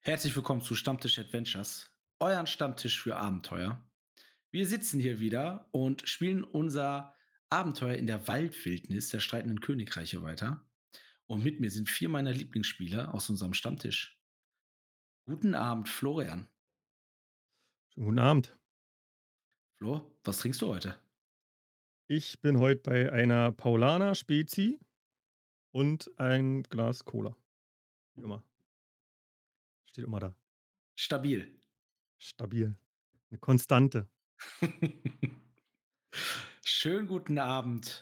[0.00, 3.84] Herzlich willkommen zu Stammtisch Adventures, euren Stammtisch für Abenteuer.
[4.50, 7.14] Wir sitzen hier wieder und spielen unser
[7.50, 10.66] Abenteuer in der Waldwildnis der streitenden Königreiche weiter.
[11.26, 14.20] Und mit mir sind vier meiner Lieblingsspieler aus unserem Stammtisch.
[15.26, 16.48] Guten Abend, Florian.
[17.94, 18.58] Schönen guten Abend.
[19.78, 20.98] Flo, was trinkst du heute?
[22.08, 24.80] Ich bin heute bei einer Paulaner Spezi
[25.70, 27.36] und ein Glas Cola.
[28.16, 28.42] Wie immer.
[30.00, 30.34] Steht immer da.
[30.94, 31.60] Stabil.
[32.16, 32.74] Stabil.
[33.30, 34.08] Eine Konstante.
[36.64, 38.00] Schönen guten Abend,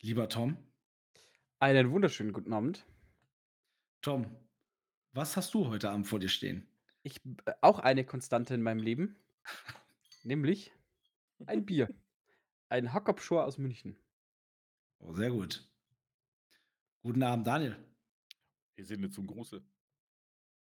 [0.00, 0.56] lieber Tom.
[1.58, 2.86] Einen wunderschönen guten Abend.
[4.00, 4.26] Tom,
[5.12, 6.68] was hast du heute Abend vor dir stehen?
[7.02, 7.16] Ich
[7.46, 9.16] äh, auch eine Konstante in meinem Leben,
[10.22, 10.70] nämlich
[11.46, 11.88] ein Bier.
[12.68, 13.96] Ein Hackabschor aus München.
[15.00, 15.68] Oh, sehr gut.
[17.02, 17.76] Guten Abend, Daniel.
[18.76, 19.60] Wir sind jetzt zum Gruße.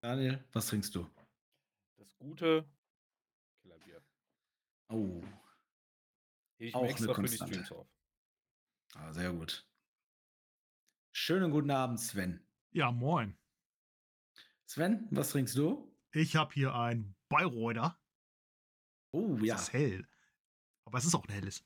[0.02, 1.08] Daniel, was trinkst du?
[1.96, 2.68] Das gute
[3.62, 4.04] Kellerbier.
[4.88, 5.22] Oh,
[6.58, 7.54] Hebe ich Auch mir eine extra für die Konstante.
[7.54, 7.88] Streams auf.
[8.94, 9.66] ah, sehr gut.
[11.12, 12.46] Schönen guten Abend, Sven.
[12.72, 13.36] Ja, moin.
[14.66, 15.94] Sven, was trinkst du?
[16.12, 17.98] Ich habe hier ein Bayreuther.
[19.12, 19.54] Oh, Das ja.
[19.56, 20.08] ist hell.
[20.84, 21.64] Aber es ist auch ein helles.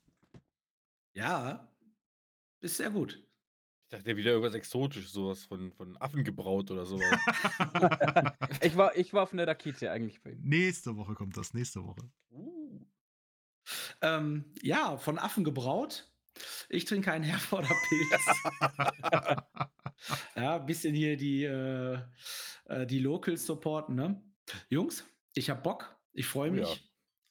[1.15, 1.69] Ja,
[2.61, 3.23] ist sehr gut.
[3.93, 7.19] Ich dachte wieder irgendwas Exotisches, sowas von, von Affen gebraut oder sowas.
[8.63, 10.43] Ich war, ich war auf einer Rakete eigentlich bei ihm.
[10.43, 12.09] nächste Woche kommt das, nächste Woche.
[12.31, 12.87] uh.
[14.01, 16.09] Ähm, ja, von Affen gebraut.
[16.69, 18.27] Ich trinke einen Herforder Pilz.
[20.37, 21.99] ja, ein bisschen hier die, äh,
[22.67, 24.23] äh, die Locals supporten, ne?
[24.69, 25.97] Jungs, ich hab Bock.
[26.13, 26.81] Ich freue Oh mich ja.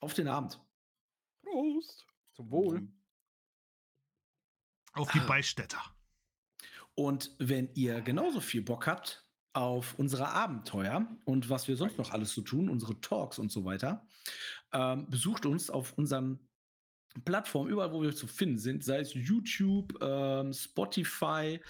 [0.02, 0.60] auf den Abend.
[1.44, 2.06] Prost.
[2.34, 2.88] Zum Wohl.
[4.94, 5.26] Auf die Ah.
[5.26, 5.82] Beistädter.
[7.00, 12.12] Und wenn ihr genauso viel Bock habt auf unsere Abenteuer und was wir sonst noch
[12.12, 14.06] alles so tun, unsere Talks und so weiter,
[14.74, 16.46] ähm, besucht uns auf unseren
[17.24, 21.62] Plattformen, überall, wo wir zu finden sind, sei es YouTube, ähm, Spotify,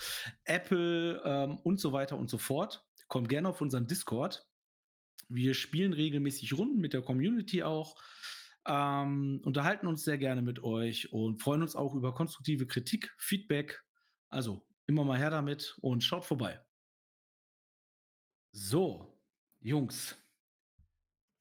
[0.45, 2.83] Apple ähm, und so weiter und so fort.
[3.07, 4.47] Kommt gerne auf unseren Discord.
[5.27, 7.97] Wir spielen regelmäßig Runden mit der Community auch,
[8.65, 13.83] ähm, unterhalten uns sehr gerne mit euch und freuen uns auch über konstruktive Kritik, Feedback.
[14.29, 16.59] Also immer mal her damit und schaut vorbei.
[18.51, 19.15] So,
[19.59, 20.17] Jungs,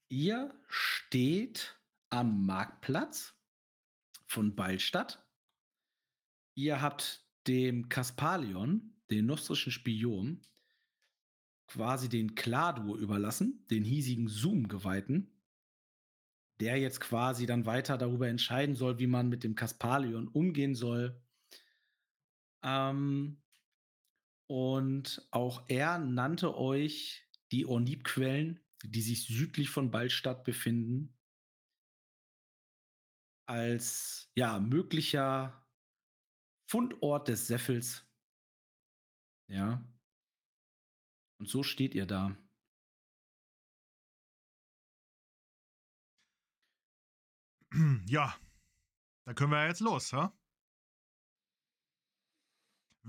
[0.07, 1.75] ihr steht
[2.11, 3.33] am Marktplatz
[4.27, 5.27] von Ballstadt.
[6.53, 10.45] Ihr habt dem Kaspalion, den nostrischen Spion,
[11.65, 15.35] quasi den Kladur überlassen, den hiesigen Zoom-Geweihten,
[16.59, 21.19] der jetzt quasi dann weiter darüber entscheiden soll, wie man mit dem Kaspalion umgehen soll.
[22.63, 23.41] Ähm,
[24.49, 31.17] und auch er nannte euch die Ornibquellen, die sich südlich von Ballstadt befinden,
[33.47, 35.67] als ja möglicher
[36.69, 38.07] Fundort des Seffels.
[39.47, 39.83] Ja.
[41.39, 42.37] Und so steht ihr da.
[48.07, 48.35] Ja,
[49.25, 50.38] dann können wir ja jetzt los, ha?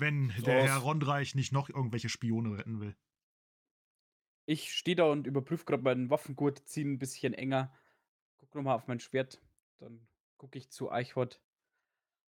[0.00, 0.68] Wenn So der aus.
[0.68, 2.96] Herr Rondreich nicht noch irgendwelche Spione retten will.
[4.46, 7.72] Ich stehe da und überprüfe gerade meinen Waffengurt, ziehe ein bisschen enger,
[8.38, 9.40] gucke nochmal auf mein Schwert,
[9.78, 11.40] dann gucke ich zu Eichwort.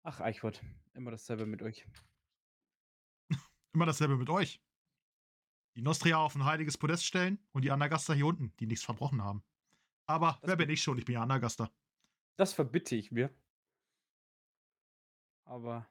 [0.03, 0.62] Ach, Eichwort,
[0.94, 1.88] immer dasselbe mit euch.
[3.74, 4.62] Immer dasselbe mit euch.
[5.75, 9.24] Die Nostria auf ein heiliges Podest stellen und die Anagaster hier unten, die nichts verbrochen
[9.24, 9.44] haben.
[10.07, 10.97] Aber Das wer bin ich schon?
[10.97, 11.72] Ich bin ja Anagaster.
[12.38, 13.30] Das verbitte ich mir.
[15.46, 15.90] Aber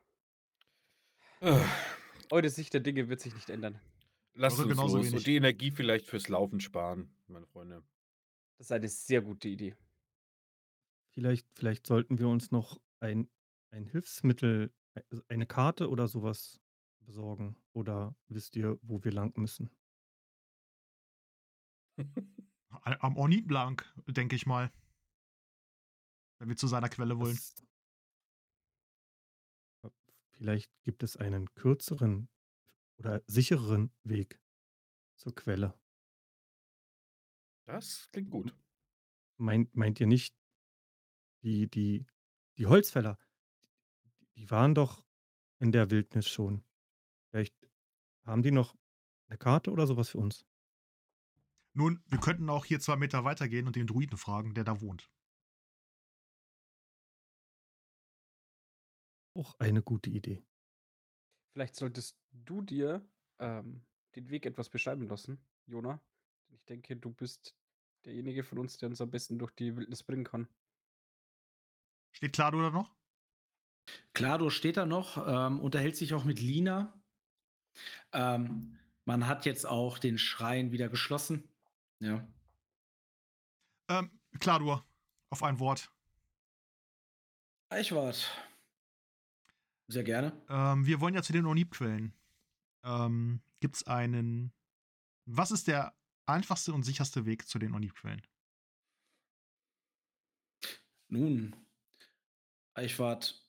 [1.41, 3.81] eure Sicht der Dinge wird sich nicht ändern.
[4.34, 5.19] Lasst Eure uns genauso los wenig.
[5.19, 7.82] und die Energie vielleicht fürs Laufen sparen, meine Freunde.
[8.56, 9.75] Das ist eine sehr gute Idee.
[11.12, 13.28] Vielleicht, vielleicht sollten wir uns noch ein,
[13.71, 16.60] ein Hilfsmittel, also eine Karte oder sowas
[17.00, 17.56] besorgen.
[17.72, 19.71] Oder wisst ihr, wo wir lang müssen?
[22.71, 24.71] Am Ornit Blanc, denke ich mal.
[26.39, 27.34] Wenn wir zu seiner Quelle wollen.
[27.34, 27.54] Das,
[30.39, 32.29] vielleicht gibt es einen kürzeren
[32.97, 34.41] oder sichereren Weg
[35.17, 35.75] zur Quelle.
[37.67, 38.57] Das klingt gut.
[39.37, 40.35] Meint, meint ihr nicht,
[41.43, 42.07] die, die,
[42.57, 43.19] die Holzfäller,
[44.37, 45.05] die waren doch
[45.59, 46.65] in der Wildnis schon.
[47.31, 47.55] Vielleicht
[48.25, 48.77] haben die noch
[49.29, 50.47] eine Karte oder sowas für uns.
[51.75, 55.11] Nun, wir könnten auch hier zwei Meter weitergehen und den Druiden fragen, der da wohnt.
[59.39, 60.43] Auch eine gute Idee.
[61.53, 63.09] Vielleicht solltest du dir
[63.39, 63.87] ähm,
[64.17, 66.01] den Weg etwas beschreiben lassen, Jona.
[66.49, 67.55] Ich denke, du bist
[68.05, 70.49] derjenige von uns, der uns am besten durch die Wildnis bringen kann.
[72.11, 72.97] Steht Klado da noch?
[74.13, 77.01] Klado steht da noch, ähm, unterhält sich auch mit Lina.
[78.13, 81.49] Ähm, man hat jetzt auch den Schrein wieder geschlossen.
[82.01, 82.27] Ja.
[83.89, 84.85] Ähm, Kladur,
[85.31, 85.93] auf ein Wort.
[87.71, 88.47] Eichwart.
[89.89, 90.33] Sehr gerne.
[90.49, 92.13] Ähm, wir wollen ja zu den Onib-Quellen.
[92.85, 94.53] Ähm, Gibt es einen.
[95.25, 95.95] Was ist der
[96.27, 98.23] einfachste und sicherste Weg zu den Onib-Quellen?
[101.09, 101.57] Nun,
[102.75, 103.43] Eichwart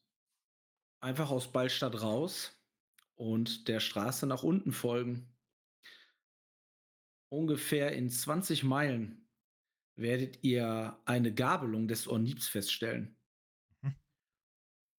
[1.02, 2.58] einfach aus Ballstadt raus
[3.16, 5.28] und der Straße nach unten folgen.
[7.30, 9.30] Ungefähr in 20 Meilen
[9.96, 13.18] werdet ihr eine Gabelung des Ornibs feststellen.
[13.82, 13.96] Mhm.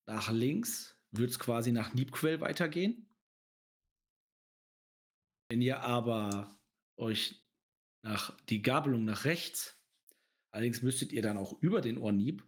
[0.07, 3.09] Nach links wird es quasi nach Niebquell weitergehen.
[5.49, 6.57] Wenn ihr aber
[6.97, 7.45] euch
[8.03, 9.77] nach die Gabelung nach rechts,
[10.53, 12.45] allerdings müsstet ihr dann auch über den Ornib,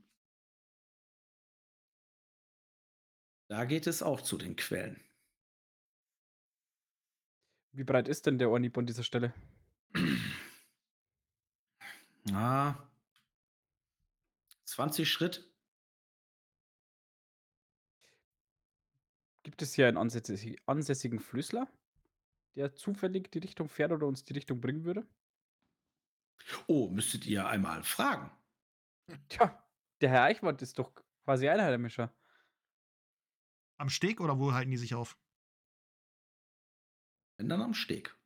[3.48, 5.02] da geht es auch zu den Quellen.
[7.72, 9.34] Wie breit ist denn der Ornib an dieser Stelle?
[12.30, 12.76] Ah,
[14.64, 15.51] 20 Schritt.
[19.42, 21.68] Gibt es hier einen ansässig- ansässigen Flüssler,
[22.54, 25.06] der zufällig die Richtung fährt oder uns die Richtung bringen würde?
[26.66, 28.30] Oh, müsstet ihr einmal fragen.
[29.28, 29.62] Tja,
[30.00, 30.92] der Herr Eichwart ist doch
[31.24, 32.12] quasi einer der Mischer.
[33.78, 35.18] Am Steg oder wo halten die sich auf?
[37.36, 38.16] Wenn dann am Steg.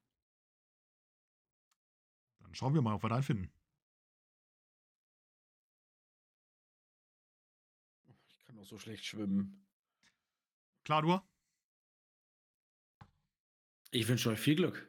[2.40, 3.50] Dann schauen wir mal, ob wir da einen finden.
[8.28, 9.65] Ich kann auch so schlecht schwimmen.
[10.86, 11.28] Kladur?
[13.90, 14.88] Ich wünsche euch viel Glück.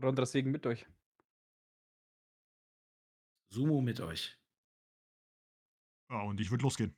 [0.00, 0.86] Rondra Segen mit euch.
[3.48, 4.38] Sumo mit euch.
[6.08, 6.96] Ja, und ich würde losgehen.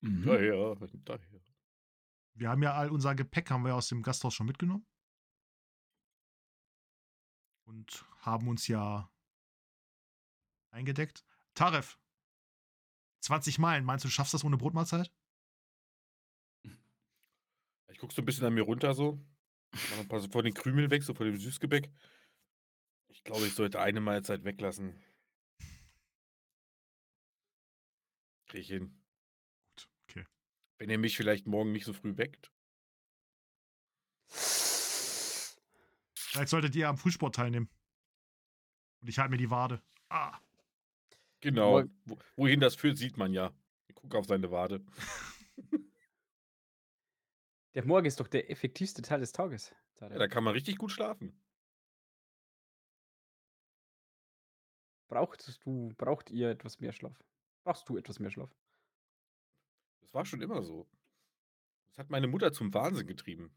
[0.00, 0.24] Mhm.
[0.24, 1.40] Daher, daher.
[2.32, 4.86] Wir haben ja all unser Gepäck haben wir aus dem Gasthaus schon mitgenommen.
[7.64, 9.12] Und haben uns ja
[10.70, 11.26] eingedeckt.
[11.52, 11.98] Taref,
[13.20, 15.10] 20 Meilen, meinst du, du schaffst das ohne Brotmahlzeit?
[17.88, 19.24] Ich guck so ein bisschen an mir runter so.
[19.72, 21.90] Mach ein paar so von den Krümeln weg, so von dem Süßgebäck.
[23.08, 25.02] Ich glaube, ich sollte eine Mahlzeit weglassen.
[28.46, 29.00] Krieg ich hin.
[29.76, 30.26] Gut, okay.
[30.78, 32.52] Wenn ihr mich vielleicht morgen nicht so früh weckt.
[36.14, 37.68] Vielleicht solltet ihr am Frühsport teilnehmen.
[39.00, 39.82] Und ich halte mir die Wade.
[40.08, 40.38] Ah,
[41.40, 41.84] Genau.
[42.36, 43.52] Wohin das führt, sieht man ja.
[43.88, 44.84] Ich gucke auf seine Wade.
[47.74, 49.72] Der Morgen ist doch der effektivste Teil des Tages.
[50.00, 51.40] Ja, da kann man richtig gut schlafen.
[55.08, 57.22] Brauchtest du, braucht ihr etwas mehr Schlaf?
[57.64, 58.50] Brauchst du etwas mehr Schlaf?
[60.00, 60.88] Das war schon immer so.
[61.88, 63.56] Das hat meine Mutter zum Wahnsinn getrieben.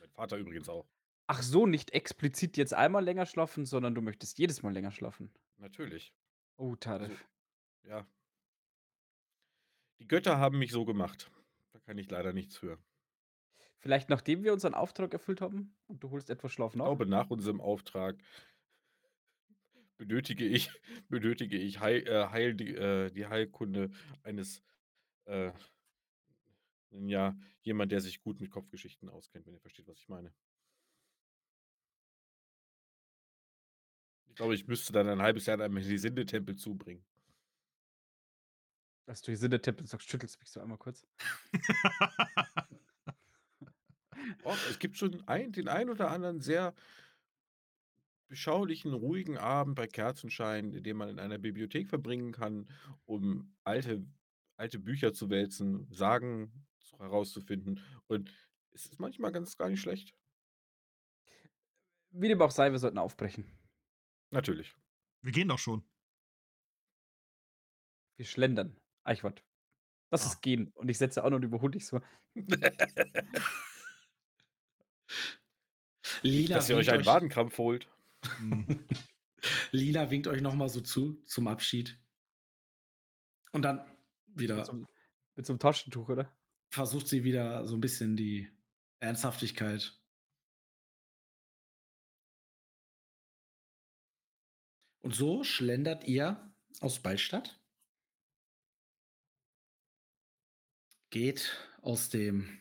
[0.00, 0.86] Mein Vater übrigens auch.
[1.26, 5.32] Ach so, nicht explizit jetzt einmal länger schlafen, sondern du möchtest jedes Mal länger schlafen.
[5.56, 6.12] Natürlich.
[6.56, 7.26] Oh, Tarif.
[7.84, 8.06] Ja.
[9.98, 11.30] Die Götter haben mich so gemacht.
[11.72, 12.78] Da kann ich leider nichts für.
[13.78, 16.86] Vielleicht nachdem wir unseren Auftrag erfüllt haben und du holst etwas Schlaf Ich nach?
[16.86, 18.16] glaube, nach unserem Auftrag
[19.98, 20.70] benötige ich,
[21.08, 23.90] benötige ich Heil, äh, Heil, die, äh, die Heilkunde
[24.22, 24.62] eines,
[25.26, 25.52] äh,
[26.90, 30.32] ja, jemand, der sich gut mit Kopfgeschichten auskennt, wenn ihr versteht, was ich meine.
[34.34, 37.04] Ich glaube, ich müsste dann ein halbes Jahr einem Helisinde-Tempel zubringen.
[39.06, 41.06] Dass du hier Sinne-Tempel sagst, schüttelst mich so einmal kurz.
[44.42, 46.74] Och, es gibt schon ein, den ein oder anderen sehr
[48.26, 52.68] beschaulichen, ruhigen Abend bei Kerzenschein, den man in einer Bibliothek verbringen kann,
[53.04, 54.04] um alte,
[54.56, 57.78] alte Bücher zu wälzen, Sagen zu- herauszufinden.
[58.08, 58.34] Und
[58.72, 60.12] es ist manchmal ganz gar nicht schlecht.
[62.10, 63.44] Wie dem auch sei, wir sollten aufbrechen.
[64.34, 64.74] Natürlich.
[65.22, 65.82] wir gehen doch schon.
[68.16, 68.76] Wir schlendern.
[69.04, 69.42] Eichwart.
[70.10, 70.28] Das Ah.
[70.28, 70.70] ist gehen.
[70.74, 72.00] Und ich setze auch noch und überhole dich so.
[76.22, 77.88] Lila Dass ihr euch einen Wadenkrampf holt.
[78.38, 78.84] Hm.
[79.72, 81.98] Lila winkt euch noch mal so zu zum Abschied.
[83.52, 83.84] Und dann
[84.26, 84.88] wieder Mit so, einem-
[85.36, 86.34] mit so einem Taschentuch, oder?
[86.70, 88.50] versucht sie wieder so ein bisschen die
[88.98, 89.96] Ernsthaftigkeit.
[95.04, 97.60] Und so schlendert ihr aus Ballstadt,
[101.10, 102.58] geht aus dem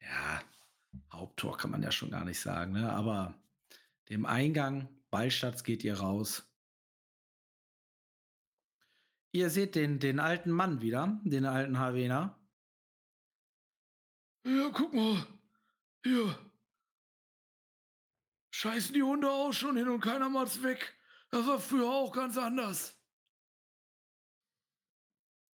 [0.00, 0.42] ja,
[1.12, 2.92] Haupttor kann man ja schon gar nicht sagen, ne?
[2.92, 3.40] aber
[4.08, 6.44] dem Eingang Ballstatz geht ihr raus.
[9.30, 12.36] Ihr seht den, den alten Mann wieder, den alten Havena.
[14.44, 15.24] Ja, guck mal.
[16.02, 16.36] Hier.
[18.50, 20.98] Scheißen die Hunde auch schon hin und keiner macht's weg.
[21.34, 22.96] Das war früher auch ganz anders.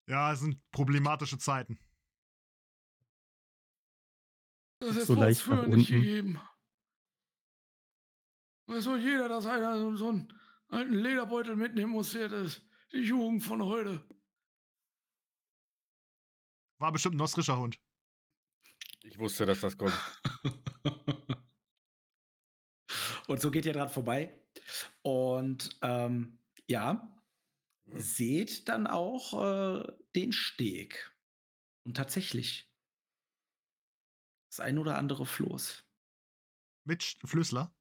[0.10, 1.80] Ja, es sind problematische Zeiten.
[4.82, 6.02] Das So ist so leicht nach früher nicht unten.
[6.02, 6.42] gegeben.
[8.68, 12.62] Weiß doch jeder, dass einer so, so einen alten Lederbeutel mitnehmen muss, hier, das ist
[12.92, 14.06] die Jugend von heute.
[16.80, 17.80] War bestimmt ein nostrischer Hund.
[19.04, 19.94] Ich wusste, dass das kommt.
[23.30, 24.36] Und so geht ihr dran vorbei.
[25.02, 27.10] Und ähm, ja,
[27.86, 31.12] seht dann auch äh, den Steg.
[31.84, 32.70] Und tatsächlich
[34.50, 35.86] das ein oder andere Floß.
[36.84, 37.74] Mit Flüssler.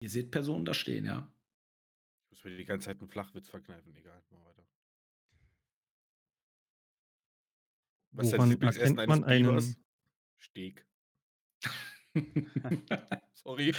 [0.00, 1.32] Ihr seht Personen da stehen, ja.
[2.30, 3.94] Ich muss mir die ganze Zeit einen Flachwitz verkneifen.
[3.96, 4.66] Egal, mal weiter.
[8.12, 9.84] Was ist dein Woran Lieblingsessen erkennt man eines einen,
[10.40, 10.86] Steak.
[13.34, 13.74] Sorry.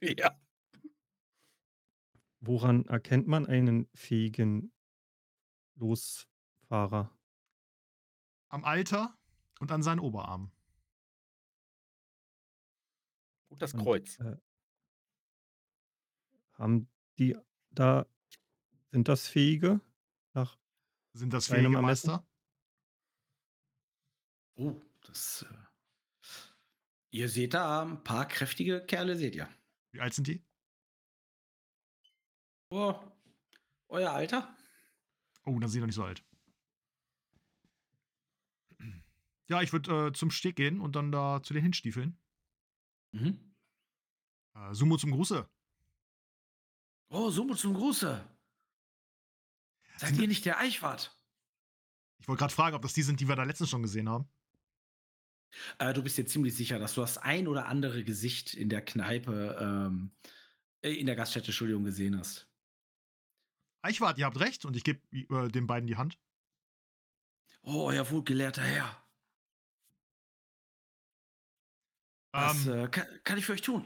[0.00, 0.36] ja.
[2.40, 4.72] woran erkennt man einen fähigen
[5.74, 7.10] Losfahrer?
[8.48, 9.18] Am Alter
[9.60, 10.52] und an seinen Oberarmen.
[13.48, 14.18] Und das Und, Kreuz.
[14.20, 14.36] äh,
[16.52, 16.88] haben
[17.18, 17.36] die
[17.70, 18.06] da,
[18.90, 19.80] sind das Fähige?
[20.34, 20.56] Nach
[21.12, 22.10] Sind das fähige Ermessen?
[22.10, 22.26] Meister?
[24.56, 25.46] oh, das.
[25.50, 25.65] Äh,
[27.16, 29.48] ihr seht da ein paar kräftige Kerle, seht ihr.
[29.92, 30.44] Wie alt sind die?
[32.68, 32.94] Oh,
[33.88, 34.54] euer Alter?
[35.44, 36.22] Oh, dann sind die noch nicht so alt.
[39.48, 42.18] Ja, ich würde äh, zum Steg gehen und dann da zu den Hinstiefeln.
[43.12, 43.54] Mhm.
[44.54, 45.48] Äh, Sumo zum Gruße.
[47.08, 48.28] Oh, Sumo zum Gruße.
[49.98, 51.16] Seid ihr nicht der Eichwart?
[52.18, 54.28] Ich wollte gerade fragen, ob das die sind, die wir da letztens schon gesehen haben.
[55.78, 58.84] Äh, du bist dir ziemlich sicher, dass du das ein oder andere Gesicht in der
[58.84, 60.10] Kneipe, ähm,
[60.82, 62.48] äh, in der Gaststätte, Entschuldigung, gesehen hast.
[63.82, 66.18] Eichwart, ihr habt recht und ich gebe äh, den beiden die Hand.
[67.62, 69.04] Oh, euer wohlgelehrter Herr.
[72.32, 73.84] Was Ähm, äh, kann, kann ich für euch tun?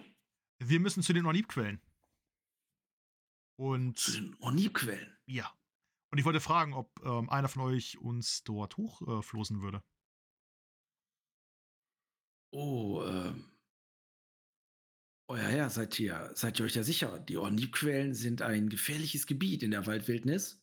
[0.58, 1.80] wir müssen zu den Ornibquellen.
[3.94, 5.16] Zu Und den Onibquellen.
[5.26, 5.50] ja.
[6.12, 9.84] Und ich wollte fragen, ob ähm, einer von euch uns dort hochfloßen äh, würde.
[12.52, 13.44] Oh, ähm.
[15.28, 17.20] Euer Herr, seid ihr, seid ihr euch da sicher?
[17.20, 20.60] Die Ornibquellen sind ein gefährliches Gebiet in der Waldwildnis.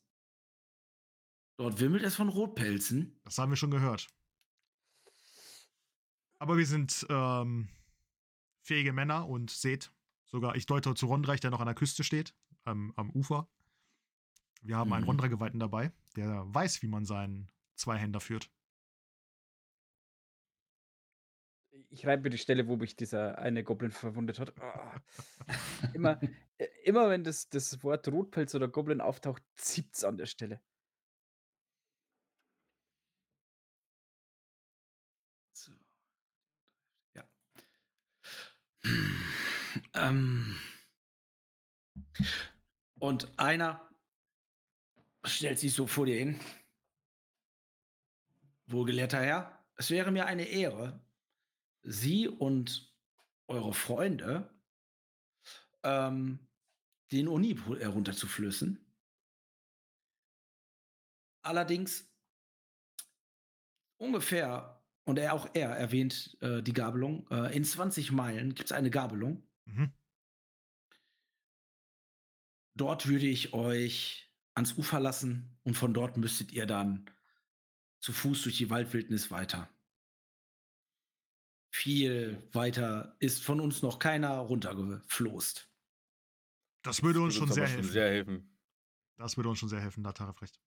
[1.58, 3.20] Dort wimmelt es von Rotpelzen.
[3.24, 4.08] Das haben wir schon gehört.
[6.40, 7.70] Aber wir sind ähm,
[8.62, 9.92] fähige Männer und seht,
[10.26, 13.50] sogar ich deute zu Rondreich, der noch an der Küste steht, ähm, am Ufer.
[14.62, 15.10] Wir haben einen Mhm.
[15.10, 18.52] Rondra-Geweihten dabei, der weiß, wie man seinen Zweihänder führt.
[21.90, 24.58] Ich reibe die Stelle, wo mich dieser eine Goblin verwundet hat.
[24.62, 25.02] Ah.
[25.94, 26.20] Immer,
[26.58, 30.62] äh, immer wenn das, das Wort Rotpelz oder Goblin auftaucht, zieht's an der Stelle.
[35.54, 35.72] So.
[37.16, 37.24] Ja.
[39.94, 40.58] ähm.
[43.00, 43.88] Und einer
[45.24, 46.40] stellt sich so vor dir hin.
[48.66, 51.00] Wohlgelehrter Herr, es wäre mir eine Ehre,
[51.90, 52.94] Sie und
[53.48, 54.54] eure Freunde
[55.84, 56.40] ähm,
[57.14, 58.86] den Onib herunterzuflößen.
[61.44, 62.12] Allerdings
[63.96, 68.74] ungefähr, und er auch er erwähnt äh, die Gabelung, äh, in 20 Meilen gibt es
[68.74, 69.48] eine Gabelung.
[69.64, 69.94] Mhm.
[72.76, 77.10] Dort würde ich euch ans Ufer lassen und von dort müsstet ihr dann
[78.02, 79.70] zu Fuß durch die Waldwildnis weiter.
[81.78, 85.70] Viel weiter ist von uns noch keiner runtergefloßt.
[86.82, 87.92] Das würde uns Würde schon sehr aber helfen.
[87.92, 88.58] sehr helfen.
[89.16, 90.60] Das würde uns schon sehr helfen, da Taref recht.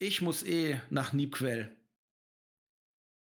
[0.00, 1.76] Ich muss eh nach Niebquell.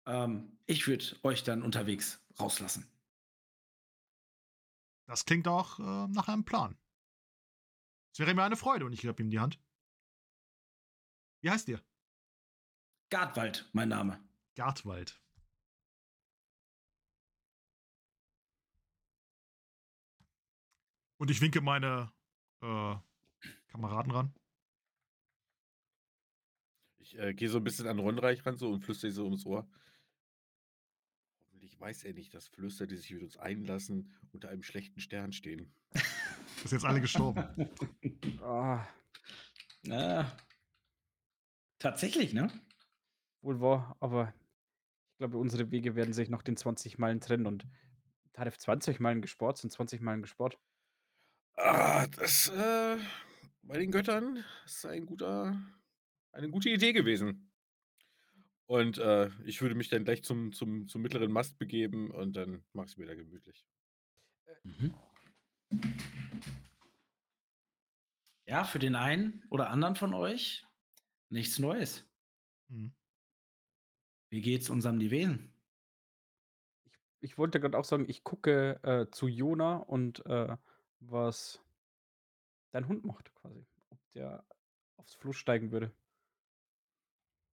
[0.06, 2.88] Ähm, ich würde euch dann unterwegs rauslassen.
[5.08, 6.78] Das klingt auch äh, nach einem Plan.
[8.12, 9.60] Es wäre mir eine Freude und ich gebe ihm die Hand.
[11.42, 11.82] Wie heißt ihr?
[13.10, 14.24] Gartwald, mein Name.
[14.54, 15.23] Gartwald.
[21.24, 22.12] Und ich winke meine
[22.62, 22.96] äh,
[23.70, 24.34] Kameraden ran.
[26.98, 29.66] Ich äh, gehe so ein bisschen an Rondreich ran so und flüstere so ums Ohr.
[31.80, 35.74] weiß er nicht, dass Flüster, die sich mit uns einlassen, unter einem schlechten Stern stehen.
[36.62, 37.70] Das sind jetzt alle gestorben.
[38.42, 38.86] Ah,
[39.90, 40.30] Ah.
[41.80, 42.52] Tatsächlich, ne?
[43.42, 44.34] wohl wahr, aber
[45.14, 47.66] ich glaube, unsere Wege werden sich noch den 20 Meilen trennen und
[48.34, 50.60] Tarif 20 Meilen gespart sind 20 Meilen gespart.
[51.56, 52.98] Ah, das, äh,
[53.62, 55.56] bei den Göttern ist ein guter,
[56.32, 57.52] eine gute Idee gewesen.
[58.66, 62.64] Und äh, ich würde mich dann gleich zum, zum, zum mittleren Mast begeben und dann
[62.74, 63.66] mach ich es mir da gemütlich.
[64.64, 64.94] Mhm.
[68.46, 70.66] Ja, für den einen oder anderen von euch
[71.30, 72.06] nichts Neues.
[72.70, 72.94] Hm.
[74.30, 75.54] Wie geht's unserem Nivelen?
[77.20, 80.58] Ich wollte gerade auch sagen, ich gucke äh, zu Jona und äh,
[81.10, 81.62] was
[82.72, 83.66] dein Hund macht quasi.
[83.90, 84.46] Ob der
[84.98, 85.94] aufs Floß steigen würde.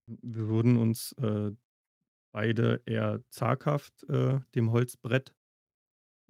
[0.07, 1.51] Wir würden uns äh,
[2.31, 5.33] beide eher zaghaft äh, dem Holzbrett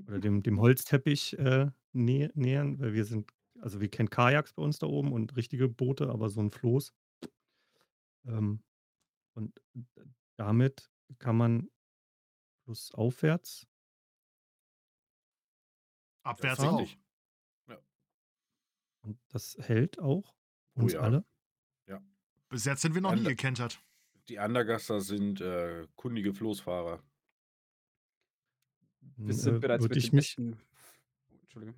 [0.08, 4.64] oder dem, dem Holzteppich äh, nä nähern, weil wir sind, also wir kennen Kajaks bei
[4.64, 6.94] uns da oben und richtige Boote, aber so ein Floß.
[8.26, 8.64] Ähm,
[9.34, 9.62] und
[10.38, 11.70] damit kann man
[12.64, 13.68] flussaufwärts
[16.24, 16.88] Abwärts auch.
[19.02, 20.36] Und das hält auch
[20.76, 21.02] Oh uns ja.
[21.02, 21.26] alle.
[22.50, 23.82] Bis jetzt sind wir noch nie Ander- gekentert.
[24.28, 27.02] Die Andergasser sind äh, kundige Floßfahrer.
[29.00, 30.12] Wir Hm, sind äh, bereits mit dem mich.
[30.12, 30.60] besten.
[31.30, 31.76] Entschuldigung.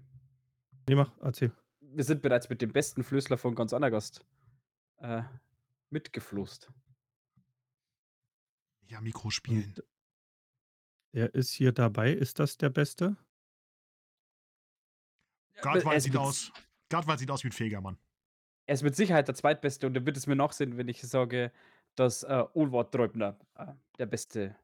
[0.89, 1.51] Nee, mach, erzähl.
[1.79, 4.25] Wir sind bereits mit dem besten Flößler von ganz Andergast
[4.97, 5.21] äh,
[5.91, 6.71] mitgefloßt.
[8.87, 9.63] Ja, Mikro spielen.
[9.75, 9.83] Und
[11.11, 12.11] er ist hier dabei.
[12.13, 13.15] Ist das der Beste?
[15.53, 16.51] Er Gardwald ist sieht aus.
[16.93, 17.97] Gardwald sieht aus wie ein fähiger Mann.
[18.67, 21.51] Er ist mit Sicherheit der zweitbeste und er wird es mir nachsehen, wenn ich sage,
[21.95, 24.55] dass äh, Olwart Träubner äh, der beste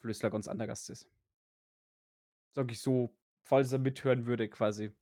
[0.00, 1.08] Flößler ganz Andergast ist.
[2.54, 4.92] Sag ich so, falls er mithören würde, quasi.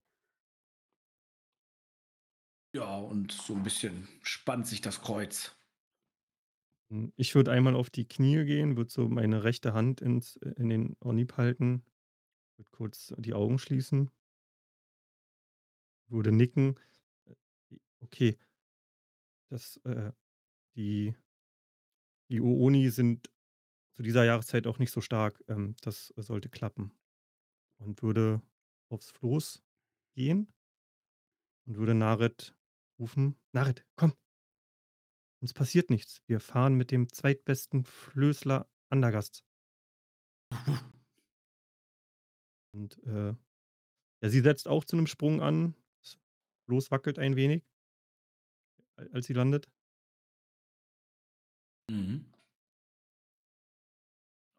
[2.75, 5.56] Ja, und so ein bisschen spannt sich das Kreuz.
[6.91, 10.50] Hm, Ich würde einmal auf die Knie gehen, würde so meine rechte Hand ins, äh,
[10.56, 11.84] in den Ornib halten,
[12.56, 14.10] würde kurz die Augen schließen,
[16.10, 16.76] würde nicken.
[17.26, 17.34] Äh,
[18.02, 18.38] Okay,
[19.50, 20.12] das, äh,
[20.76, 21.14] die,
[22.30, 23.30] die Uoni sind
[23.96, 25.42] zu dieser Jahreszeit auch nicht so stark.
[25.49, 26.92] Ähm, das sollte klappen.
[27.78, 28.42] Und würde
[28.90, 29.62] aufs Floß
[30.16, 30.52] gehen
[31.66, 32.54] und würde Naret
[32.99, 34.12] rufen: Naret, komm!
[35.42, 36.23] Uns passiert nichts.
[36.26, 39.44] Wir fahren mit dem zweitbesten Flößler Andergast.
[42.73, 43.34] Und äh,
[44.23, 45.75] ja, sie setzt auch zu einem Sprung an.
[46.71, 47.65] Das Floß wackelt ein wenig,
[48.95, 49.69] al- als sie landet.
[51.91, 52.33] Mhm.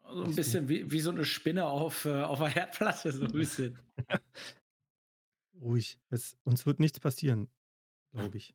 [0.02, 3.32] Also ein bisschen wie, wie so eine Spinne auf, äh, auf einer Herdplatte, so ein
[3.32, 3.78] bisschen.
[5.58, 5.98] Ruhig.
[6.10, 7.48] Es, uns wird nichts passieren,
[8.12, 8.54] glaube ich.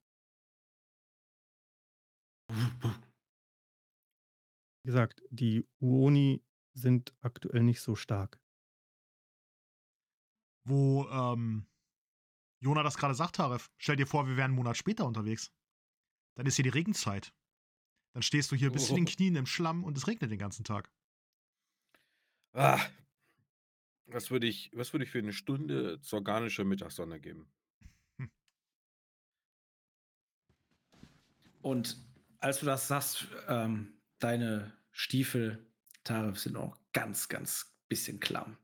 [4.83, 6.43] Wie gesagt, die Uoni
[6.75, 8.39] sind aktuell nicht so stark.
[10.63, 11.65] Wo ähm,
[12.59, 15.51] Jona das gerade sagt, Taref, stell dir vor, wir wären einen Monat später unterwegs.
[16.35, 17.33] Dann ist hier die Regenzeit.
[18.13, 19.11] Dann stehst du hier bis zu den Oh.
[19.11, 20.91] Knien im Schlamm und es regnet den ganzen Tag.
[22.53, 22.79] Ah,
[24.07, 27.51] was würde ich, was würde ich für eine Stunde zur organische Mittagssonne geben?
[31.61, 31.97] Und
[32.39, 35.71] als du das sagst, ähm, deine Stiefel,
[36.03, 38.57] Tarif, sind auch ganz, ganz bisschen klamm.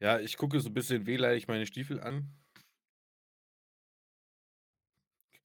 [0.00, 2.30] Ja, ich gucke so ein bisschen wehleidig meine Stiefel an.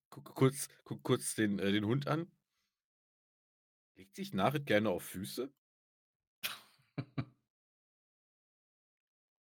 [0.09, 2.29] Gucke kurz, guck kurz den, äh, den Hund an.
[3.95, 5.53] Legt sich Narit gerne auf Füße?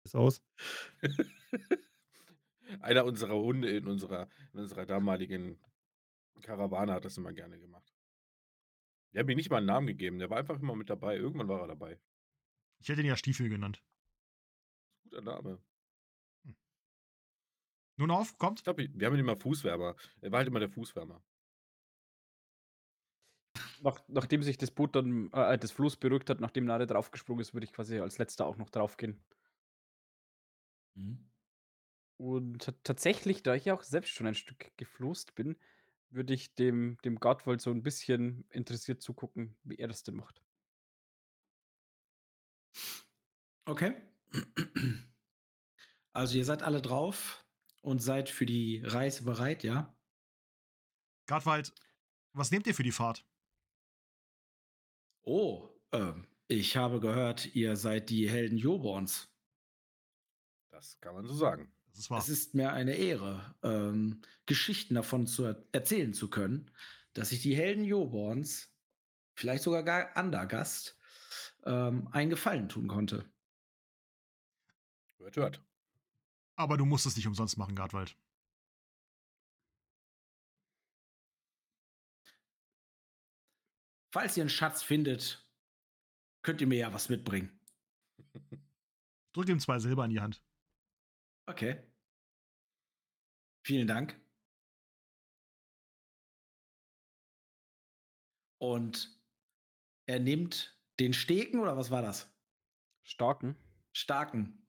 [0.03, 0.41] Ist aus.
[2.81, 5.59] Einer unserer Hunde in unserer, in unserer damaligen
[6.41, 7.95] Karawane hat das immer gerne gemacht.
[9.13, 11.17] Der hat mir nicht mal einen Namen gegeben, der war einfach immer mit dabei.
[11.17, 11.99] Irgendwann war er dabei.
[12.79, 13.83] Ich hätte ihn ja Stiefel genannt.
[15.09, 15.59] Guter Name.
[17.97, 18.59] Nun auf, kommt.
[18.59, 19.95] Ich glaube, wir haben ihn immer Fußwärmer.
[20.21, 21.23] Er war halt immer der Fußwärmer.
[23.81, 27.53] Nach, nachdem sich das Boot dann, äh, das Floß beruhigt hat, nachdem Nare draufgesprungen ist,
[27.53, 29.23] würde ich quasi als letzter auch noch draufgehen.
[30.95, 31.29] Mhm.
[32.17, 35.57] Und ta- tatsächlich, da ich ja auch selbst schon ein Stück gefloßt bin,
[36.09, 40.43] würde ich dem, dem Gartwald so ein bisschen interessiert zugucken, wie er das denn macht.
[43.67, 44.08] Okay.
[46.13, 47.45] Also ihr seid alle drauf
[47.81, 49.95] und seid für die Reise bereit, ja?
[51.27, 51.73] Gardwald,
[52.33, 53.25] was nehmt ihr für die Fahrt?
[55.23, 59.29] Oh, ähm, Ich habe gehört, ihr seid die Helden Joborns.
[60.71, 61.71] Das kann man so sagen.
[61.87, 62.19] Das ist wahr.
[62.19, 66.71] Es ist mir eine Ehre, ähm, Geschichten davon zu er erzählen zu können,
[67.13, 68.73] dass ich die Helden Joborns,
[69.35, 70.97] vielleicht sogar gar Andergast,
[71.65, 73.31] ähm, einen Gefallen tun konnte.
[75.19, 75.63] Hört, hört.
[76.55, 78.17] Aber du musst es nicht umsonst machen, Gartwald.
[84.11, 85.47] Falls ihr einen Schatz findet,
[86.41, 87.59] könnt ihr mir ja was mitbringen.
[89.33, 90.41] Drück ihm zwei Silber in die Hand.
[91.45, 91.83] Okay.
[93.63, 94.19] Vielen Dank.
[98.57, 99.19] Und
[100.07, 102.33] er nimmt den Steken oder was war das?
[103.03, 103.55] Starken.
[103.93, 104.68] Starken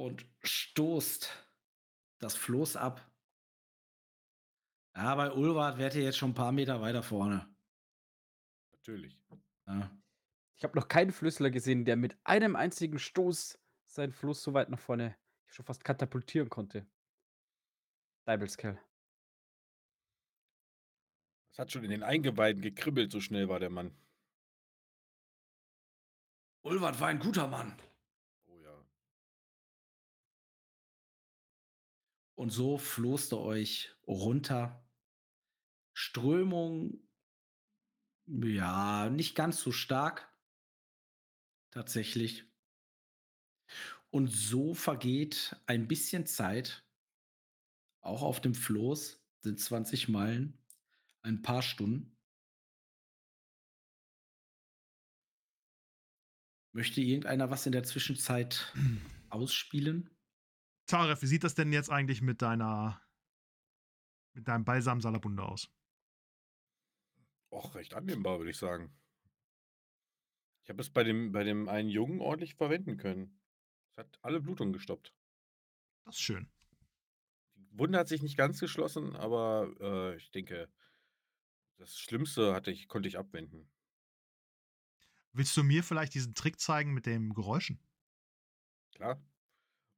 [0.00, 1.30] und stoßt
[2.20, 3.06] das Floß ab.
[4.96, 7.54] Ja, bei Ulwart wärt ihr jetzt schon ein paar Meter weiter vorne.
[8.72, 9.20] Natürlich.
[9.66, 9.90] Ja.
[10.56, 14.70] Ich habe noch keinen Flüssler gesehen, der mit einem einzigen Stoß seinen Fluss so weit
[14.70, 16.86] nach vorne schon fast katapultieren konnte.
[18.24, 18.80] Deibelskerl.
[21.52, 23.94] Es hat schon in den Eingeweiden gekribbelt, so schnell war der Mann.
[26.62, 27.76] Ulwart war ein guter Mann.
[32.40, 34.82] Und so floßt er euch runter.
[35.92, 37.06] Strömung,
[38.26, 40.26] ja, nicht ganz so stark.
[41.70, 42.46] Tatsächlich.
[44.08, 46.82] Und so vergeht ein bisschen Zeit.
[48.00, 50.58] Auch auf dem Floß sind 20 Meilen,
[51.20, 52.16] ein paar Stunden.
[56.72, 58.72] Möchte irgendeiner was in der Zwischenzeit
[59.28, 60.08] ausspielen?
[60.90, 63.00] Taref, wie sieht das denn jetzt eigentlich mit deiner
[64.32, 65.70] mit deinem Balsam Salabunde aus?
[67.52, 68.92] Och, recht annehmbar, würde ich sagen.
[70.64, 73.40] Ich habe es bei dem, bei dem einen Jungen ordentlich verwenden können.
[73.90, 75.14] Es hat alle Blutungen gestoppt.
[76.04, 76.50] Das ist schön.
[77.54, 80.68] Die Wunde hat sich nicht ganz geschlossen, aber äh, ich denke,
[81.76, 83.70] das Schlimmste hatte ich, konnte ich abwenden.
[85.32, 87.80] Willst du mir vielleicht diesen Trick zeigen mit dem Geräuschen?
[88.92, 89.22] Klar.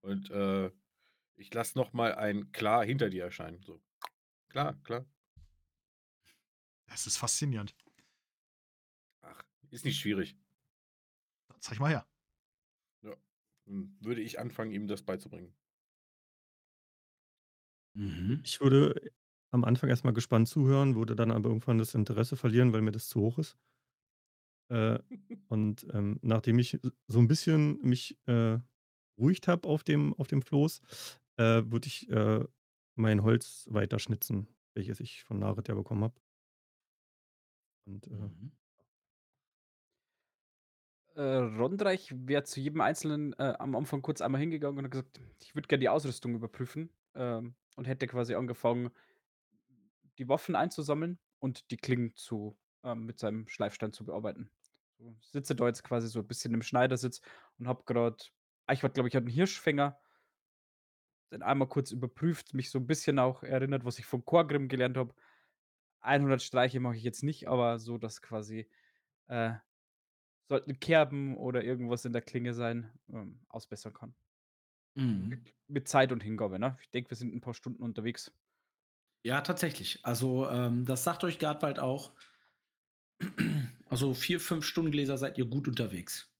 [0.02, 0.70] Und äh,
[1.37, 3.62] ich lasse nochmal ein Klar hinter dir erscheinen.
[3.62, 3.83] So.
[4.49, 5.07] Klar, klar.
[6.87, 7.75] Das ist faszinierend.
[9.23, 10.37] Ach, ist nicht schwierig.
[11.49, 12.07] Dann zeig mal her.
[13.03, 15.55] Dann würde ich anfangen, ihm das beizubringen.
[17.95, 18.40] Mhm.
[18.45, 19.12] Ich würde
[19.51, 23.09] am Anfang erstmal gespannt zuhören, würde dann aber irgendwann das Interesse verlieren, weil mir das
[23.09, 23.57] zu hoch ist.
[24.71, 24.99] Äh,
[25.49, 28.59] und ähm, nachdem ich so ein bisschen mich äh,
[29.18, 30.81] ruhigt habe auf dem, auf dem Floß,
[31.37, 32.45] äh, würde ich äh,
[32.95, 36.21] mein Holz weiterschnitzen, welches ich von Narit ja bekommen habe.
[37.87, 38.53] Und äh, Mhm.
[41.14, 45.21] Äh, Rondreich wäre zu jedem Einzelnen äh, am Anfang kurz einmal hingegangen und hat gesagt,
[45.40, 48.90] ich würde gerne die Ausrüstung überprüfen ähm, und hätte quasi angefangen,
[50.18, 54.51] die Waffen einzusammeln und die Klingen zu, ähm, mit seinem Schleifstein zu bearbeiten.
[54.99, 57.21] So, sitze da jetzt quasi so ein bisschen im Schneidersitz
[57.59, 58.16] und habe gerade,
[58.71, 59.99] ich war glaube ich, hat einen Hirschfänger,
[61.33, 64.97] den einmal kurz überprüft, mich so ein bisschen auch erinnert, was ich von Chorgrim gelernt
[64.97, 65.14] habe.
[66.01, 68.68] 100 Streiche mache ich jetzt nicht, aber so, dass quasi
[69.29, 69.55] äh,
[70.49, 74.14] sollten Kerben oder irgendwas in der Klinge sein, ähm, ausbessern kann.
[74.95, 75.42] Mhm.
[75.68, 76.77] Mit Zeit und Hingabe, ne?
[76.83, 78.33] Ich denke, wir sind ein paar Stunden unterwegs.
[79.25, 80.05] Ja, tatsächlich.
[80.05, 82.12] Also, ähm, das sagt euch Gardwald auch.
[83.88, 86.31] Also, vier, fünf Stundengläser seid ihr gut unterwegs.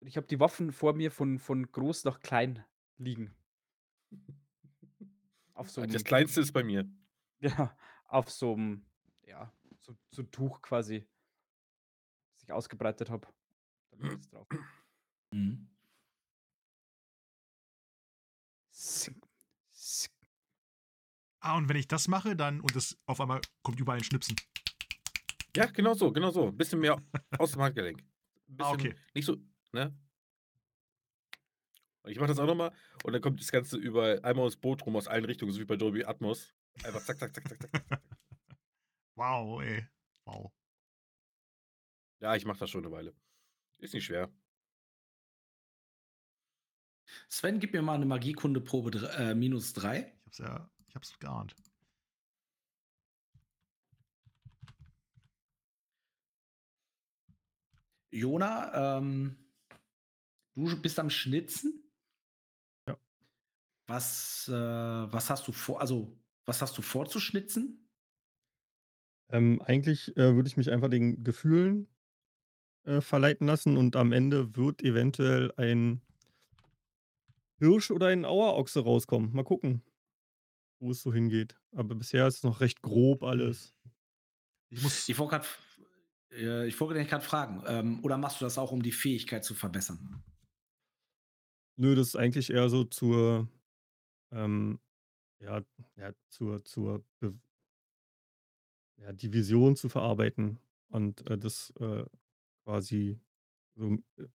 [0.00, 2.64] Ich habe die Waffen vor mir von, von groß nach klein
[2.98, 3.34] liegen.
[5.54, 6.88] Auf so einem, Das Kleinste ist bei mir.
[7.40, 8.84] ja, auf so einem,
[9.26, 11.06] ja, so, so ein Tuch quasi,
[12.34, 13.26] das ich ausgebreitet habe.
[13.90, 14.46] Da liegt es drauf.
[15.32, 15.68] Mhm.
[21.40, 24.36] Ah, und wenn ich das mache, dann, und es auf einmal kommt überall ein Schnipsen.
[25.56, 26.48] Ja, genau so, genau so.
[26.48, 27.00] Ein bisschen mehr
[27.38, 28.00] aus dem Handgelenk.
[28.00, 28.94] Ah, bisschen okay.
[29.12, 29.36] Nicht so,
[29.72, 29.96] ne?
[32.04, 32.70] Und ich mache das auch nochmal
[33.02, 35.64] und dann kommt das Ganze über einmal ums Boot rum aus allen Richtungen, so wie
[35.64, 36.54] bei Dolby Atmos.
[36.82, 38.02] Einfach zack, zack, zack, zack, zack.
[39.16, 39.86] Wow, ey.
[40.26, 40.52] Wow.
[42.20, 43.14] Ja, ich mache das schon eine Weile.
[43.78, 44.28] Ist nicht schwer.
[47.28, 50.12] Sven, gib mir mal eine Magiekunde-Probe äh, minus drei.
[50.24, 51.54] Ich hab's ja, ich hab's geahnt.
[58.10, 59.36] Jona, ähm,
[60.54, 61.83] du bist am Schnitzen.
[63.86, 67.84] Was, äh, was hast du vor, also was hast du vor zu schnitzen?
[69.30, 71.88] ähm, eigentlich äh, würde ich mich einfach den Gefühlen
[72.84, 76.02] äh, verleiten lassen und am Ende wird eventuell ein
[77.58, 79.32] Hirsch oder ein Auerochse rauskommen.
[79.32, 79.82] Mal gucken,
[80.80, 81.56] wo es so hingeht.
[81.72, 83.74] Aber bisher ist es noch recht grob alles.
[84.70, 85.08] Ich muss.
[85.08, 85.46] Ich wollte gerade
[86.32, 89.54] äh, ich wollte gerade fragen, ähm, oder machst du das auch, um die Fähigkeit zu
[89.54, 90.22] verbessern?
[91.76, 93.48] Nö, das ist eigentlich eher so zur,
[94.34, 94.80] ähm,
[95.40, 95.64] ja,
[95.96, 97.38] ja, zur, zur Be
[98.96, 102.04] ja, die Vision zu verarbeiten und äh, das äh,
[102.64, 103.20] quasi
[103.76, 104.28] so, äh,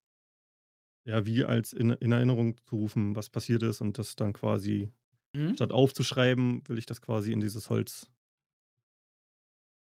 [1.05, 4.91] ja, wie als in, in Erinnerung zu rufen, was passiert ist und das dann quasi,
[5.35, 5.55] Mhm.
[5.55, 8.12] statt aufzuschreiben, will ich das quasi in dieses Holz,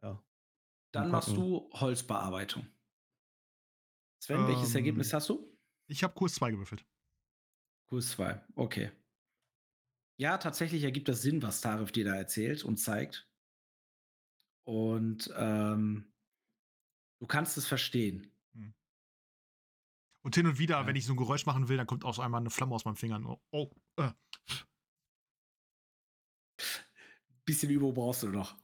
[0.02, 0.22] ja,
[0.92, 2.66] Dann machst du Holzbearbeitung.
[4.18, 5.56] Sven, welches Ähm, Ergebnis hast du?
[5.88, 6.86] Ich habe Kurs 2 gewürfelt.
[7.88, 8.90] Kurs 2, okay.
[10.18, 13.28] Ja, tatsächlich ergibt das Sinn, was Tarif dir da erzählt und zeigt.
[14.64, 16.12] Und ähm,
[17.20, 18.32] du kannst es verstehen.
[20.22, 20.86] Und hin und wieder, Ja.
[20.86, 22.96] wenn ich so ein Geräusch machen will, dann kommt aus einmal eine Flamme aus meinen
[22.96, 23.24] Fingern.
[23.26, 24.10] Oh, oh äh.
[27.44, 28.56] Bisschen Übung brauchst du noch.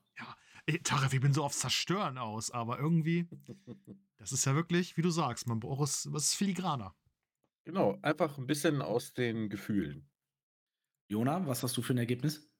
[0.66, 3.28] Ey, Taref, ich bin so aufs Zerstören aus, aber irgendwie,
[4.16, 6.94] das ist ja wirklich, wie du sagst, man braucht es, was ist filigraner.
[7.64, 10.11] Genau, einfach ein bisschen aus den Gefühlen.
[11.12, 12.50] Jona, was hast du für ein Ergebnis?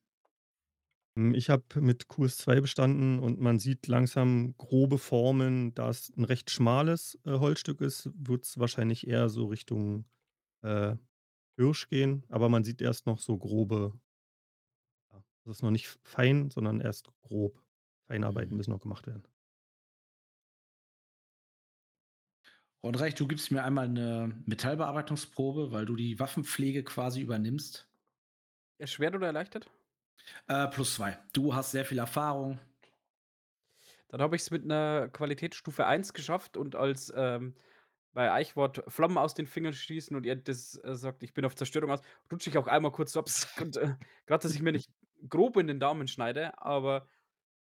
[1.17, 5.75] Hm, ich habe mit Kurs 2 bestanden und man sieht langsam grobe Formen.
[5.75, 10.07] Da es 'n recht schmales, äh, Holzstück ist, wird es wahrscheinlich eher so Richtung,
[10.63, 10.97] äh,
[11.59, 13.95] Hirsch gehen, aber man sieht erst noch so grobe
[15.13, 17.63] ja, das ist noch nicht fein, sondern erst grob.
[18.09, 18.57] Feinarbeiten Mhm.
[18.57, 19.25] müssen noch gemacht werden.
[22.85, 27.92] Rondreich, du gibst mir einmal eine Metallbearbeitungsprobe, weil du die Waffenpflege quasi übernimmst.
[28.83, 29.71] Erschwert oder erleichtert?
[30.49, 31.19] Äh, plus zwei.
[31.33, 32.59] Du hast sehr viel Erfahrung.
[34.09, 37.55] Dann habe ich es mit einer Qualitätsstufe 1 geschafft und als, ähm,
[38.13, 41.57] bei Eichwort Flammen aus den Fingern schießen und er das, äh, sagt: „Ich bin auf
[41.57, 44.91] Zerstörung aus“, rutsche ich auch einmal kurz abs und, äh, grad, dass ich mir nicht
[45.29, 47.09] grob in den Daumen schneide, aber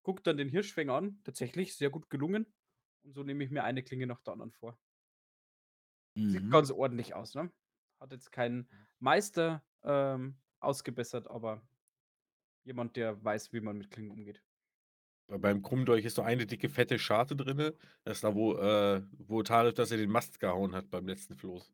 [0.03, 1.21] gucke dann den Hirschfänger an.
[1.23, 2.53] Tatsächlich sehr gut gelungen.
[3.03, 4.79] Und so nehme ich mir eine Klinge nach der anderen vor.
[6.25, 6.49] Sieht Mhm.
[6.49, 7.51] ganz ordentlich aus, ne?
[7.99, 8.69] Hat jetzt keinen
[8.99, 11.61] Meister, ähm, ausgebessert, aber
[12.63, 14.43] jemand, der weiß, wie man mit Klingen umgeht.
[15.29, 17.75] Bei beim Krummdolch ist so eine dicke, fette Scharte drinne.
[18.03, 21.35] Das ist da, wo, äh wo Tarif das in den Mast gehauen hat beim letzten
[21.35, 21.73] Floß.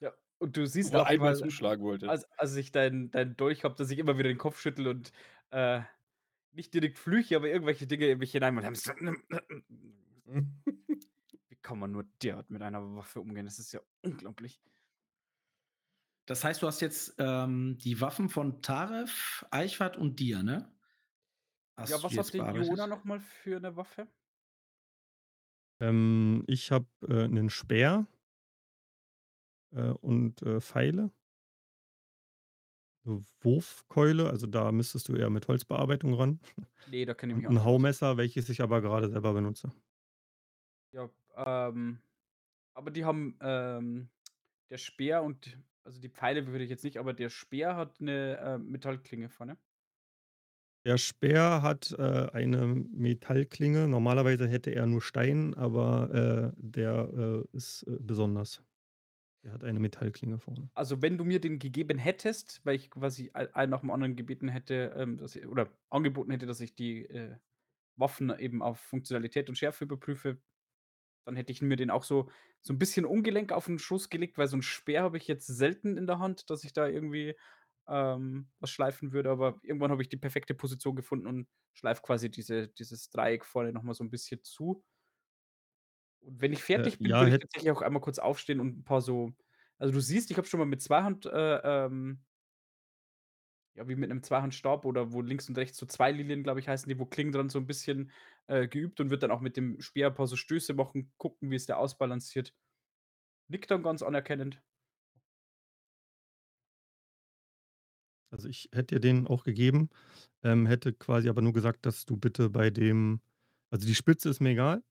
[0.00, 2.12] Ja, und du siehst Wo er auch einmal mal, zuschlagen wollte.
[2.12, 5.12] als als ich deinen deinen Dolch habe, dass ich immer wieder den Kopf schüttle und,
[5.50, 5.82] äh,
[6.52, 8.54] nicht direkt flüche, aber irgendwelche Dinge in mich hinein
[11.48, 13.44] Wie kann man nur derart mit einer Waffe umgehen?
[13.46, 14.60] Das ist ja unglaublich.
[16.28, 20.72] Das heißt, du hast jetzt ähm, die Waffen von Taref, Eichwart und dir, ne?
[21.78, 22.46] Hast Ja, was hatte bearbeitet?
[22.52, 24.12] Jona noch mal für 'ne Waffe?
[25.80, 28.06] Ähm, ich habe, äh, 'nen Speer
[29.72, 31.12] äh, und, äh, Pfeile.
[33.06, 36.40] 'Ne Wurfkeule, also da müsstest du eher mit Holzbearbeitung ran.
[36.86, 37.82] Ne, da kenne ich mich auch 'n nicht aus.
[37.82, 39.72] Haumesser, welches ich aber gerade selber benutze.
[40.94, 42.02] Ja, ähm,
[42.74, 44.10] aber die haben, ähm
[44.70, 48.36] der Speer und also die Pfeile würde ich jetzt nicht, aber der Speer hat 'ne,
[48.38, 49.58] äh, Metallklinge vorne.
[50.84, 53.86] Der Speer hat, äh, eine Metallklinge.
[53.86, 58.62] Normalerweise hätte er nur Stein, aber, äh, der, äh, ist, äh, besonders.
[59.44, 60.70] Der hat eine Metallklinge vorne.
[60.76, 64.48] Also, wenn du mir den gegeben hättest, weil ich quasi einen nach dem anderen gebeten
[64.48, 67.36] hätte, ähm, dass i oder angeboten hätte, dass ich die, äh,
[67.96, 70.42] Waffen eben auf Funktionalität und Schärfe überprüfe,
[71.24, 72.30] dann hätte ich mir den auch so
[72.62, 75.46] so 'n bisschen ungelenk auf 'n Schoß gelegt, weil so 'n Speer habe ich jetzt
[75.46, 77.36] selten in der Hand, dass ich da irgendwie,
[77.88, 82.30] ähm, was schleifen würde, aber irgendwann habe ich die perfekte Position gefunden und schleife quasi
[82.30, 84.82] diese dieses Dreieck vorne noch mal so 'n bisschen zu.
[86.24, 88.78] Und wenn ich Äh, fertig bin, ja, würde ich tatsächlich auch einmal kurz aufstehen und
[88.78, 89.32] 'n paar so
[89.78, 91.30] also, du siehst, ich habe schon mal mit Zweihand, äh,
[91.86, 92.22] ähm
[93.76, 96.68] ja, wie mit 'nem Zweihandstab oder wo links und rechts so 2 Lilien, glaube ich,
[96.68, 98.10] heißen die, wo Klingen dran so 'n bisschen,
[98.48, 101.56] äh, geübt und würde dann auch mit dem Speer paar so Stöße machen, gucken, wie
[101.56, 102.54] ist der ausbalanciert.
[103.48, 104.62] Nickt dann ganz anerkennend.
[108.32, 109.90] Also, ich hätte dir den auch gegeben,
[110.42, 113.20] ähm, hätte quasi aber nur gesagt, dass du bitte bei dem
[113.70, 114.82] also, die Spitze ist mir egal,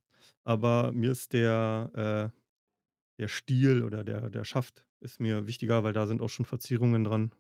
[0.44, 2.38] aber mir ist der, äh
[3.20, 7.04] der Stiel oder der der Schaft ist mir wichtiger, weil da sind auch schon Verzierungen
[7.06, 7.32] dran.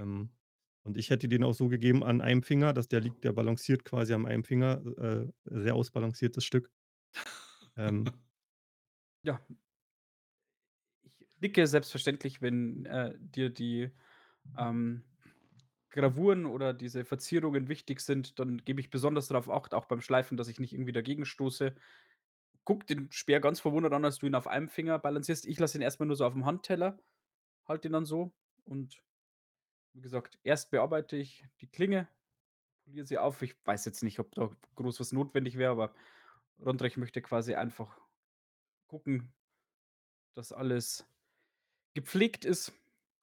[0.00, 0.30] Ähm,
[0.84, 3.84] und ich hätte den auch so gegeben an einem Finger, dass der liegt der balanciert
[3.84, 6.70] quasi an einem Finger, äh, sehr ausbalanciertes Stück.
[7.76, 8.04] Ähm,
[9.22, 9.40] Ja.
[11.18, 13.90] Ich nicke selbstverständlich, wenn, äh, dir die,
[14.58, 15.04] ähm,
[15.90, 20.36] Gravuren oder diese Verzierungen wichtig sind, dann gebe ich besonders darauf Acht, auch beim Schleifen,
[20.36, 21.74] dass ich nicht irgendwie dagegen stoße.
[22.64, 25.46] gucke den Speer ganz verwundert an, als du ihn auf einem Finger balancierst.
[25.46, 26.98] Ich lasse ihn erstmal nur so auf dem Handteller,
[27.66, 28.34] halte ihn dann so
[28.64, 29.02] und
[29.94, 32.08] wie gesagt, erst bearbeite ich die Klinge,
[32.84, 33.42] poliere sie auf.
[33.42, 35.94] Ich weiß jetzt nicht, ob da groß was notwendig wäre, aber
[36.60, 38.00] Rondreich möchte quasi einfach
[38.88, 39.32] gucken,
[40.34, 41.06] dass alles
[41.94, 42.72] gepflegt ist.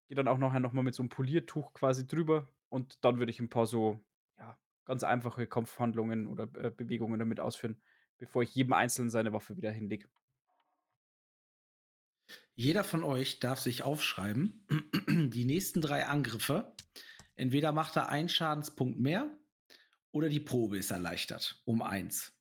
[0.08, 3.32] Gehe dann auch nachher noch mal mit so 'nem Poliertuch quasi drüber und dann würde
[3.32, 4.00] ich 'n paar so,
[4.40, 7.82] ja, ganz einfache Kampfhandlungen oder, äh, Bewegungen damit ausführen,
[8.20, 10.10] bevor ich jedem Einzelnen seine Waffe wieder hinlege.
[12.60, 14.66] Jeder von euch darf sich aufschreiben,
[15.32, 16.74] die nächsten 3 Angriffe.
[17.36, 19.30] Entweder macht er einen Schadenspunkt mehr
[20.12, 22.34] oder die Probe ist erleichtert um 1.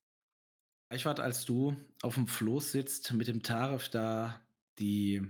[0.88, 4.40] Eichwart, als du auf'm Floß sitzt, mit dem Tarif da
[4.78, 5.20] die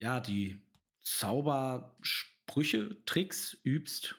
[0.00, 0.58] ja, die
[1.02, 4.16] Zaubersprüche, Tricks übst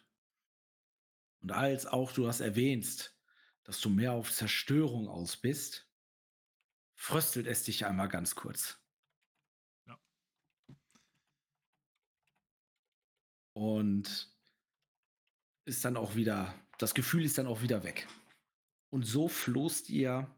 [1.41, 3.19] und als auch du das erwähnst,
[3.63, 5.87] dass du mehr auf Zerstörung aus bist,
[6.97, 8.77] fröstelt es dich einmal ganz kurz.
[9.86, 9.97] Ja.
[13.53, 14.36] Und
[15.65, 18.07] ist dann auch wieder das Gefühl ist dann auch wieder weg.
[18.89, 20.29] Und so floßt ihr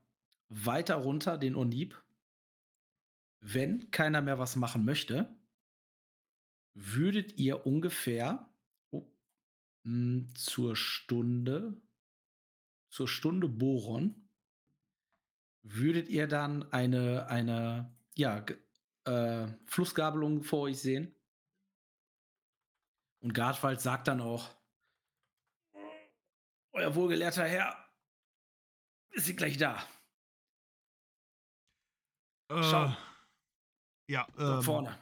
[0.50, 2.02] weiter runter den Onib.
[3.42, 5.34] Wenn keiner mehr was machen möchte,
[6.74, 8.50] würdet ihr ungefähr
[8.92, 9.06] oh,
[9.84, 11.82] hm, zur Stunde
[12.90, 14.19] zur Stunde Boron
[15.74, 18.46] würdet ihr dann eine eine, ja,
[19.06, 21.16] äh, Flussgabelung vor euch sehen.
[23.22, 24.50] Und Gartwald sagt dann auch
[26.72, 27.86] „Euer wohlgelehrter Herr
[29.12, 29.84] wir sind gleich da.“
[32.50, 32.86] Schau.
[32.86, 32.96] Äh,
[34.08, 35.00] ja, Dort ähm, vorne.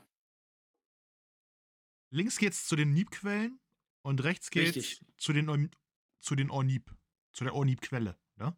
[2.10, 3.60] links geht's zu den Niebquellen
[4.02, 5.06] und rechts geht's Richtig.
[5.18, 5.72] zu den
[6.20, 6.94] zu den Ornib
[7.32, 8.58] zu der Ornib-Quelle, ne?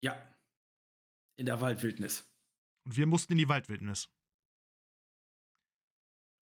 [0.00, 0.33] Ja.
[1.36, 2.28] In der Waldwildnis.
[2.84, 4.08] Und wir mussten in die Waldwildnis.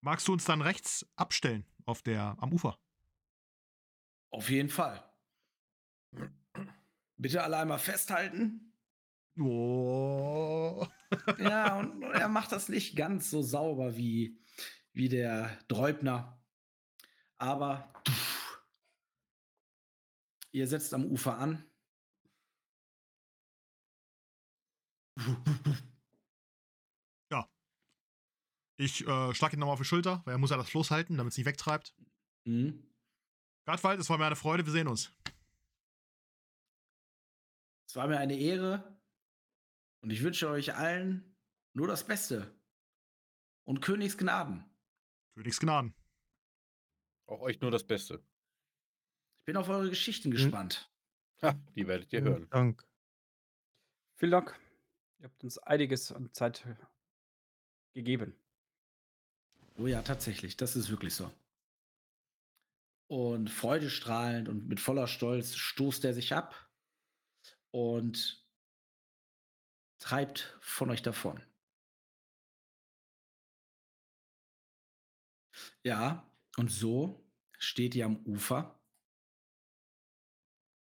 [0.02, 2.80] Magst du uns dann rechts abstellen auf der am Ufer?
[4.32, 5.08] Auf jeden Fall.
[7.18, 8.74] Bitte alle einmal festhalten.
[9.38, 10.88] Oh.
[11.38, 14.42] Ja, und er macht das nicht ganz so sauber wie
[14.94, 16.42] wie der Dräubner.
[17.38, 17.94] Aber
[20.52, 21.64] ihr setzt am Ufer an.
[27.32, 27.48] Ja.
[28.78, 30.92] Ich, äh, schlage ihn noch mal auf die Schulter, weil er muss ja das Floß
[30.92, 31.96] halten, damit's nicht wegtreibt.
[32.46, 32.88] Mhm.
[33.66, 35.14] Gartwald, es war mir eine Freude, wir sehen uns.
[37.88, 39.00] Es war mir eine Ehre
[40.02, 41.36] und ich wünsche euch allen
[41.74, 42.54] nur das Beste
[43.66, 44.64] und Königsgnaden.
[45.36, 45.94] Königsgnaden.
[47.28, 48.24] Auch euch nur das Beste.
[49.40, 50.34] Ich bin auf eure Geschichten Mhm.
[50.34, 50.92] gespannt.
[51.42, 52.50] Ha, die werdet ihr Vielen hören.
[52.50, 52.88] Dank.
[54.18, 54.60] Vielen Dank.
[55.22, 56.66] Ihr habt uns einiges an Zeit
[57.94, 58.36] gegeben.
[59.78, 61.32] Oh ja, tatsächlich, das ist wirklich so.
[63.06, 66.68] Und freudestrahlend und mit voller Stolz stoßt er sich ab
[67.70, 68.44] und
[70.00, 71.44] treibt von euch davon.
[75.84, 77.24] Ja, und so
[77.60, 78.80] steht ihr am Ufer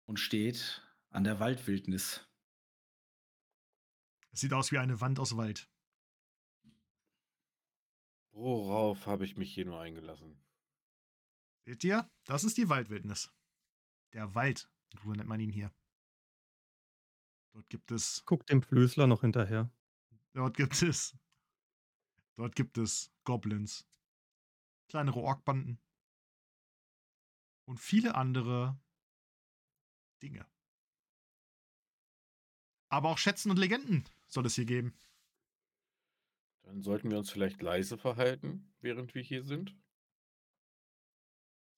[0.07, 2.30] und steht an der Waldwildnis.
[4.33, 5.69] Es sieht aus wie eine Wand aus Wald.
[8.33, 10.41] Worauf habe ich mich hier nur eingelassen?
[11.67, 12.09] Seht ihr?
[12.25, 13.33] Das ist die Waldwildnis.
[14.13, 14.71] Der Wald,
[15.03, 15.73] so nennt man ihn hier.
[17.53, 19.71] Dort gibt es Guck dem Flößler noch hinterher.
[20.33, 21.17] dort gibt es
[22.37, 23.87] dort gibt es Goblins,
[24.89, 25.81] kleinere Orkbanden
[27.67, 28.81] und viele andere
[30.23, 30.47] Dinge.
[32.89, 34.99] Aber auch Schätzen und Legenden soll es hier geben.
[36.63, 39.77] Dann sollten wir uns vielleicht leise verhalten, während wir hier sind.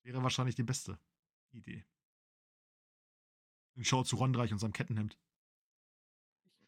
[0.02, 0.98] Wäre wahrscheinlich die beste
[1.52, 1.84] Idee.
[3.76, 5.18] Ich schaue zu Rondreich und seinem Kettenhemd.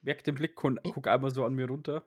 [0.01, 2.07] Merk den Blick, kun- guck einmal so an mir runter.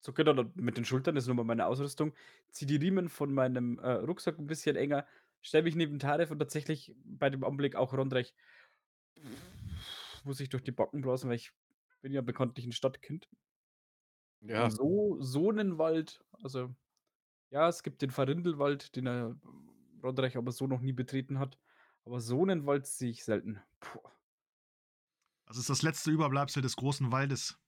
[0.00, 2.14] Zucke dann mit den Schultern, das ist nun mal meine Ausrüstung.
[2.50, 5.06] Zieh die Riemen von meinem äh, Rucksack ein bisschen enger,
[5.42, 8.34] stell mich neben Taref und tatsächlich bei dem Anblick auch Rondreich
[10.24, 11.52] muss ich durch die Backen blasen, weil ich
[12.00, 13.28] bin ja bekanntlich ein Stadtkind.
[14.40, 16.74] Ja, Und so, so einen Wald, also
[17.50, 19.36] ja, es gibt den Farindelwald, den er
[20.02, 21.58] Rondreich aber so noch nie betreten hat.
[22.04, 23.60] Aber so einen Wald sehe ich selten.
[23.80, 24.00] Puh.
[25.46, 27.58] Das ist das letzte Überbleibsel des großen Waldes,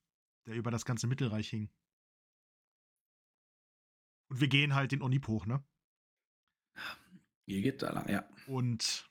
[0.47, 1.71] der über das ganze Mittelreich hing.
[4.29, 5.65] Und wir gehen halt den Onip hoch, ne?
[7.47, 8.29] Ihr geht da lang, ja.
[8.47, 9.10] Und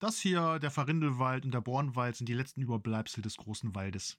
[0.00, 4.18] Das hier, der Farindelwald und der Bornwald, sind die letzten Überbleibsel des großen Waldes.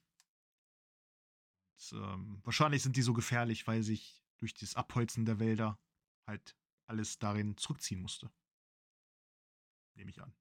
[1.76, 5.78] Und, ähm, wahrscheinlich sind die so gefährlich, weil sich durch das Abholzen der Wälder
[6.26, 6.56] halt
[6.86, 8.30] alles darin zurückziehen musste.
[9.94, 10.34] Nehme ich an.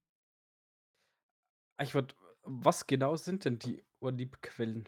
[1.77, 4.87] Eichwart, was genau sind denn die Ornib-Quellen?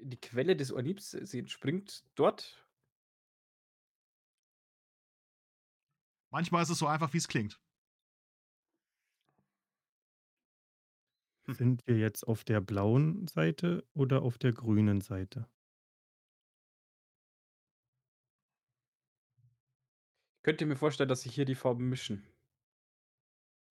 [0.00, 2.66] Die Quelle des Ornibs, sie entspringt dort?
[6.30, 7.60] Manchmal ist es so einfach, wie es klingt.
[11.50, 15.48] Sind wir jetzt auf der blauen Seite oder auf der grünen Seite?
[20.40, 22.24] Ich könnte mir vorstellen, dass sich hier die Farben mischen.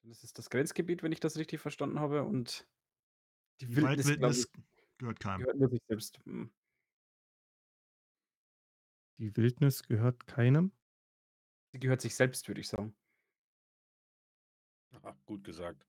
[0.03, 2.67] Das ist das Grenzgebiet, wenn ich das richtig verstanden habe, und
[3.61, 4.47] die Die Wildnis, glaube Waldwildnis ich,
[4.97, 5.45] gehört keinem.
[5.45, 6.19] gehört nur sich selbst.
[6.25, 6.51] Hm.
[9.19, 10.71] Die Wildnis gehört keinem?
[11.73, 12.95] Sie gehört sich selbst, würde ich sagen.
[15.03, 15.86] Ah, gut gesagt.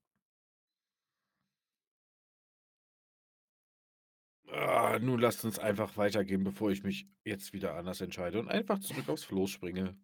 [4.51, 8.79] Ah, nun lasst uns einfach weitergehen, bevor ich mich jetzt wieder anders entscheide und einfach
[8.79, 9.95] zurück aufs Floß springe.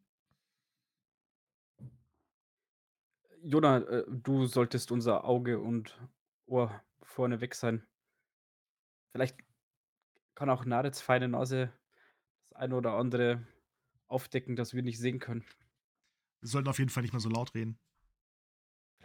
[3.41, 5.99] Jona, äh, du solltest unser Auge und
[6.45, 7.85] Ohr vorne weg sein.
[9.11, 9.37] Vielleicht
[10.35, 11.71] kann auch Narets feine Nase
[12.49, 13.47] das eine oder andere
[14.07, 15.45] aufdecken, das wir nicht sehen können.
[16.41, 17.79] Wir sollten auf jeden Fall nicht mehr so laut reden.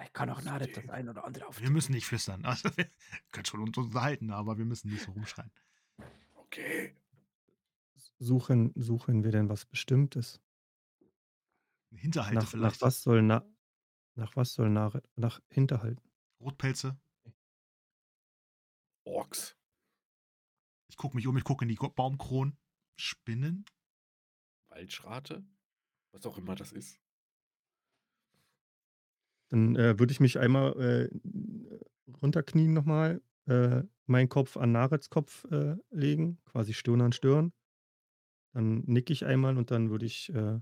[0.01, 1.73] Vielleicht kann auch Das Naret das eine oder andere Wir aufdecken.
[1.75, 2.43] müssen nicht flüstern.
[2.47, 2.91] Also, wir
[3.33, 5.51] können schon uns unterhalten, aber wir müssen nicht so rumschreien.
[6.37, 6.97] Okay.
[8.19, 10.41] Suchen, suchen wir denn was Bestimmtes?
[11.93, 12.81] Hinterhalte Nach, nach vielleicht.
[12.81, 13.45] was soll na,
[14.15, 16.03] nach was soll nach, nach Hinterhalten?
[16.41, 16.99] Rotpelze.
[19.05, 19.55] Orks.
[20.89, 22.57] Ich gucke mich um, ich gucke in die Baumkronen.
[22.97, 23.67] Spinnen?
[24.71, 25.45] Waldschrate?
[26.13, 26.99] Was auch immer das ist.
[29.51, 31.11] Dann äh, würde ich mich einmal äh,
[32.23, 37.53] runterknien nochmal, äh, meinen Kopf an Narets Kopf äh, legen, quasi Stirn an Stirn.
[38.55, 40.61] Dann nicke ich einmal und dann würde ich äh,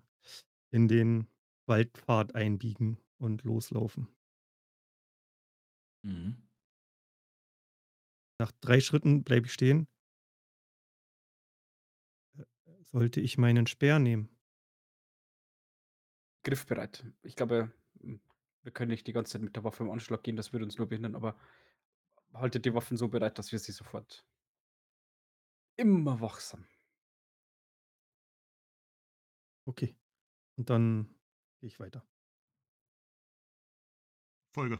[0.70, 1.28] in den
[1.66, 4.08] Waldpfad einbiegen und loslaufen.
[6.04, 6.48] Mhm.
[8.40, 9.88] Nach drei Schritten bleibe ich stehen.
[12.92, 14.30] Sollte ich meinen Speer nehmen?
[16.44, 17.04] Griffbereit.
[17.22, 17.70] Ich glaube,
[18.68, 20.76] wir können nicht die ganze Zeit mit der Waffe im Anschlag gehen, das würde uns
[20.76, 21.38] nur behindern, aber
[22.34, 24.26] haltet die Waffen so bereit, dass wir sie sofort
[25.76, 26.66] immer wachsam.
[29.64, 29.96] Okay.
[30.56, 31.14] Und dann
[31.60, 32.06] gehe ich weiter.
[34.52, 34.78] Folge.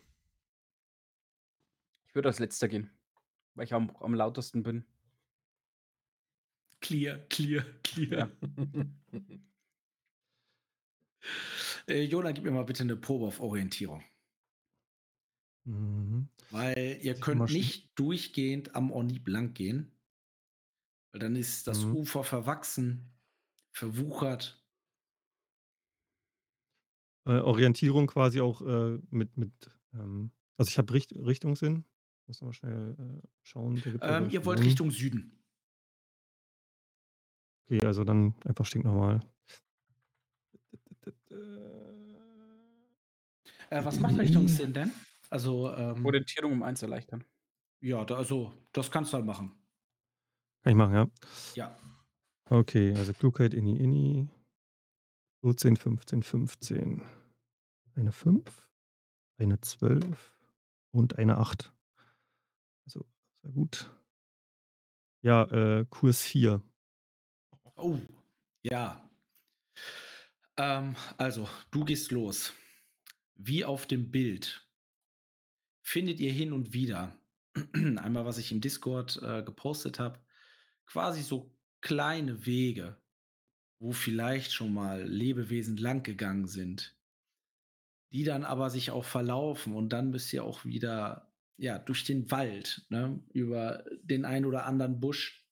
[2.09, 2.91] Ich würde als letzter gehen,
[3.55, 4.85] weil ich am, am lautesten bin.
[6.81, 8.19] Clear, clear, clear.
[8.19, 8.31] Ja.
[11.89, 14.03] Äh, Jona, gib mir mal bitte eine Probe auf Orientierung.
[15.65, 16.29] Mhm.
[16.51, 19.93] Weil ihr könnt nicht durchgehend am Ornib lang gehen.
[21.13, 21.97] Weil dann ist das Mhm.
[21.97, 23.11] Ufer verwachsen,
[23.73, 24.63] verwuchert.
[27.27, 29.53] Äh, Orientierung quasi auch äh, mit, mit
[29.95, 31.85] ähm, also ich habe Richt Richtungssinn.
[32.27, 33.83] Muss noch mal schnell äh, schauen.
[34.03, 34.61] Ähm, ihr wollt.
[34.61, 35.39] Richtung Süden.
[37.65, 39.21] Okay, also dann einfach stinknormal.
[43.71, 44.93] Äh, was macht Richtungssinn denn?
[45.31, 47.25] Also, ähm, Orientierung um eins erleichtern.
[47.81, 49.53] ja, da, also, das kannst du halt machen.
[50.63, 51.09] Kann ich machen, ja.
[51.55, 51.79] Ja.
[52.51, 54.29] Okay, also Klugheit, Inni, Inni.
[55.43, 57.03] 14, 15, 15.
[57.95, 58.69] Eine 5,
[59.39, 60.35] eine 12
[60.93, 61.73] und eine 8.
[62.87, 63.05] Also,
[63.43, 63.91] sehr gut.
[65.23, 66.63] Ja, äh, Kurs 4.
[67.77, 67.99] Oh,
[68.63, 69.09] ja.
[70.59, 72.53] Ähm, also, du gehst los.
[73.37, 74.69] Wie auf dem Bild
[75.83, 77.17] findet ihr hin und wieder,
[77.73, 80.21] einmal was ich im Discord äh, gepostet habe,
[80.87, 83.01] quasi so kleine Wege,
[83.79, 86.99] wo vielleicht schon mal Lebewesen langgegangen sind,
[88.13, 92.31] die dann aber sich auch verlaufen und dann bist ihr auch wieder ja, durch den
[92.31, 95.45] Wald, ne, über den ein oder anderen Busch.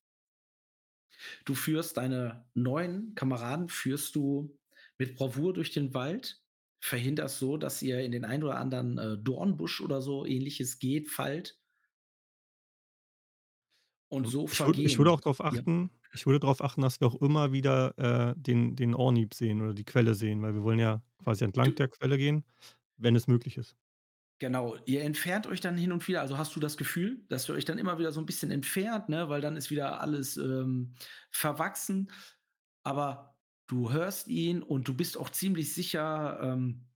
[1.44, 4.56] Du führst deine neuen Kameraden, führst du
[4.98, 6.42] mit Bravour durch den Wald,
[6.80, 11.08] verhinderst so, dass ihr in den ein oder anderen äh, Dornbusch oder so ähnliches geht,
[11.10, 11.58] fallt.
[14.08, 15.62] Und so Ich würde, ich würde auch darauf Ja.
[15.64, 19.60] achten, ich würde darauf achten, dass wir auch immer wieder äh, den, den Ornib sehen
[19.62, 22.44] oder die Quelle sehen, weil wir wollen ja quasi entlang der Quelle gehen,
[22.96, 23.76] wenn es möglich ist.
[24.38, 27.54] Genau, ihr entfernt euch dann hin und wieder, also hast du das Gefühl, dass ihr
[27.54, 30.94] euch dann immer wieder so ein bisschen entfernt, ne, weil dann ist wieder alles ähm,
[31.30, 32.10] verwachsen.
[32.84, 33.35] Aber
[33.66, 36.86] du hörst ihn und du bist auch ziemlich sicher, ähm,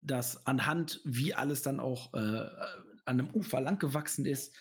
[0.00, 4.54] dass anhand, wie alles dann auch äh, an einem Ufer lang gewachsen ist,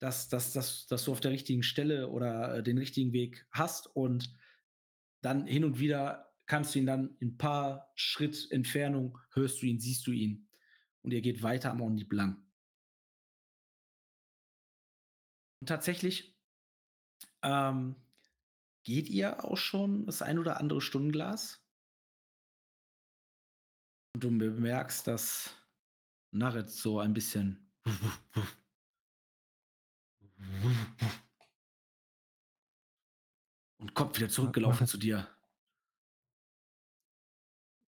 [0.00, 3.86] dass, dass, dass, dass du auf der richtigen Stelle oder äh, den richtigen Weg hast
[3.96, 4.36] und
[5.22, 9.66] dann hin und wieder kannst du ihn dann in ein paar Schritt Entfernung, hörst du
[9.66, 10.48] ihn, siehst du ihn
[11.02, 12.38] und ihr geht weiter am Only Blanc.
[15.60, 16.36] Und tatsächlich
[17.42, 17.96] ähm,
[18.86, 21.60] geht ihr auch schon das ein oder andere Stundenglas
[24.14, 25.52] und du bemerkst, dass
[26.30, 27.68] Narret so ein bisschen
[33.78, 34.88] und kommt wieder zurückgelaufen Narret.
[34.88, 35.36] zu dir.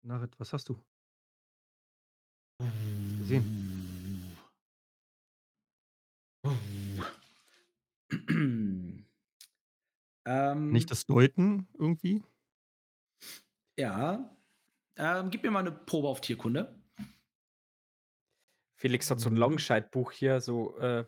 [0.04, 0.80] Narit, was hast du?
[3.18, 4.38] Gesehen.
[10.26, 12.24] Ich ähm, das deuten irgendwie?
[13.78, 14.30] ja.
[14.96, 16.80] Ähm, gib mir mal eine Probe auf Tierkunde.
[18.76, 19.40] Felix hat so ein Mhm.
[19.40, 21.06] Longscheid-Buch hier, so äh,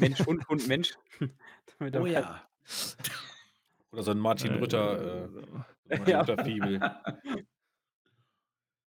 [0.00, 0.94] Mensch, Hund, Hund, Mensch.
[1.78, 2.48] Damit er Oh weiß- ja.
[3.92, 6.20] Oder so ein Martin Rütter, äh, so ein Martin Ja.
[6.22, 6.80] Rütter-Fibel.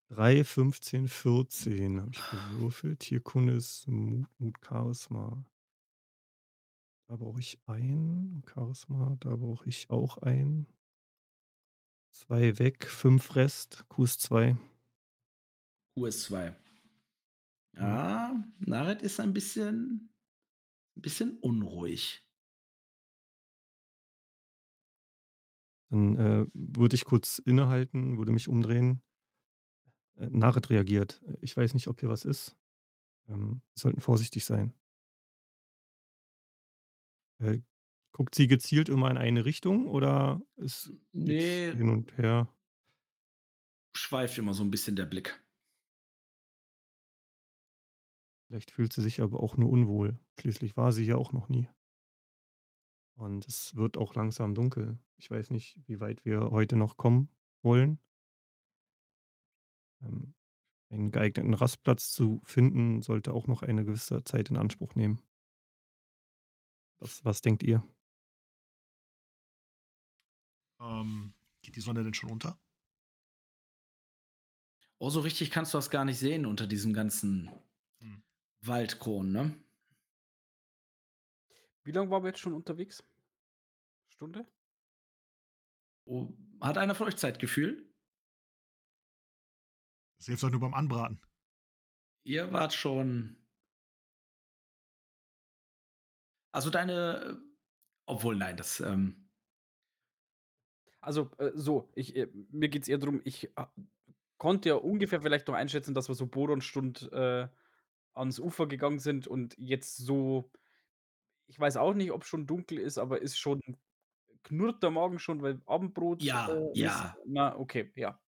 [0.10, 3.00] 3, 15, 14 habe ich gewürfelt.
[3.02, 5.44] Tierkunde ist Mut, Mut, Charisma.
[7.08, 8.44] Da brauche ich ein.
[8.48, 10.66] Charisma, da brauche ich auch ein.
[12.12, 13.86] Zwei weg, fünf Rest.
[13.90, 14.58] Q ist 2.
[15.98, 16.56] US2.
[17.74, 20.10] Ja, Naret ist ein bisschen,
[20.96, 22.24] ein bisschen unruhig.
[25.90, 29.02] Dann äh, würde ich kurz innehalten, würde mich umdrehen.
[30.16, 31.22] Äh, Naret reagiert.
[31.42, 32.56] Ich weiß nicht, ob hier was ist.
[33.28, 34.74] Ähm, wir sollten vorsichtig sein.
[37.40, 37.60] Äh,
[38.12, 42.48] guckt sie gezielt immer in eine Richtung oder ist Nee, hin und her?
[43.98, 45.42] schweift immer so ein bisschen der Blick.
[48.48, 50.18] Vielleicht fühlt sie sich aber auch nur unwohl.
[50.40, 51.68] Schließlich war sie ja auch noch nie.
[53.18, 55.00] Und es wird auch langsam dunkel.
[55.18, 57.30] Ich weiß nicht, wie weit wir heute noch kommen
[57.62, 58.00] wollen.
[60.02, 60.34] Ähm,
[60.92, 65.22] einen geeigneten Rastplatz zu finden, sollte auch noch eine gewisse Zeit in Anspruch nehmen.
[67.00, 67.84] Was, was denkt ihr?
[70.80, 72.60] Ähm, geht die Sonne denn schon unter?
[74.98, 77.50] Oh, so richtig kannst du das gar nicht sehen unter diesem ganzen
[78.00, 78.24] Hm.
[78.62, 79.66] Waldkronen, ne?
[81.84, 83.04] Wie lange waren wir jetzt schon unterwegs?
[84.10, 84.46] Stunde?
[86.06, 87.92] Oh, hat einer von euch Zeitgefühl?
[90.18, 91.22] Das hilft doch nur beim Anbraten.
[92.24, 93.38] Ihr wart schon.
[96.56, 97.42] Also deine.
[98.06, 98.80] Obwohl, nein, das.
[98.80, 99.28] Ähm,
[101.02, 103.66] Also, äh, so, ich, äh, mir geht es eher darum, ich äh,
[104.38, 107.48] konnte ja ungefähr vielleicht noch einschätzen, dass wir so Boronstund äh,
[108.14, 110.52] ans Ufer gegangen sind und jetzt so,
[111.48, 113.62] ich weiß auch nicht, ob es schon dunkel ist, aber ist schon,
[114.44, 117.18] knurrt der Morgen schon, weil Abendbrot Ja, äh, ja.
[117.26, 118.20] Na, okay, ja.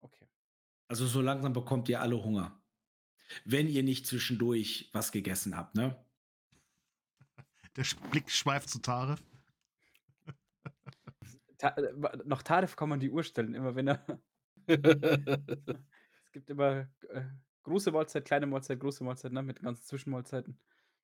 [0.00, 0.26] Okay.
[0.88, 2.62] also so langsam bekommt ihr alle Hunger.
[3.44, 6.03] Wenn ihr nicht zwischendurch was gegessen habt, ne?
[7.76, 9.22] Der Blick schweift zu Taref.
[11.58, 14.04] Ta äh, nach Tarif kann man die Uhr stellen, immer wenn er.
[14.66, 17.24] es gibt immer äh,
[17.64, 20.58] große Mahlzeit, kleine Mahlzeit, große Mahlzeit, ne, mit ganzen Zwischenmahlzeiten.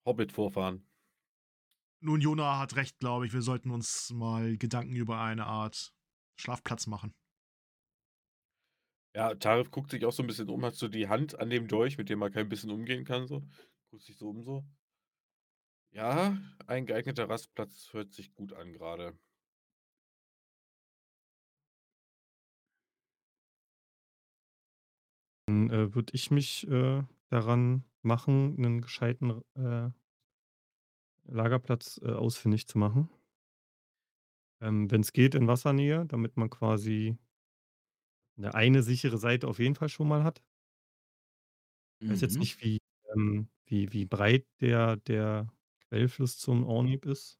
[0.05, 0.87] Hobbit-Vorfahren.
[2.03, 3.33] Nun, Jona hat recht, glaube ich.
[3.33, 5.93] Wir sollten uns mal Gedanken über eine Art
[6.37, 7.15] Schlafplatz machen.
[9.15, 11.67] Ja, Tarif guckt sich auch so ein bisschen um, hat so die Hand an dem
[11.67, 13.43] Dolch, mit dem er kein bisschen umgehen kann, so.
[13.91, 14.65] Guckt sich so um so.
[15.93, 16.37] Ja,
[16.67, 19.17] ein geeigneter Rastplatz hört sich gut an gerade.
[25.47, 29.91] Dann äh, würde ich mich äh, daran machen, einen gescheiten äh,
[31.25, 33.09] Lagerplatz äh, ausfindig zu machen.
[34.63, 37.19] Ähm, Wenn es geht, in Wassernähe, damit man quasi
[38.37, 40.43] eine, eine sichere Seite auf jeden Fall schon mal hat.
[42.03, 42.41] Ich weiß jetzt Mhm.
[42.41, 42.79] nicht, wie,
[43.15, 45.53] ähm, wie, wie breit der, der
[45.91, 47.39] Quellfluss zum Ornib ist.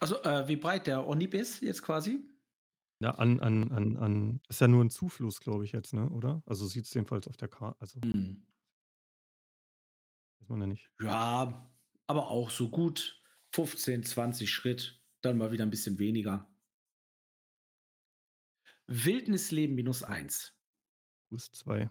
[0.00, 2.20] Also, äh, wie breit der Onib ist jetzt quasi?
[3.00, 6.08] Ja, an, an, an, an, ist ja nur ein Zufluss, glaube ich jetzt, ne?
[6.08, 6.42] Oder?
[6.46, 7.80] Also sieht es jedenfalls auf der Karte.
[7.80, 8.42] Also Hm.
[10.40, 10.90] weiß man ja nicht.
[11.00, 11.70] Ja,
[12.06, 13.22] aber auch so gut
[13.54, 16.50] 15, 20 Schritt, dann mal wieder ein bisschen weniger.
[18.86, 20.54] Wildnisleben minus eins.
[21.30, 21.90] Fuß 2.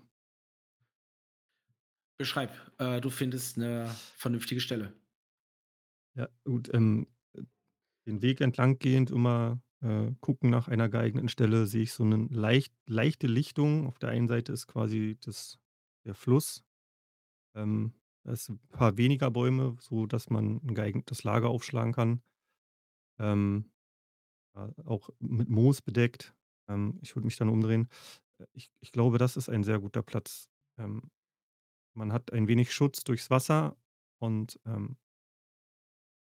[2.22, 4.94] Beschreib, äh, du findest eine vernünftige Stelle.
[6.16, 7.08] Ja, gut, ähm,
[8.08, 12.28] den Weg entlang gehend immer äh, gucken nach einer geeigneten Stelle, sehe ich so eine
[12.30, 13.88] leicht leichte Lichtung.
[13.88, 15.60] Auf der einen Seite ist quasi das
[16.06, 16.64] der Fluss.
[17.56, 17.96] Ähm,
[18.26, 22.24] da ist 'n paar weniger Bäume, so dass man 'n geeignetes Lager aufschlagen kann.
[23.20, 23.72] Ähm,
[24.86, 26.36] auch mit Moos bedeckt.
[26.70, 27.90] Ähm, ich würde mich dann umdrehen.
[28.40, 30.50] Äh, ich ich glaube, das ist ein sehr guter Platz.
[30.78, 31.12] Ähm,
[31.94, 33.78] man hat ein wenig Schutz durchs Wasser
[34.20, 34.98] und, ähm,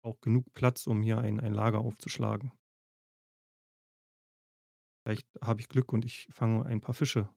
[0.02, 2.52] auch genug Platz, um hier ein ein Lager aufzuschlagen.
[5.02, 7.28] Vielleicht habe ich Glück und ich fange ein paar Fische.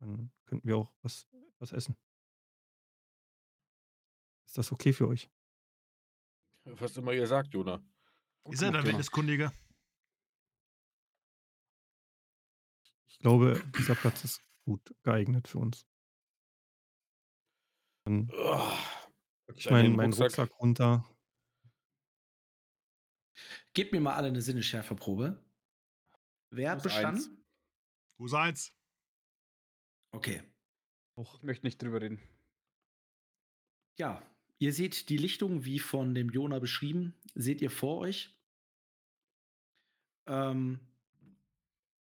[0.00, 1.96] Dann könnten wir auch was was essen.
[4.46, 5.30] Ist das okay für euch?
[6.64, 7.82] Was immer ihr sagt, Jona.
[8.50, 8.84] Ist er der.
[8.84, 9.52] Wildniskundige?
[13.06, 15.86] Ich glaube, dieser Platz ist gut geeignet für uns.
[18.04, 20.38] Dann packe ich meinen meinen Rucksack.
[20.38, 21.04] Rucksack runter.
[23.72, 25.42] Gebt mir mal alle eine Sinnesschärfeprobe.
[26.50, 27.44] Wer hat bestanden?
[28.18, 28.72] Wo seid's?
[30.12, 30.42] Okay.
[31.16, 32.20] Ich möchte nicht drüber reden.
[33.98, 34.22] Ja,
[34.58, 38.36] ihr seht die Lichtung, wie von dem Jona beschrieben, seht ihr vor euch.
[40.26, 40.80] Ähm,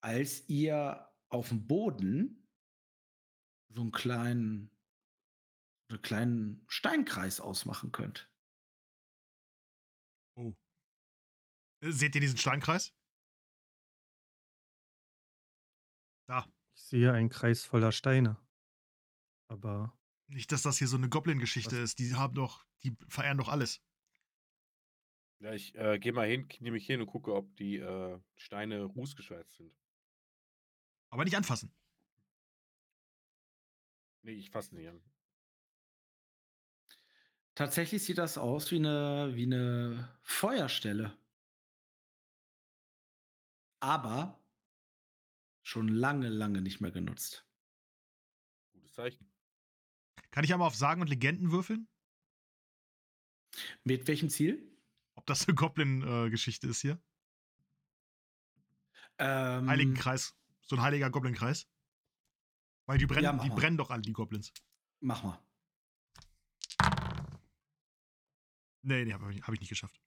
[0.02, 2.48] als ihr auf dem Boden
[3.68, 4.70] so einen kleinen,
[5.92, 8.30] einen kleinen Steinkreis ausmachen könnt.
[10.36, 10.54] Oh.
[11.80, 12.94] Äh, Seht ihr diesen Steinkreis?
[16.28, 16.46] Da.
[16.74, 18.36] ich sehe einen Kreis voller Steine.
[19.48, 19.96] Aber
[20.28, 21.98] Nicht, dass das hier so eine Goblin-Geschichte ist.
[21.98, 23.82] Die haben doch, die verehren doch alles.
[25.40, 28.84] Ja, ich äh, gehe mal hin, knie mich hin und gucke, ob die äh, Steine
[28.84, 29.74] rußgeschwärzt sind.
[31.10, 31.74] Aber nicht anfassen.
[34.22, 35.02] Nee, ich fasse nicht an.
[37.54, 41.16] Tatsächlich sieht das aus wie eine, wie eine Feuerstelle.
[43.80, 44.38] Aber
[45.62, 47.46] schon lange, lange nicht mehr genutzt.
[48.72, 49.30] Gutes Zeichen.
[50.30, 51.88] Kann ich einmal auf Sagen und Legenden würfeln?
[53.84, 54.66] Mit welchem Ziel?
[55.14, 56.98] Ob das eine Goblin-Geschichte ist hier?
[59.18, 60.34] Ähm, Heiligenkreis.
[60.62, 61.68] So ein heiliger Goblin-Kreis?
[62.86, 63.56] Weil die brennen, Ja, mach die mal.
[63.56, 64.52] brennen doch alle, die Goblins.
[65.00, 65.38] Mach mal.
[68.82, 70.00] Nee, nee, habe ich, hab ich nicht geschafft.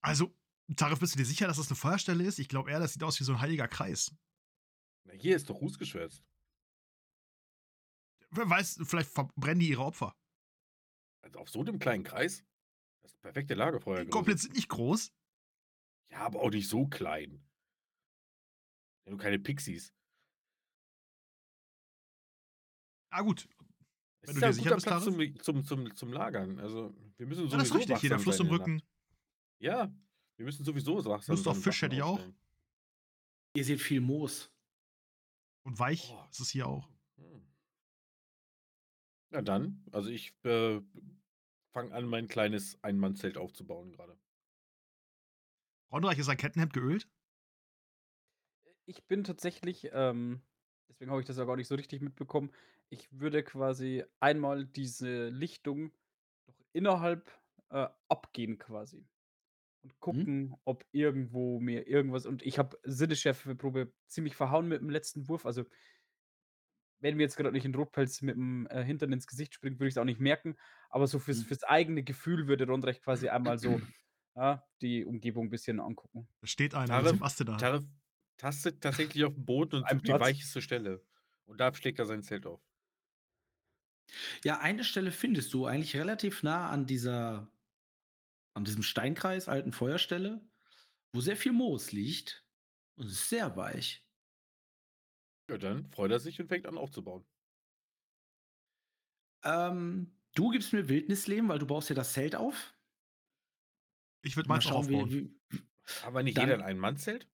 [0.00, 0.34] Also,
[0.76, 2.38] Tarif, bist du dir sicher, dass das eine Feuerstelle ist?
[2.38, 4.14] Ich glaube eher, das sieht aus wie so ein heiliger Kreis.
[5.04, 6.24] Na, hier ist doch rußgeschwärzt.
[8.30, 10.14] Wer weiß, vielleicht verbrennen die ihre Opfer.
[11.22, 12.44] Also auf so einem kleinen Kreis?
[13.02, 14.04] Das ist perfekte Lagerfeuer.
[14.04, 15.12] Die Goblins sind nicht groß.
[16.10, 17.42] Ja, aber auch nicht so klein.
[19.04, 19.94] Ja, nur keine Pixies.
[23.10, 23.48] Ah, gut.
[24.28, 26.58] Wenn ist du ja dir sicher bist, Platz zum, zum, zum, zum Lagern.
[26.60, 27.98] Also, wir müssen Ja, sowieso das ist richtig.
[28.00, 28.52] Hier der wachsam Fluss sein im.
[28.52, 28.82] Rücken.
[29.58, 29.92] Ja,
[30.36, 32.20] wir müssen sowieso wachsam Lust auf sein Fisch hätte ich auch.
[33.54, 34.50] Ihr seht viel Moos.
[35.64, 36.24] Und weich Oh.
[36.30, 36.88] ist es hier auch.
[37.16, 37.42] Hm.
[39.30, 40.80] Na dann, also ich äh,
[41.72, 44.18] fange an, mein kleines Einmannzelt aufzubauen gerade.
[45.90, 47.08] Rondreich ist ein Kettenhemd geölt.
[48.84, 50.40] Ich bin tatsächlich, ähm,
[50.88, 52.50] deswegen habe ich das ja gar nicht so richtig mitbekommen.
[52.90, 55.92] Ich würde quasi einmal diese Lichtung
[56.46, 57.30] noch innerhalb
[57.70, 59.06] äh, abgehen quasi.
[59.82, 62.26] Und gucken, ob irgendwo mir irgendwas.
[62.26, 65.46] Und ich habe Sinnesschärfeprobe ziemlich verhauen mit dem letzten Wurf.
[65.46, 65.64] Also,
[67.00, 69.88] wenn mir jetzt gerade nicht ein Rotpelz mit dem äh, Hintern ins Gesicht springt, würde
[69.88, 70.56] ich es auch nicht merken.
[70.90, 71.44] Aber so fürs, Mhm.
[71.44, 73.68] fürs eigene Gefühl würde Rondrecht quasi einmal so
[74.34, 76.28] ja, die Umgebung ein bisschen angucken.
[76.40, 77.56] Da steht einer Tarif- mit Aste da.
[77.56, 77.84] Tarif
[78.38, 80.20] tastet tatsächlich auf den Boden und sucht die Platz.
[80.22, 81.04] weicheste Stelle.
[81.46, 82.60] Und da schlägt er sein Zelt auf.
[84.44, 87.50] Ja, eine Stelle findest du eigentlich relativ nah an dieser,
[88.54, 90.40] an diesem Steinkreis, alten Feuerstelle,
[91.12, 92.46] wo sehr viel Moos liegt.
[92.96, 94.04] Und es ist sehr weich.
[95.50, 97.26] Ja, dann freut er sich und fängt an aufzubauen.
[99.44, 102.74] Ähm, du gibst mir Wildnisleben, weil du baust ja das Zelt auf.
[104.22, 105.10] Ich würde Mal meins schauen, aufbauen.
[105.10, 105.62] wie, wie,
[106.02, 107.28] Aber nicht Dann- jeder in ein Mannzelt?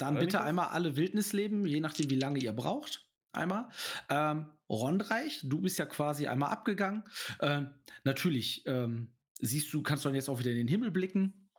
[0.00, 0.46] Dann Oder bitte nicht?
[0.46, 3.06] einmal alle Wildnisleben, je nachdem, wie lange ihr braucht.
[3.32, 3.68] Einmal.
[4.08, 7.04] Ähm, Rondreich, du bist ja quasi einmal abgegangen.
[7.40, 11.50] Ähm, natürlich ähm, siehst du, kannst du dann jetzt auch wieder in den Himmel blicken.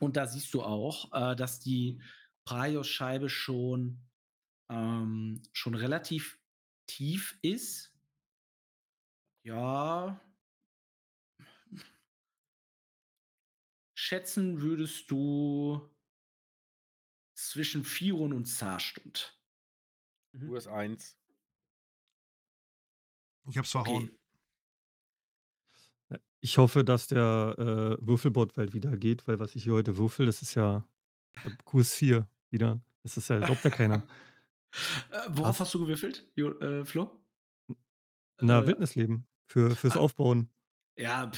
[0.00, 2.00] Und da siehst du auch, äh, dass die
[2.44, 4.00] Praios-Scheibe schon,
[4.70, 6.38] ähm, schon relativ
[6.86, 7.92] tief ist.
[9.44, 10.20] Ja.
[13.94, 15.91] Schätzen würdest du
[17.48, 19.38] zwischen Firon und Zarstund.
[20.32, 20.54] Mhm.
[20.54, 21.16] Hast eins.
[23.48, 24.10] Ich hab's verhauen.
[26.08, 26.20] Okay.
[26.40, 30.26] Ich hoffe, dass der, äh, Würfelbot bald wieder geht, weil was ich hier heute würfel,
[30.26, 30.84] das ist ja,
[31.44, 32.80] äh, QS4 wieder.
[33.02, 34.06] Das ist ja glaubt ja keiner.
[35.10, 35.66] Äh, worauf Krass.
[35.66, 37.10] hast du gewürfelt, Jo äh, Flo?
[38.40, 40.48] Na, Äh, Wildnisleben für fürs ah, Aufbauen.
[40.96, 41.30] ja,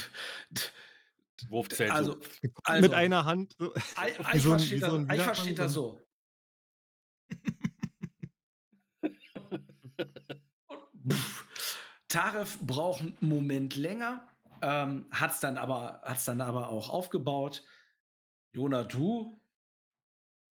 [1.49, 2.11] Wurfzelt so.
[2.11, 2.19] also
[2.67, 3.73] Mit also einer Hand so
[4.33, 6.05] so Eichwart wie steht so da 'n Eichwart Widerfang steht so da so.
[10.67, 11.25] Und
[12.07, 14.27] Taref braucht 'n Moment länger,
[14.61, 17.63] ähm, hat's dann aber hat's dann aber auch aufgebaut.
[18.53, 19.41] Jona, du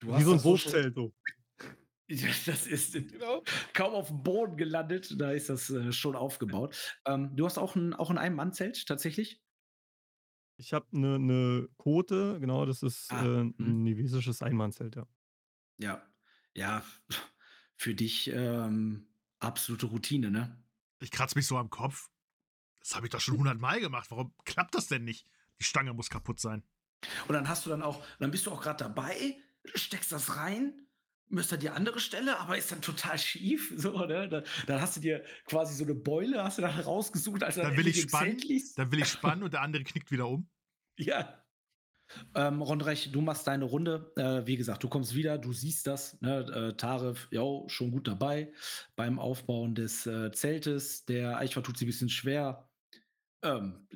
[0.02, 1.14] du Wie hast so 'n das so schnell Wurfzelt so.
[2.10, 3.42] Ja, das ist Genau.
[3.74, 6.76] kaum aufm Boden gelandet, da ist das, äh, schon aufgebaut.
[7.06, 9.40] Ähm, du hast auch 'n auch 'n Ein-Mann-Zelt tatsächlich?
[10.58, 13.74] Ich habe 'ne 'ne Kote, genau, das ist, äh, Ah, 'n mhm.
[13.82, 15.06] nivisisches Ein-Mann-Zelt, ja.
[15.78, 16.02] Ja.
[16.56, 16.84] Ja,
[17.76, 19.08] für dich, ähm,
[19.40, 20.64] absolute Routine, ne?
[21.00, 22.10] Ich kratze mich so am Kopf.
[22.80, 24.10] Das habe ich doch schon hundertmal gemacht.
[24.10, 25.26] Warum klappt das denn nicht?
[25.60, 26.64] Die Stange muss kaputt sein.
[27.28, 29.36] Und dann hast du dann auch dann bist du auch grad dabei,
[29.74, 30.83] steckst das rein,
[31.28, 34.28] müsste die andere Stelle, aber ist dann total schief, so, ne?
[34.28, 37.64] Da dann hast du dir quasi so 'ne Beule hast du dann rausgesucht, als dann
[37.64, 38.44] Dann will ich spannen,
[38.74, 40.48] dann will ich spannen und der andere knickt wieder um.
[40.98, 41.44] Ja.
[42.34, 44.12] Ähm, Rondreich, du machst deine Runde.
[44.16, 46.40] Äh, wie gesagt, du kommst wieder, du siehst das, ne?
[46.72, 48.52] Äh, Taref, jo, schon gut dabei
[48.96, 51.04] beim Aufbauen des, äh, Zeltes.
[51.06, 52.70] Der Eichwart tut sich 'n bisschen schwer.
[53.42, 53.88] Ähm,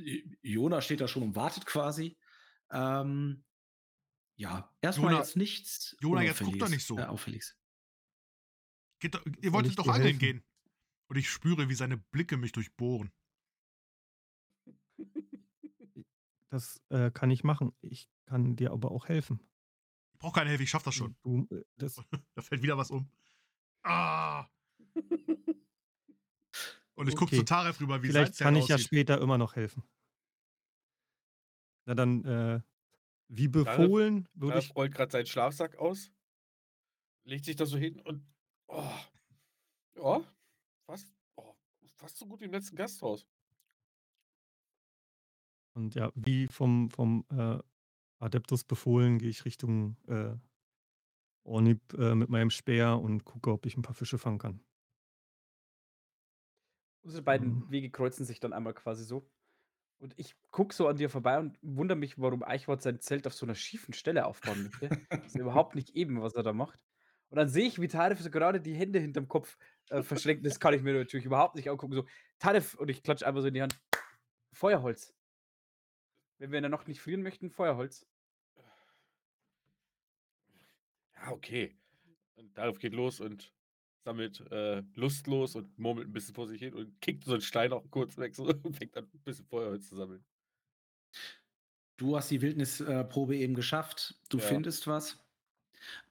[0.43, 2.18] Jona steht da schon und wartet quasi.
[2.72, 3.45] Ähm,
[4.39, 6.99] ja, erst mal Jona jetzt nichts Jona, jetzt guck doch nicht so.
[6.99, 7.57] äh, Auffälliges.
[9.01, 10.18] Geht doch ihr wolltet doch angeln helfen?
[10.18, 10.45] gehen.
[11.09, 13.12] Und ich spüre, wie seine Blicke mich durchbohren.
[16.51, 17.72] Das, äh, kann ich machen.
[17.82, 19.39] Ich kann dir aber auch helfen.
[20.14, 21.14] Ich brauche keine Hilfe, ich schaffe das schon.
[21.22, 21.97] Du, äh, das
[22.34, 23.11] Da fällt wieder was um.
[23.82, 24.47] Ah!
[26.95, 27.45] Und ich gucke zu Okay.
[27.45, 28.86] Taref rüber, wie Vielleicht kann ich ja aussieht.
[28.86, 29.82] später immer noch helfen.
[31.86, 32.61] Na dann, äh,
[33.29, 36.11] wie befohlen würde Taref ich rollt grad seinen Schlafsack aus,
[37.24, 38.26] legt sich da so hin und
[38.68, 38.91] oh,
[39.97, 40.22] ja,
[40.87, 41.55] fast oh,
[41.97, 43.26] fast so gut wie im letzten Gasthaus.
[45.76, 47.59] Und ja, wie vom vom, äh,
[48.20, 50.37] Adeptus befohlen, gehe ich Richtung, äh,
[51.47, 54.61] Ornib, äh, mit meinem Speer und gucke, ob ich 'n paar Fische fangen kann.
[57.05, 57.70] Unsere beiden Ähm.
[57.70, 59.29] Wege kreuzen sich dann einmal quasi so.
[60.01, 63.34] Und ich gucke so an dir vorbei und wundere mich, warum Eichwart sein Zelt auf
[63.34, 64.94] so 'ner schiefen Stelle aufbauen möchte.
[65.26, 66.78] Ist ja überhaupt nicht eben, was er da macht.
[67.30, 69.59] Und dann sehe ich, wie Taref so gerade die Hände hinterm Kopf,
[69.90, 70.46] äh, verschränkt.
[70.46, 71.94] Das kann ich mir natürlich überhaupt nicht angucken.
[71.94, 72.07] So:
[72.38, 73.80] „Taref!“ Und ich klatsche einfach so in die Hand:
[74.55, 75.12] „Feuerholz.“
[76.40, 78.07] Wenn wir in der Nacht nicht frieren möchten, Feuerholz.
[81.16, 81.78] Ja, okay.
[82.36, 83.55] Und Taref geht los und
[84.09, 87.72] sammelt, äh, lustlos und murmelt 'n bisschen vor sich hin und kickt so 'n Stein
[87.72, 90.24] auch kurz weg so und fängt an, 'n bisschen Feuerholz zu sammeln.
[91.98, 94.14] Du hast die Wildnis äh, Probe eben geschafft.
[94.28, 94.38] Du Ja.
[94.38, 95.18] findest was.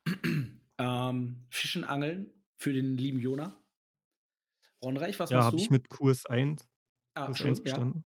[0.80, 3.64] Ähm, Fischen, Angeln für den lieben Jona.
[4.84, 5.70] Rondreich, was Ja, machst habe ich du?
[5.70, 6.70] mit Kurs 1
[7.16, 7.82] Ah, Kurs 1 schön, ja.
[7.82, 8.06] bestanden.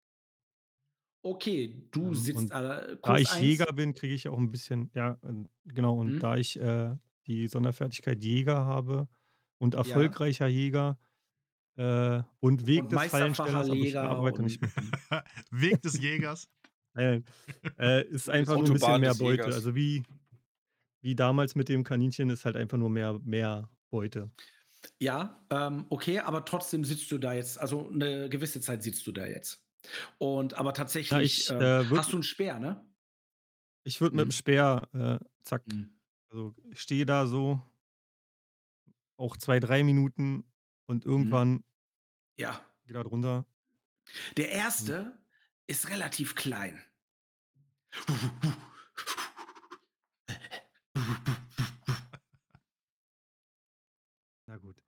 [1.25, 4.51] Okay, du Ähm, sitzt, und äh, da ich 1 Jäger bin, kriege ich auch 'n
[4.51, 6.23] bisschen ja, ähm, genau, und Mhm.
[6.23, 6.95] da ich, äh,
[7.27, 9.07] die Sonderfertigkeit Jäger habe
[9.59, 10.15] und Ja.
[10.15, 10.99] erfolgreicher Jäger,
[11.77, 13.69] äh, und Weg Und des Fallenstellers,
[14.41, 14.71] nicht mehr.
[15.51, 16.47] Weg des Jägers.
[17.79, 19.53] Äh, ist einfach nur 'n bisschen mehr Beute.
[19.53, 19.53] Jägers.
[19.53, 20.05] Also wie
[21.01, 24.31] wie damals mit dem Kaninchen ist halt einfach nur mehr mehr Beute.
[25.01, 29.13] Ja, ähm, okay, aber trotzdem sitzt du da jetzt also 'ne gewisse Zeit sitzt du
[29.13, 29.65] da jetzt.
[30.17, 30.73] Und aber
[31.11, 32.85] Ja, tatsächlich, ich, ähm äh, hast würde du 'n Speer, ne?
[33.85, 34.31] ich würde mit'm Mhm.
[34.31, 35.99] Speer, äh, zack Mhm.
[36.29, 37.61] also ich stehe da so
[39.19, 40.45] auch 2, 3 Minuten
[40.87, 41.11] und Mhm.
[41.11, 41.63] irgendwann
[42.37, 42.65] Ja.
[42.85, 43.45] geht er drunter.
[44.37, 45.11] Der Und 1.
[45.67, 46.81] ist relativ klein.
[54.47, 54.81] Na gut.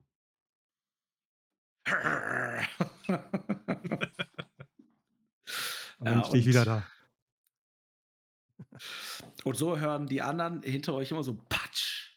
[5.98, 6.86] Und Ja, dann stehe ich wieder da.
[9.44, 12.16] und so hören die anderen hinter euch immer so Patsch.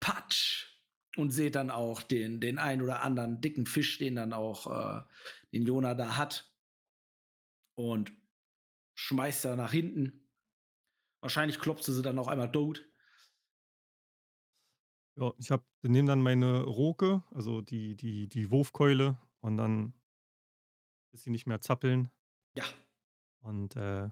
[0.00, 0.66] Patsch.
[1.16, 4.66] Und seht dann auch den den einen oder anderen dicken Fisch, den dann auch,
[5.00, 5.02] äh
[5.52, 6.50] den Jona da hat.
[7.78, 8.12] Und
[8.94, 10.28] schmeißt er nach hinten.
[11.22, 12.86] Wahrscheinlich klopfst du sie dann auch einmal tot.
[15.16, 15.50] Ja, ich
[15.82, 19.94] nehme dann meine Roke, also die die die Wurfkeule und dann
[21.14, 22.10] bis sie nicht mehr zappeln.
[22.56, 22.64] Ja.
[23.42, 24.10] Und, äh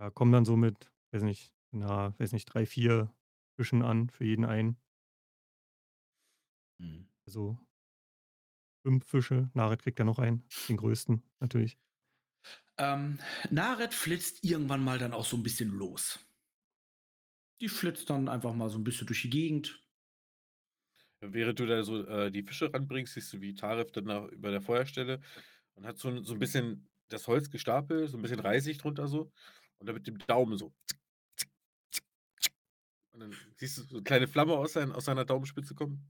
[0.00, 3.12] ja, komme dann so mit, weiß nicht, na, weiß nicht, 3, 4
[3.62, 4.80] Fischen an für jeden einen.
[6.78, 7.06] Mhm.
[7.26, 7.58] Also
[8.84, 9.50] 5 Fische.
[9.54, 11.78] Nared kriegt ja noch einen, den größten natürlich.
[12.78, 13.18] Ähm,
[13.50, 16.18] Nared flitzt irgendwann mal dann auch so ein bisschen los.
[17.62, 19.82] Die flitzt dann einfach mal so ein bisschen durch die Gegend.
[21.20, 24.50] Während du da so äh, die Fische ranbringst, siehst du, wie Taref dann nach, über
[24.50, 25.20] der Feuerstelle
[25.74, 29.06] und hat so, ein- so ein bisschen das Holz gestapelt, so ein bisschen Reisig drunter
[29.06, 29.30] so
[29.78, 30.74] und dann mit dem Daumen so.
[33.12, 36.08] Und dann siehst du so eine kleine Flamme aus, sein, aus seiner Daumenspitze kommen.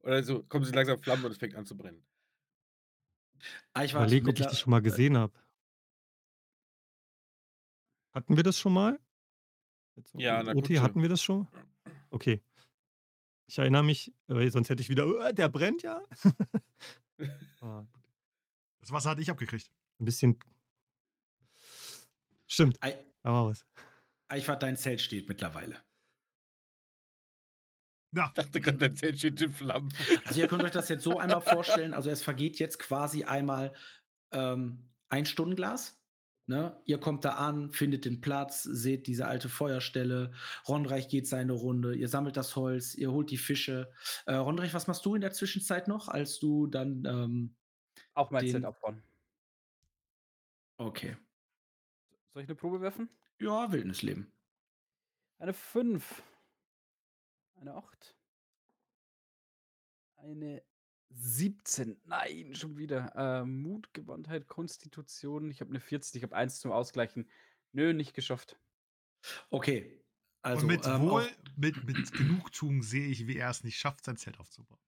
[0.00, 2.04] Und dann so kommen sie langsam Flammen und es fängt an zu brennen.
[3.72, 5.32] Ah, Ich überlege, ob ich das schon mal gesehen habe.
[8.14, 8.98] Hatten wir das schon mal?
[9.96, 11.46] Jetzt Ja, der OT hatten wir das schon?
[12.10, 12.42] Okay.
[13.46, 16.02] Ich erinnere mich, weil sonst hätte ich wieder, "Äh, der brennt ja.
[17.60, 17.84] Ah,
[18.88, 19.70] Das Wasser hatte ich abgekriegt.
[20.00, 20.38] ein bisschen.
[22.46, 23.66] Stimmt, da war was.
[24.28, 25.76] Eichwart, dein Zelt steht mittlerweile.
[28.12, 29.92] Ja, Ich dachte gerade, dein Zelt steht in Flammen.
[30.24, 31.92] Also ihr könnt euch das jetzt so einmal vorstellen.
[31.92, 33.74] Also es vergeht jetzt quasi einmal
[34.32, 36.00] ähm, ein Stundenglas.
[36.46, 36.80] Ne?
[36.86, 40.32] Ihr kommt da an, findet den Platz, seht diese alte Feuerstelle.
[40.66, 41.94] Rondreich geht seine Runde.
[41.94, 43.92] Ihr sammelt das Holz, ihr holt die Fische.
[44.24, 47.57] Äh, Rondreich, was machst du in der Zwischenzeit noch, als du dann ähm,
[48.18, 49.00] Auch mein Den- Zelt aufbauen.
[50.76, 51.16] okay.
[52.32, 53.08] Soll ich eine Probe werfen?
[53.38, 54.32] Ja, Wildnisleben.
[55.38, 56.22] Eine 5.
[57.54, 58.16] Eine 8.
[60.16, 60.62] Eine
[61.10, 62.00] 17.
[62.04, 63.14] Nein, schon wieder.
[63.14, 65.50] Äh, Mut, Gewandtheit, Konstitution.
[65.50, 66.16] Ich habe eine 40.
[66.16, 67.30] Ich habe eins zum Ausgleichen.
[67.72, 68.58] Nö, nicht geschafft.
[69.50, 70.04] Okay.
[70.42, 74.04] Also und mit ähm, wohl, mit, mit Genugtuung sehe ich, wie er es nicht schafft,
[74.04, 74.80] sein Zelt aufzubauen.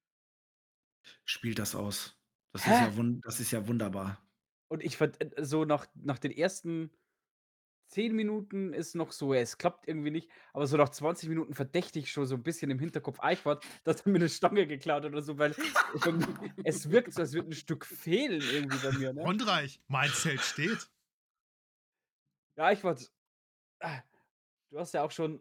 [1.24, 2.19] spielt das aus.
[2.52, 2.92] Das ist, ja
[3.22, 4.20] das ist ja wunderbar.
[4.68, 6.90] Und ich fand äh, so nach, nach den ersten
[7.90, 11.54] 10 Minuten ist noch so, ja, es klappt irgendwie nicht, aber so nach 20 Minuten
[11.54, 15.12] verdächtig schon so ein bisschen im Hinterkopf Eichwart, dass er mir eine Stange geklaut hat
[15.12, 15.54] oder so, weil
[16.64, 19.12] es wirkt so, als würde ein Stück fehlen irgendwie bei mir.
[19.12, 19.22] Ne?
[19.22, 20.88] Rondreich, mein Zelt steht.
[22.56, 23.10] Ja, Eichwart,
[23.80, 24.02] ah,
[24.70, 25.40] du hast ja auch schon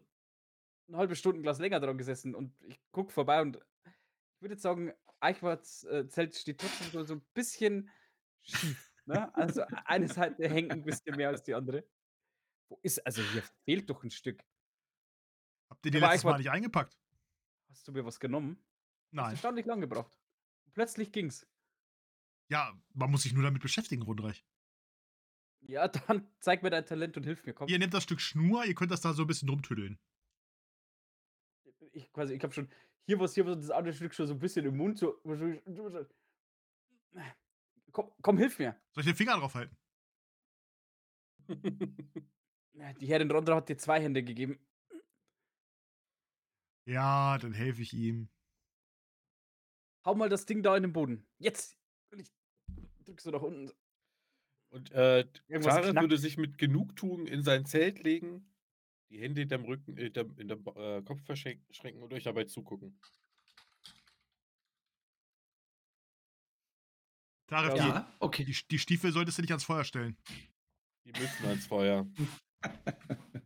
[0.88, 4.92] ein halbes Stundenglas länger dran gesessen und ich guck vorbei und ich würde jetzt sagen,
[5.20, 7.90] Eichwarts äh, Zelt steht trotzdem so, so ein bisschen
[8.42, 8.92] schief.
[9.06, 9.34] Ne?
[9.34, 11.86] Also eine Seite hängt ein bisschen mehr als die andere.
[12.68, 14.42] Wo ist, also hier fehlt doch ein Stück.
[15.68, 16.98] Habt ihr die Aber letztes Mal Eichwart- nicht eingepackt?
[17.70, 18.56] Hast du mir was genommen?
[18.60, 19.30] Hast Nein.
[19.32, 20.12] erstaunlich lang gebraucht.
[20.66, 21.46] Und plötzlich ging's.
[22.48, 24.44] Ja, man muss sich nur damit beschäftigen, Rundreich.
[25.62, 27.68] Ja, dann zeig mir dein Talent und hilf mir, komm.
[27.68, 29.98] Ihr nehmt das Stück Schnur, ihr könnt das da so ein bisschen rumtüddeln.
[31.92, 32.68] Ich quasi, ich habe schon
[33.06, 34.98] hier was, hier was, das andere Stück schon so ein bisschen im Mund.
[34.98, 35.20] So.
[37.92, 38.80] Komm, komm, hilf mir.
[38.92, 39.76] Soll ich den Finger drauf halten?
[43.00, 44.58] Die Herrin Rondra hat dir zwei Hände gegeben.
[46.86, 48.28] Ja, dann helfe ich ihm.
[50.04, 51.26] Hau mal das Ding da in den Boden.
[51.38, 51.76] Jetzt!
[52.10, 52.32] Und ich
[53.04, 53.70] drück so nach unten.
[54.70, 56.00] Und äh, knackt.
[56.00, 58.49] würde sich mit Genugtuung in sein Zelt legen,
[59.10, 62.98] die Hände hinterm Rücken, äh, hinterm, hinterm äh, Kopf verschränken und euch dabei zugucken.
[67.48, 68.44] Tarek, Ja, okay.
[68.44, 70.16] die, die, die Stiefel solltest du nicht ans Feuer stellen.
[71.04, 72.06] Die müssen ans Feuer.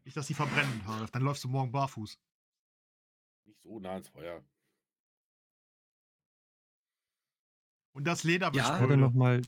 [0.04, 1.10] Nicht, dass die verbrennen, Tarek.
[1.12, 2.18] Dann läufst du morgen barfuß.
[3.46, 4.44] Nicht so nah ans Feuer.
[7.92, 8.74] Und das Leder wird Ja.
[8.74, 9.40] Ich werde noch mal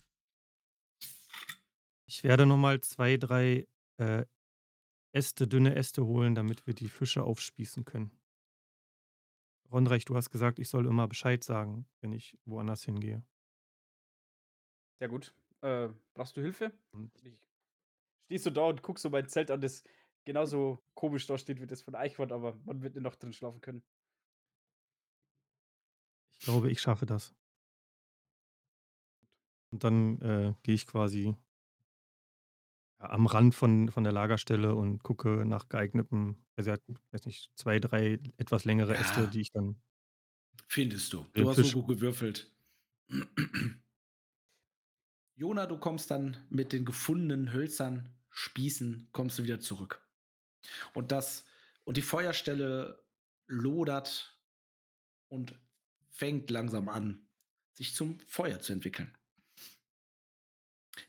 [2.08, 3.66] ich werde noch mal 2, 3,
[3.98, 4.24] äh,
[5.16, 8.10] Äste dünne Äste holen, damit wir die Fische aufspießen können.
[9.72, 13.24] Rondreich, du hast gesagt, ich soll immer Bescheid sagen, wenn ich woanders hingehe.
[14.98, 15.34] Sehr gut.
[15.62, 16.72] Äh, brauchst du Hilfe?
[17.22, 17.34] Ich
[18.26, 19.84] stehst du da und guckst so mein Zelt an, das
[20.24, 23.82] genauso komisch da steht wie das von Eichwart, aber man wird noch drin schlafen können.
[26.38, 27.34] ich glaube, ich schaffe das.
[29.72, 31.36] Und dann, äh, gehe ich quasi
[33.01, 36.76] ja, am Rand von von der Lagerstelle und gucke nach geeignetem also, ja,
[37.12, 39.01] weiß nicht, 2, 3 etwas längere Ja.
[39.01, 39.82] Äste, die ich dann
[40.68, 41.26] Findest du.
[41.34, 42.53] Du hast so gut gewürfelt.
[45.36, 50.03] Jona, du kommst dann mit den gefundenen Hölzern, Spießen, kommst du wieder zurück.
[50.94, 51.44] Und das,
[51.84, 53.05] und die Feuerstelle
[53.47, 54.40] lodert
[55.28, 55.59] und
[56.11, 57.28] fängt langsam an,
[57.74, 59.16] sich zum Feuer zu entwickeln.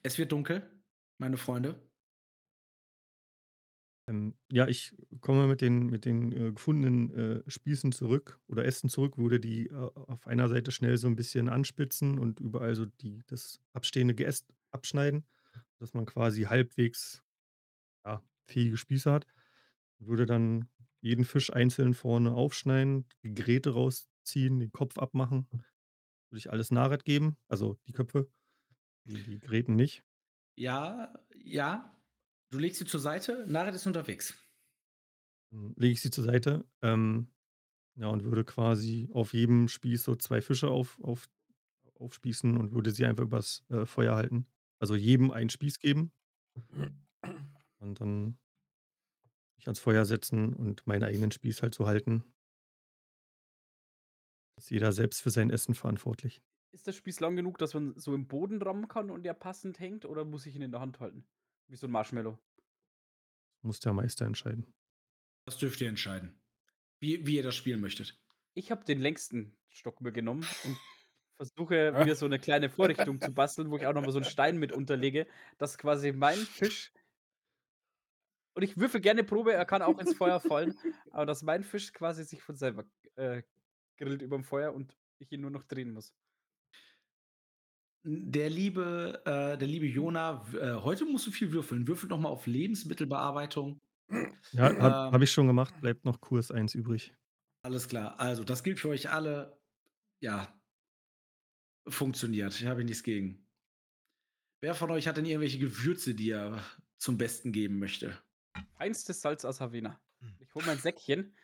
[0.04, 0.77] Es wird dunkel,
[1.20, 1.76] meine Freunde.
[4.10, 8.90] Ähm, ja, ich komme mit den mit den, äh, gefundenen, äh, Spießen zurück oder Ästen
[8.90, 12.86] zurück, würde die, äh, auf einer Seite schnell so ein bisschen anspitzen und überall so
[12.86, 15.26] die das abstehende Geäst abschneiden,
[15.80, 17.24] dass man quasi halbwegs,
[18.06, 19.28] ja, fähige Spieße hat.
[20.00, 20.70] Würde dann
[21.02, 25.48] jeden Fisch einzeln vorne aufschneiden, die Gräte rausziehen, den Kopf abmachen.
[26.30, 28.30] Würde ich alles Naret geben, also die Köpfe,
[29.06, 30.04] die die Gräten nicht.
[30.58, 31.94] Ja, ja.
[32.50, 34.34] Du legst sie zur Seite, Naret ist unterwegs.
[35.52, 37.28] Dann lege ich sie zur Seite, ähm,
[37.96, 41.30] ja, und würde quasi auf jedem Spieß so 2 Fische auf auf
[41.96, 44.48] aufspießen und würde sie einfach übers, äh, Feuer halten.
[44.80, 46.12] Also jedem einen Spieß geben.
[47.80, 48.38] Und dann
[49.58, 52.24] mich ans Feuer setzen und meinen eigenen Spieß halt so halten.
[54.58, 56.42] Ist jeder selbst für sein Essen verantwortlich.
[56.72, 59.80] Ist der Spieß lang genug, dass man so im Boden rammen kann und der passend
[59.80, 61.28] hängt oder muss ich ihn in der Hand halten?
[61.68, 62.40] Wie so 'n Marshmallow?
[63.62, 64.74] Muss der Meister entscheiden.
[65.46, 66.42] Das dürft ihr entscheiden,
[67.00, 68.22] wie wie ihr das spielen möchtet.
[68.56, 70.82] Ich habe den längsten Stock mir genommen und
[71.38, 74.26] versuche mir so 'ne kleine Vorrichtung zu basteln, wo ich auch noch mal so 'n
[74.26, 75.28] Stein mit unterlege,
[75.60, 76.94] dass quasi mein Fisch
[78.54, 80.80] und ich würfel gerne Probe, er kann auch ins Feuer fallen,
[81.12, 83.44] aber dass mein Fisch quasi sich von selber, äh,
[83.98, 86.14] grillt überm Feuer und ich ihn nur noch drehen muss.
[88.04, 91.88] Der liebe äh, der liebe Jona, äh, heute musst du viel würfeln.
[91.88, 93.82] Würfel noch mal auf Lebensmittelbearbeitung.
[94.52, 97.14] Ja, habe Ähm habe ich schon gemacht, bleibt noch Kurs 1 übrig.
[97.64, 98.20] Alles klar.
[98.20, 99.58] Also, das gilt für euch alle.
[100.20, 100.48] Ja.
[101.88, 103.46] Funktioniert, habe ich nichts gegen.
[104.62, 106.62] Wer von euch hat denn irgendwelche Gewürze, die er
[106.98, 108.18] zum Besten geben möchte?
[108.78, 110.00] Feinstes Salz aus Havana.
[110.20, 110.36] Hm.
[110.40, 111.36] Ich hole mein Säckchen,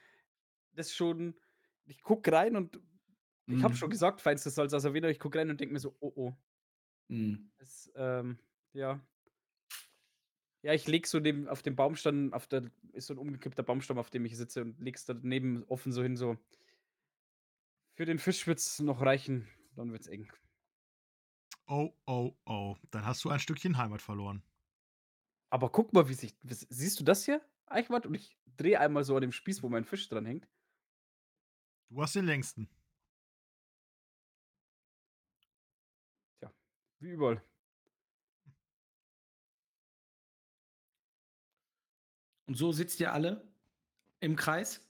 [0.73, 1.35] das schon
[1.85, 2.79] ich gucke rein und
[3.49, 3.91] ich habe schon Mhm.
[3.91, 5.09] gesagt, feinstes Salz aus Havana.
[5.09, 6.33] Ich gucke rein und denke mir so: „Oh, oh.“
[7.09, 7.53] Mhm.
[7.57, 8.39] Es, ähm,
[8.73, 9.01] ja.
[10.61, 13.97] Ja, ich lege so neben auf dem Baumstamm auf der ist so 'n umgekippter Baumstamm,
[13.97, 16.37] auf dem ich sitze und lege es daneben offen so hin, so
[17.95, 20.31] für den Fisch wird's noch reichen, dann wird's eng.
[21.67, 22.77] Oh, oh, oh.
[22.91, 24.43] Dann hast du ein Stückchen Heimat verloren.
[25.49, 28.05] Aber guck mal, wie sich siehst du das hier, Eichwart?
[28.05, 30.47] Und ich drehe einmal so an dem Spieß, wo mein Fisch dran hängt.
[31.89, 32.67] Du hast den längsten.
[37.03, 37.43] Wie überall.
[42.45, 43.47] Und so sitzt ihr alle
[44.19, 44.81] im Kreis.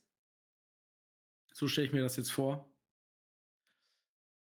[1.53, 2.71] So stelle ich mir das jetzt vor.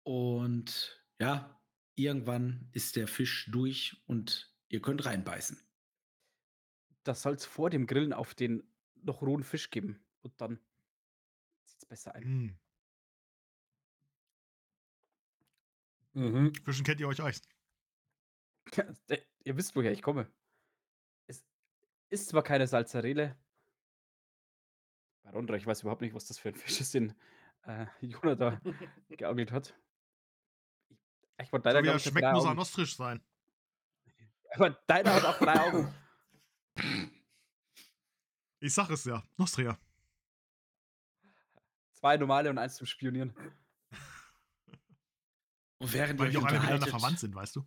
[0.03, 1.59] Und ja,
[1.95, 5.59] irgendwann ist der Fisch durch und ihr könnt reinbeißen.
[7.03, 8.63] Das soll's vor dem Grillen auf den
[8.95, 10.59] noch rohen Fisch geben und dann
[11.65, 12.23] zieht's besser ein.
[12.23, 12.59] Hm.
[16.13, 16.53] Mhm.
[16.63, 17.41] Fischen kennt ihr euch aus.
[18.75, 18.85] Ja,
[19.43, 20.31] ihr wisst, woher ich komme.
[21.27, 21.43] Es
[22.09, 23.35] ist zwar keine Salzarele
[25.23, 27.13] Darunter, ich weiß überhaupt nicht, was das für 'n Fisch ist, den,
[27.63, 28.59] äh, Jona da
[29.09, 29.75] geangelt hat.
[31.41, 33.23] Ich wollte So deiner, wie er ich, schmeckt, 3 muss er nostrisch sein.
[34.55, 35.93] Aber deiner hat auch 3 Augen.
[38.61, 39.79] Ich sag es ja, Nostria.
[41.93, 43.33] 2 normale und 1 zum Spionieren.
[45.77, 47.65] Und während Weil die auch alle miteinander verwandt sind, weißt du?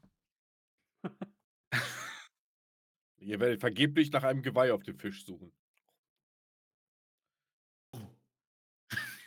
[3.19, 5.53] Ihr werdet vergeblich nach einem Geweih auf dem Fisch suchen.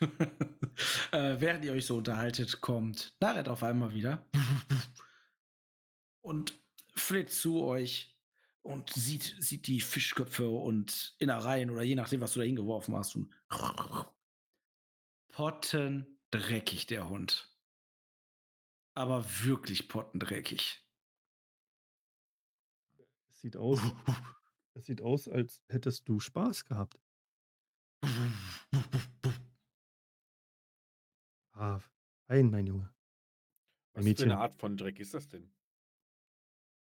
[1.12, 4.26] äh, während ihr euch so unterhaltet, kommt Naret auf einmal wieder
[6.22, 6.60] und
[6.94, 8.16] flitzt zu euch
[8.62, 13.16] und sieht, sieht die Fischköpfe und Innereien oder je nachdem, was du da hingeworfen hast.
[13.16, 13.34] Und
[15.30, 17.56] pottendreckig, der Hund.
[18.94, 20.85] Aber wirklich pottendreckig.
[23.46, 23.80] Es sieht aus
[24.74, 27.00] es sieht aus, als hättest du Spaß gehabt.
[31.54, 31.80] Ah,
[32.28, 32.92] fein, mein Junge.
[33.94, 34.32] Was Mein für Mädchen.
[34.32, 35.54] eine Art von Dreck ist das denn?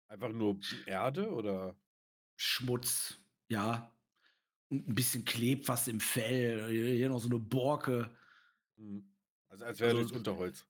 [0.07, 1.77] Einfach nur Erde oder?
[2.37, 3.93] Schmutz, ja.
[4.69, 6.71] Und ein bisschen klebt was im Fell.
[6.71, 8.17] Hier noch so eine Borke.
[8.77, 9.13] Mhm.
[9.49, 10.67] Also als wäre Also- das Unterholz.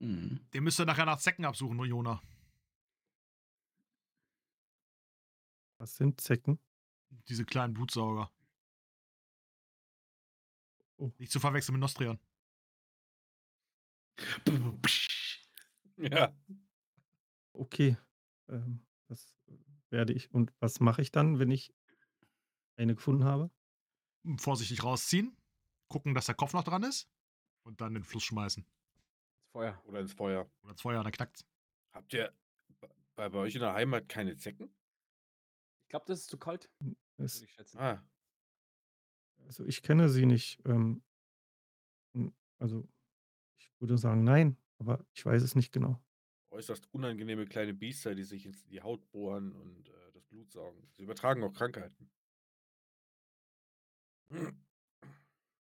[0.00, 0.40] Mhm.
[0.52, 2.22] Den müsst ihr nachher nach Zecken absuchen, nur Jona.
[5.78, 6.58] Was sind Zecken?
[7.28, 8.30] Diese kleinen Blutsauger.
[10.96, 11.12] Oh.
[11.18, 12.18] Nicht zu verwechseln mit Nostrian.
[15.96, 16.34] Ja.
[17.52, 17.96] Okay,
[18.48, 19.36] ähm, das
[19.90, 21.72] werde ich und was mache ich dann, wenn ich
[22.76, 23.48] eine gefunden habe?
[24.24, 25.36] Hm, Vorsichtig rausziehen.
[25.88, 27.08] Gucken, dass der Kopf noch dran ist.
[27.62, 28.66] Und dann in den Fluss schmeißen.
[29.42, 29.82] Das Feuer.
[29.86, 30.50] Oder ins Feuer.
[30.62, 31.46] Oder ins Feuer, dann knackt's.
[31.92, 32.32] Habt ihr
[33.14, 34.74] bei, bei euch in der Heimat keine Zecken?
[35.94, 36.72] Ich glaube, das ist zu kalt,
[37.18, 37.78] Es, würde ich schätzen.
[37.78, 38.04] Ah,
[39.46, 40.60] also ich kenne sie nicht.
[40.66, 41.02] Ähm,
[42.14, 42.88] hm, also
[43.58, 46.02] ich würde sagen nein, aber ich weiß es nicht genau.
[46.50, 50.88] äußerst unangenehme kleine Biester, die sich in die Haut bohren und äh, das Blut saugen.
[50.92, 52.10] Sie übertragen auch Krankheiten.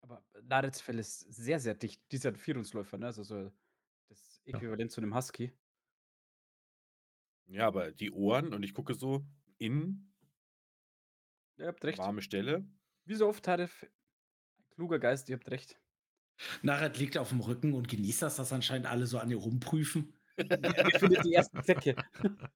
[0.01, 2.03] Aber Narets Fell ist sehr, sehr dicht.
[2.13, 3.07] Die ist ja 'n Vierungsläufer, ne?
[3.07, 3.53] Also so
[4.09, 4.65] das Ja.
[4.65, 5.53] Äquivalent zu 'nem Husky.
[7.47, 9.27] Ja, aber die Ohren und ich gucke so
[9.65, 10.13] innen
[11.57, 11.99] Ihr habt recht.
[11.99, 12.67] warme Stelle.
[13.05, 13.87] Wie so oft, Tarif,
[14.71, 15.79] kluger Geist, ihr habt recht.
[16.63, 20.13] Naret liegt auf dem Rücken und genießt das, dass anscheinend alle so an ihr rumprüfen.
[20.39, 21.95] Ihr findet die ersten Zecke.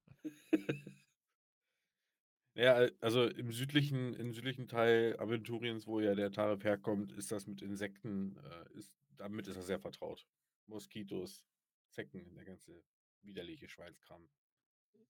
[2.55, 7.31] Ja, al also im südlichen im südlichen Teil Aventuriens, wo ja der Tarif herkommt, ist
[7.31, 10.27] das mit Insekten, äh, ist damit ist er sehr vertraut.
[10.67, 11.41] Moskitos,
[11.89, 12.83] Zecken, der ganze
[13.21, 14.27] widerliche Schweinskram.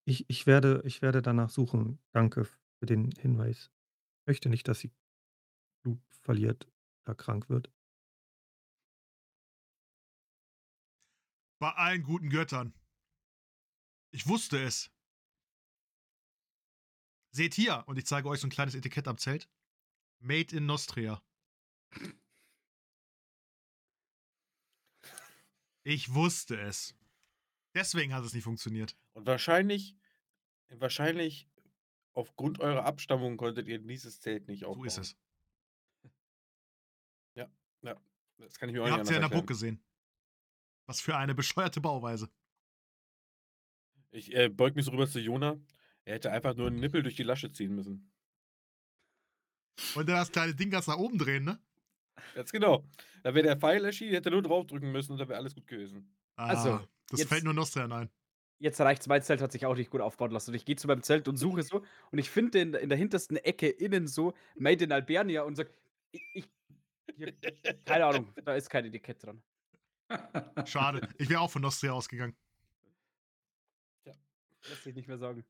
[0.05, 1.99] Ich ich werde ich werde danach suchen.
[2.11, 3.71] Danke für den Hinweis.
[4.25, 4.91] Möchte nicht, dass sie
[5.83, 6.67] Blut verliert
[7.05, 7.71] oder krank wird.
[11.59, 12.73] Bei allen guten Göttern.
[14.11, 14.91] Ich wusste es.
[17.31, 19.49] Seht hier, und ich zeige euch so ein kleines Etikett am Zelt.
[20.19, 21.21] Made in Nostria.
[25.83, 26.95] Ich wusste es.
[27.79, 28.95] Deswegen hat es nicht funktioniert.
[29.13, 29.95] Und wahrscheinlich
[30.69, 31.47] wahrscheinlich
[32.13, 34.87] aufgrund eurer Abstammung konntet ihr dieses Zelt nicht So aufbauen.
[34.87, 35.15] ist es.
[37.81, 37.95] Ja,
[38.37, 39.81] das kann ich mir auch Ihr nicht habt es ja in der Burg gesehen.
[40.87, 42.29] Was für eine bescheuerte Bauweise.
[44.11, 45.57] Ich, äh, beug mich so rüber zu Jona.
[46.05, 48.11] Er hätte einfach nur 'n Nippel durch die Lasche ziehen müssen.
[49.95, 51.59] Und dann das kleine Ding ganz nach oben drehen, ne?
[52.33, 52.85] Ganz genau.
[53.23, 56.15] Da wäre der Pfeil erschienen, hätte nur draufdrücken müssen und dann wäre alles gut gewesen.
[56.35, 58.09] Also, Ah, das jetzt- fällt nur Nostrian ein.
[58.61, 60.49] Jetzt reicht's, mein Zelt hat sich auch nicht gut aufbauen lassen.
[60.51, 62.97] Und ich gehe zu meinem Zelt und suche so und ich finde in in der
[62.97, 65.73] hintersten Ecke innen so Made in Albania und sage:
[66.11, 66.49] „Ich ich
[67.15, 67.33] hier
[67.85, 69.41] keine Ahnung, da ist kein Etikett dran.“
[70.65, 71.07] Schade.
[71.17, 72.35] Ich wäre auch von Nostria ausgegangen.
[74.67, 75.45] Lässt sich nicht mehr sagen.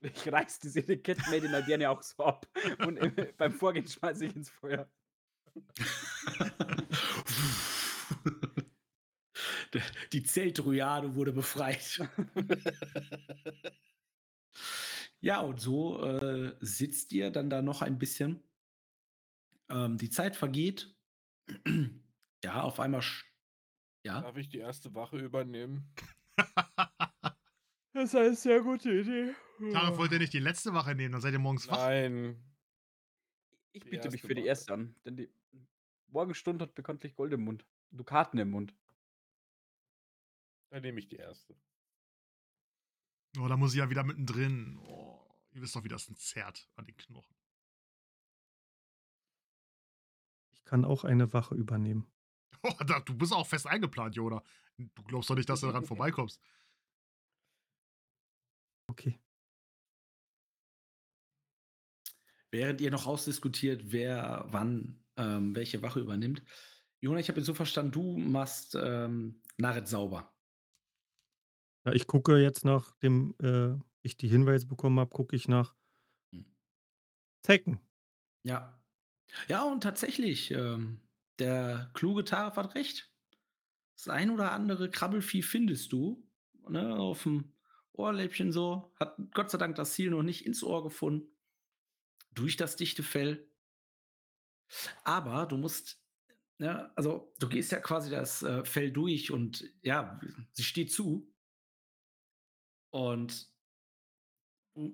[0.00, 2.46] Ich reiß das Etikett Made in Albania auch so ab
[2.86, 4.90] und im beim Vorgehen schmeiße ich ins Feuer.
[10.12, 12.00] Die Zeltdryade wurde befreit.
[15.20, 18.40] Ja, und so, äh, sitzt ihr dann da noch ein bisschen.
[19.68, 20.94] Ähm, die Zeit vergeht.
[22.44, 23.02] Ja, auf einmal
[24.04, 24.20] ja?
[24.22, 25.92] Darf ich die erste Wache übernehmen?
[27.94, 29.34] Das ist eine sehr gute Idee.
[29.72, 31.78] Tarek wollte nicht die letzte Wache nehmen, dann seid ihr morgens wach.
[31.78, 32.40] Nein.
[33.72, 35.28] Ich biete mich für die erste an, denn die
[36.06, 37.64] Morgenstund hat bekanntlich Gold im Mund.
[37.90, 38.72] Dukaten im Mund.
[40.70, 41.56] Dann nehme ich die erste.
[43.38, 44.78] Oh, da muss ich ja wieder mittendrin.
[44.84, 45.20] Oh,
[45.52, 47.36] ihr wisst doch, wie das ein zerrt an den Knochen.
[50.52, 52.10] Ich kann auch eine Wache übernehmen.
[52.62, 54.42] Oh, da, du bist auch fest eingeplant, Joda.
[54.76, 56.40] Du glaubst doch nicht, dass du daran vorbeikommst.
[58.88, 59.18] Okay.
[62.50, 66.42] Während ihr noch ausdiskutiert, wer wann, ähm, welche Wache übernimmt.
[67.00, 70.32] Jona, ich habe jetzt so verstanden, du machst, ähm, Naret sauber.
[71.88, 73.70] Ja, ich gucke jetzt, nachdem, äh,
[74.02, 75.74] ich die Hinweise bekommen habe, gucke ich nach
[76.32, 76.40] Hm.
[77.44, 77.80] Zecken.
[78.44, 78.80] Ja.
[79.48, 81.02] Ja, und tatsächlich, ähm,
[81.38, 83.12] der kluge Taraf hat recht.
[83.96, 86.28] Das ein oder andere Krabbelvieh findest du,
[86.68, 87.52] ne, auf'm
[87.94, 88.92] Ohrläppchen so.
[89.00, 91.28] Hat Gott sei Dank das Ziel noch nicht ins Ohr gefunden.
[92.34, 93.48] Durch das dichte Fell.
[95.04, 96.00] Aber du musst
[96.58, 100.20] ne, also, du gehst ja quasi das, äh, Fell durch und ja,
[100.52, 101.32] sie steht zu.
[102.92, 103.48] Und
[104.76, 104.92] hm,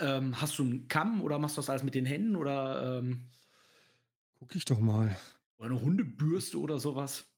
[0.00, 3.30] ähm, hast du 'n Kamm oder machst du das alles mit den Händen oder, ähm
[4.38, 5.16] Gucke ich doch mal.
[5.58, 7.30] oder 'ne Hundebürste oder so was?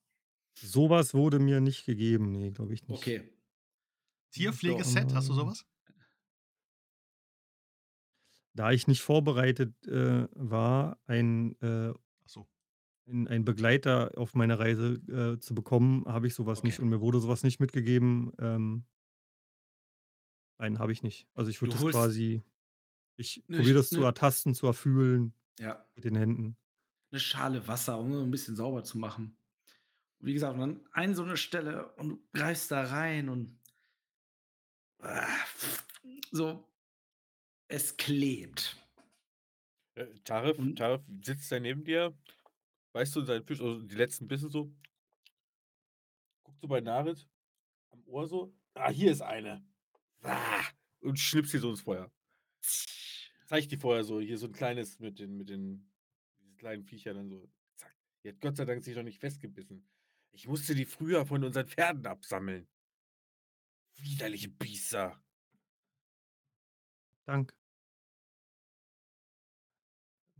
[0.63, 2.33] So was wurde mir nicht gegeben.
[2.33, 3.09] Ne, glaube ich nicht.
[3.09, 3.31] Okay.
[4.33, 5.67] Tierpflegeset, hast du sowas?
[8.55, 11.93] Da ich nicht vorbereitet, äh, war, ein, äh
[12.25, 12.49] Ach so.
[13.09, 16.81] ein ein Begleiter auf meiner Reise, äh, zu bekommen, habe ich sowas nicht Okay.
[16.81, 18.33] und mir wurde sowas nicht mitgegeben.
[18.39, 18.85] Ähm
[20.59, 21.29] nein, habe ich nicht.
[21.35, 22.43] Also, ich würde Du das quasi
[23.17, 25.89] ich 'ne probiere das zu 'ne ertasten, zu erfühlen Ja.
[25.97, 26.57] mit den Händen.
[27.13, 29.39] 'Ne Schale Wasser, um so 'n bisschen sauber zu machen.
[30.21, 33.61] Wie gesagt, und dann eine so 'ne Stelle und du greifst da rein und
[36.33, 36.69] so
[37.71, 38.77] es klebt.
[39.97, 42.17] Äh, Tarif Und Tarif sitzt da neben dir,
[42.93, 44.73] beißt so in seinen Fisch also die letzten Bisse so.
[46.47, 47.29] Guckt so bei Narit
[47.91, 49.78] am Ohr so: „Ah, hier ist eine.“ Ah,
[51.01, 52.11] und schnippst die so ins Feuer.
[53.47, 55.91] Zeigt die vorher so, hier so 'n kleines mit den mit den
[56.41, 57.95] diesen kleinen Viecher dann so, zack.
[58.23, 59.89] Die hat Gott sei Dank sich noch nicht festgebissen.
[60.33, 62.69] Ich musste die früher von unseren Pferden absammeln.
[63.97, 65.21] Widerliche Biester.
[67.27, 67.53] Dank.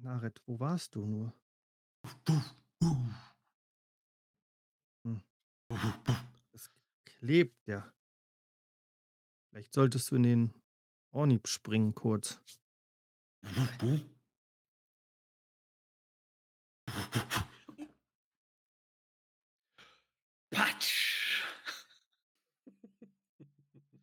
[0.03, 1.33] Naret, wo warst du nur?
[5.05, 5.21] Hm.
[6.53, 6.71] Es
[7.05, 7.93] klebt ja.
[9.59, 10.55] Vielleicht solltest du in den
[11.11, 12.41] Ornib springen kurz.
[20.51, 21.43] Patsch!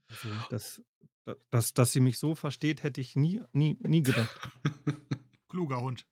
[0.10, 0.82] Also, dass,
[1.26, 4.40] da- dass, dass sie mich so versteht, hätte ich nie, nie, nie gedacht.
[5.50, 6.06] Kluger Hund.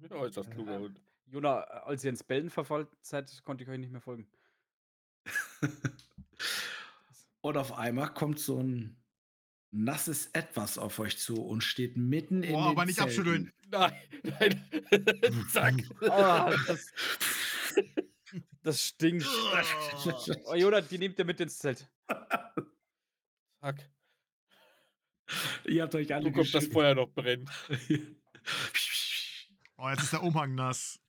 [0.00, 1.00] Ja, äußerst kluger Äh, Hund.
[1.26, 4.30] Jona, als ihr ins Bellen verfallen seid, konnte ich euch nicht mehr folgen.
[7.48, 9.02] Und auf einmal kommt so ein
[9.70, 13.50] nasses Etwas auf euch zu und steht mitten in Boah, aber nicht abschütteln.
[13.70, 14.64] Nein, nein.
[15.50, 15.82] Zack.
[16.02, 16.92] Ah, das,
[18.62, 19.26] das stinkt.
[19.26, 20.12] Oh.
[20.44, 21.88] Oh, Jona, die nehmt ihr mit ins Zelt.
[23.62, 23.90] Zack.
[25.64, 26.66] Ihr habt euch alle Du guckst, das.
[26.66, 27.50] Feuer noch brennt.
[29.80, 31.00] Oh, jetzt ist der Umhang nass.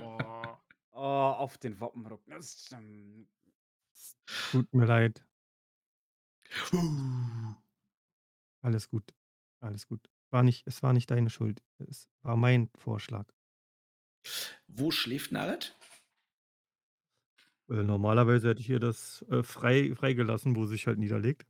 [0.00, 0.44] Oh.
[0.92, 1.76] Oh, auf den
[2.72, 3.28] ähm,
[4.52, 5.27] Tut mir leid.
[8.62, 9.14] Alles gut.
[9.60, 10.08] Alles gut.
[10.30, 11.62] War nicht, es war nicht deine Schuld.
[11.78, 13.26] Es war mein Vorschlag.
[14.66, 15.76] Wo schläft Naret?
[17.68, 21.46] Äh, normalerweise hätte ich ihr das äh, frei, freigelassen, wo sie sich halt niederlegt.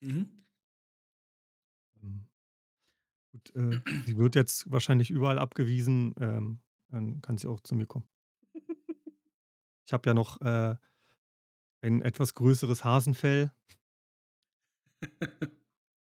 [0.00, 0.44] Mhm.
[2.02, 2.28] Ähm,
[3.32, 6.14] Gut, äh, sie wird jetzt wahrscheinlich überall abgewiesen.
[6.20, 8.06] Ähm, dann kann sie auch zu mir kommen.
[9.86, 10.76] Ich habe ja noch äh,
[11.82, 13.52] ein etwas größeres Hasenfell.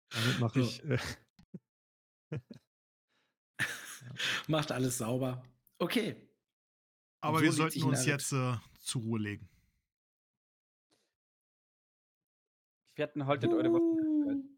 [0.09, 0.65] Damit mache Ja.
[0.65, 0.83] ich.
[0.83, 0.97] Äh,
[4.47, 5.43] Macht alles sauber.
[5.79, 6.15] Okay.
[7.21, 9.49] Aber wo wir sollten uns jetzt äh, zur Ruhe legen.
[12.93, 14.57] Gefährten, haltet eure Waffen.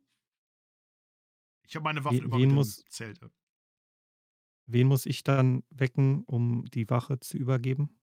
[1.67, 2.83] Ich habe meine Waffen wen mit muss-
[4.65, 7.99] wen muss ich dann wecken, um die Wache zu übergeben?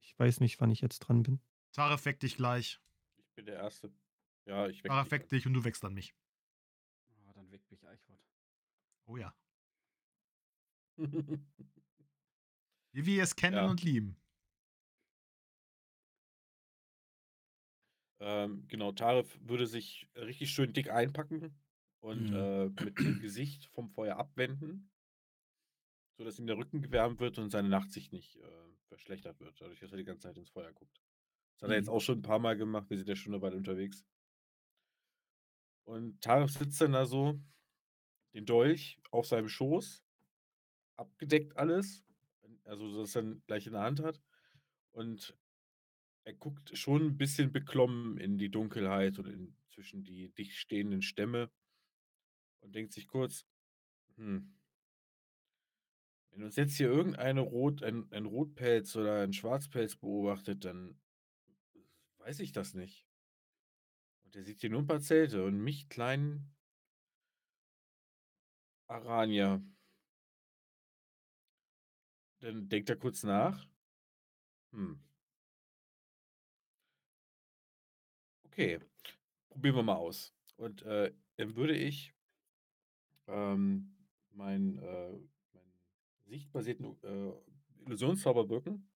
[0.00, 1.40] Ich weiß nicht, wann ich jetzt dran bin.
[1.72, 2.80] Taref weckt dich gleich.
[3.16, 3.92] Ich bin der Erste.
[4.46, 6.14] Ja, ich weck Taref dich weckt dich und du weckst dann mich.
[7.26, 8.20] Oh, dann weckt mich Eichwort.
[9.06, 9.34] Oh ja.
[10.98, 11.06] an.
[12.92, 13.70] Wie wir es kennen Ja.
[13.70, 14.16] und lieben.
[18.20, 21.58] ähm, genau, Taref würde sich richtig schön dick einpacken
[22.00, 22.34] und Mhm.
[22.36, 24.90] äh, mit dem Gesicht vom Feuer abwenden,
[26.18, 29.90] sodass ihm der Rücken gewärmt wird und seine Nachtsicht nicht äh, verschlechtert wird, dadurch, dass
[29.90, 31.00] er die ganze Zeit ins Feuer guckt.
[31.62, 31.94] Das hat er jetzt Mhm.
[31.94, 34.04] auch schon ein paar Mal gemacht, wir sind ja schon eine Weile unterwegs.
[35.84, 37.40] Und Taref sitzt dann da so,
[38.34, 40.02] den Dolch auf seinem Schoß,
[40.96, 42.04] abgedeckt alles,
[42.64, 44.20] also so, dass er ihn gleich in der Hand hat.
[44.92, 45.36] Und
[46.24, 51.02] er guckt schon ein bisschen beklommen in die Dunkelheit und in, zwischen die dicht stehenden
[51.02, 51.50] Stämme
[52.60, 53.46] und denkt sich kurz,
[54.16, 54.54] hm,
[56.30, 60.98] wenn uns jetzt hier irgendeine Rot, ein, ein Rotpelz oder ein Schwarzpelz beobachtet, dann
[62.24, 63.06] weiß ich das nicht.
[64.24, 66.54] Und er sieht hier nur ein paar Zelte und mich, kleinen
[68.86, 69.62] Aranier.
[72.40, 73.66] Dann denkt er kurz nach.
[74.72, 75.00] Hm.
[78.44, 78.80] Okay,
[79.48, 80.34] probieren wir mal aus.
[80.56, 82.14] Und äh, dann würde ich
[83.26, 83.96] ähm,
[84.30, 85.12] meinen äh,
[85.52, 85.72] mein
[86.26, 87.32] sichtbasierten äh,
[87.86, 88.88] Illusionszauber wirken.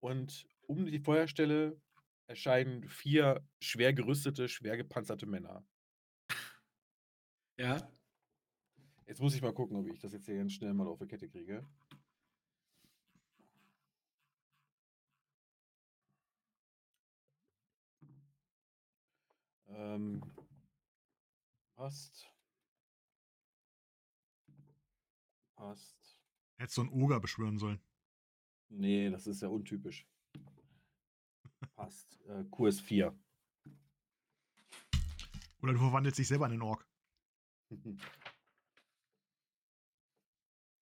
[0.00, 1.80] Und um die Feuerstelle
[2.26, 5.64] erscheinen vier schwer gerüstete, schwer gepanzerte Männer.
[7.56, 7.88] Ja.
[9.06, 11.06] Jetzt muss ich mal gucken, ob ich das jetzt hier ganz schnell mal auf die
[11.06, 11.64] Kette kriege.
[19.68, 20.22] Ähm,
[21.76, 22.28] passt.
[25.56, 26.18] Passt.
[26.56, 27.80] Hättest du einen Oger beschwören sollen.
[28.68, 30.06] Nee, das ist ja untypisch.
[31.74, 32.18] Passt.
[32.26, 33.16] Äh, QS4.
[35.62, 36.86] Oder du verwandelst dich selber in einen Ork.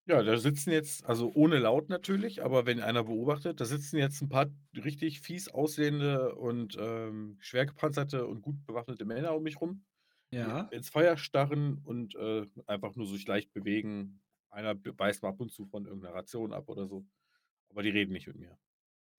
[0.07, 4.21] Ja, da sitzen jetzt, also ohne Laut natürlich, aber wenn einer beobachtet, da sitzen jetzt
[4.21, 9.61] ein paar richtig fies aussehende und ähm, schwer gepanzerte und gut bewaffnete Männer um mich
[9.61, 9.85] rum,
[10.33, 10.63] die Ja.
[10.73, 14.21] ins Feuer starren und äh, einfach nur sich leicht bewegen.
[14.51, 17.07] Einer be- beißt mal ab und zu von irgendeiner Ration ab oder so.
[17.69, 18.59] Aber die reden nicht mit mir.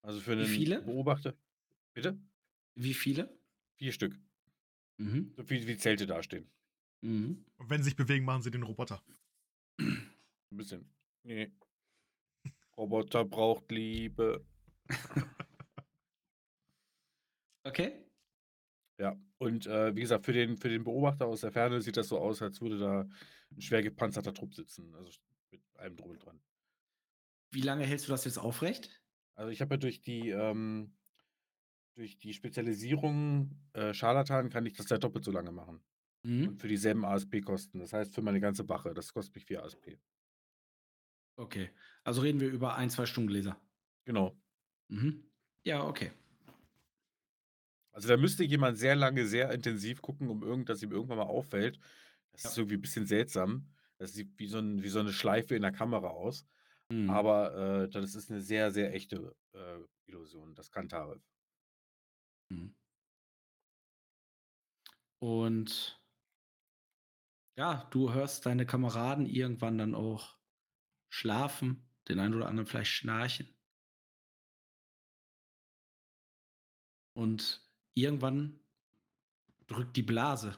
[0.01, 0.81] Also für einen viele?
[0.81, 1.33] Beobachter.
[1.93, 2.19] Bitte?
[2.75, 3.37] Wie viele?
[3.75, 4.19] Vier Stück.
[4.97, 5.33] Mhm.
[5.35, 6.49] So viel wie Zelte dastehen.
[7.01, 7.45] Mhm.
[7.57, 9.03] Und wenn sie sich bewegen, machen sie den Roboter.
[9.79, 10.07] Ein
[10.51, 10.89] bisschen.
[11.23, 11.51] Nee.
[12.77, 14.45] Roboter braucht Liebe.
[17.65, 18.03] Okay.
[18.99, 19.17] Ja.
[19.37, 22.19] Und äh, wie gesagt, für den, für den Beobachter aus der Ferne sieht das so
[22.19, 23.07] aus, als würde da
[23.51, 24.93] ein schwer gepanzerter Trupp sitzen.
[24.95, 25.11] Also
[25.51, 26.41] mit allem drum und dran.
[27.51, 29.01] Wie lange hältst du das jetzt aufrecht?
[29.35, 30.93] Also ich habe ja durch die, ähm,
[31.95, 35.83] durch die Spezialisierung äh, Scharlatan kann ich das ja doppelt so lange machen.
[36.23, 36.49] Mhm.
[36.49, 37.79] Und für dieselben ASP-Kosten.
[37.79, 38.93] Das heißt, für meine ganze Wache.
[38.93, 39.99] Das kostet mich 4 ASP.
[41.37, 41.69] Okay.
[42.03, 43.59] Also reden wir über ein, zwei Stunden Gläser.
[44.05, 44.37] Genau.
[44.89, 45.23] Mhm.
[45.65, 46.11] Ja, okay.
[47.91, 51.23] Also da müsste jemand sehr lange, sehr intensiv gucken, um irgend, dass ihm irgendwann mal
[51.25, 51.79] auffällt.
[52.31, 52.49] Das Ja.
[52.49, 53.69] ist irgendwie ein bisschen seltsam.
[53.97, 56.45] Das sieht wie so, ein, wie so eine Schleife in der Kamera aus.
[56.89, 57.09] Mhm.
[57.09, 60.55] Aber äh, das ist eine sehr, sehr echte äh, Illusion.
[60.55, 61.21] Das kann Tarif.
[62.49, 62.73] Mhm.
[65.19, 65.99] Und
[67.55, 70.35] ja, du hörst deine Kameraden irgendwann dann auch
[71.09, 73.47] schlafen, den einen oder anderen vielleicht schnarchen.
[77.15, 77.61] Und
[77.93, 78.59] irgendwann
[79.67, 80.57] drückt die Blase.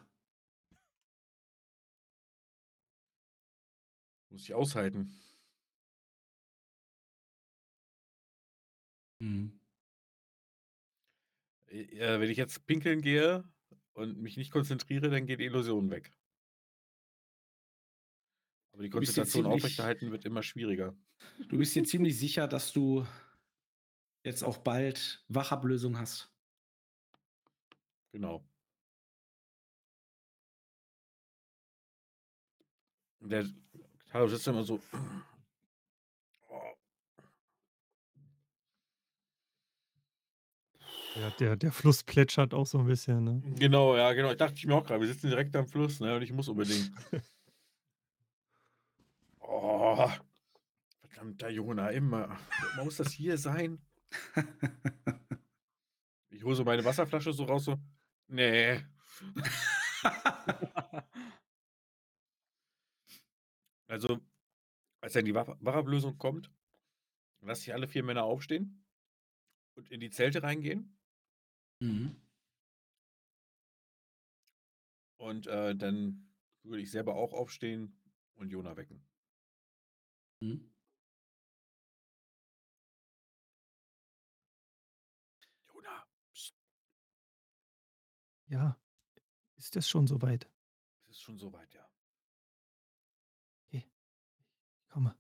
[4.30, 5.20] Muss ich aushalten.
[9.20, 9.65] Mhm.
[11.76, 13.44] Äh, wenn ich jetzt pinkeln gehe
[13.94, 16.12] und mich nicht konzentriere, dann geht die Illusion weg.
[18.74, 20.96] Aber die Konzentration ziemlich- aufrechterhalten wird immer schwieriger.
[21.50, 23.06] Du bist dir ziemlich sicher, dass du
[24.24, 26.32] jetzt auch bald Wachablösung hast.
[28.12, 28.46] Genau.
[33.22, 33.46] Der
[34.12, 34.80] Taro sitzt immer so.
[41.16, 43.42] Ja, der, der Fluss plätschert auch so ein bisschen, ne?
[43.58, 44.32] Genau, ja, genau.
[44.32, 46.16] Ich dachte ich mir auch gerade, wir sitzen direkt am Fluss, ne?
[46.16, 46.92] Und ich muss unbedingt.
[49.48, 50.10] Oh,
[51.08, 52.36] verdammter Jona, immer.
[52.84, 53.80] Muss das hier sein?
[56.32, 57.78] Ich hole so meine Wasserflasche so raus, so.
[58.28, 58.82] Nee.
[63.88, 64.20] Also,
[65.02, 66.52] als dann die Wach- Wachablösung kommt,
[67.42, 68.84] lasse ich alle vier Männer aufstehen
[69.76, 70.98] und in die Zelte reingehen.
[71.80, 72.16] Mhm.
[75.18, 76.30] Und äh, dann
[76.64, 77.98] würde ich selber auch aufstehen
[78.36, 79.04] und Jona wecken.
[80.42, 80.70] Mhm.
[85.68, 86.06] Jona,
[88.48, 88.78] Ja,
[89.58, 90.50] ist das schon soweit?
[91.08, 91.86] es ist schon soweit, ja.
[94.96, 95.14] Komme.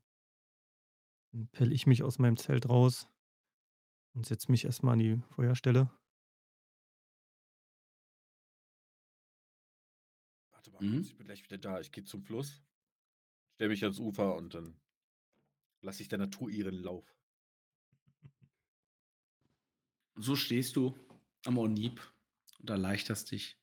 [1.33, 3.09] Dann pelle ich mich aus meinem Zelt raus
[4.13, 5.91] und setze mich erstmal an die Feuerstelle.
[10.79, 11.01] Mal Mhm.
[11.01, 11.79] ich bin gleich wieder da.
[11.79, 12.61] Ich gehe zum Fluss,
[13.55, 14.79] stelle mich ans Ufer und dann
[15.81, 17.05] lasse ich der Natur ihren Lauf.
[20.15, 20.97] So stehst du
[21.45, 22.01] am Onib
[22.59, 23.57] und erleichterst dich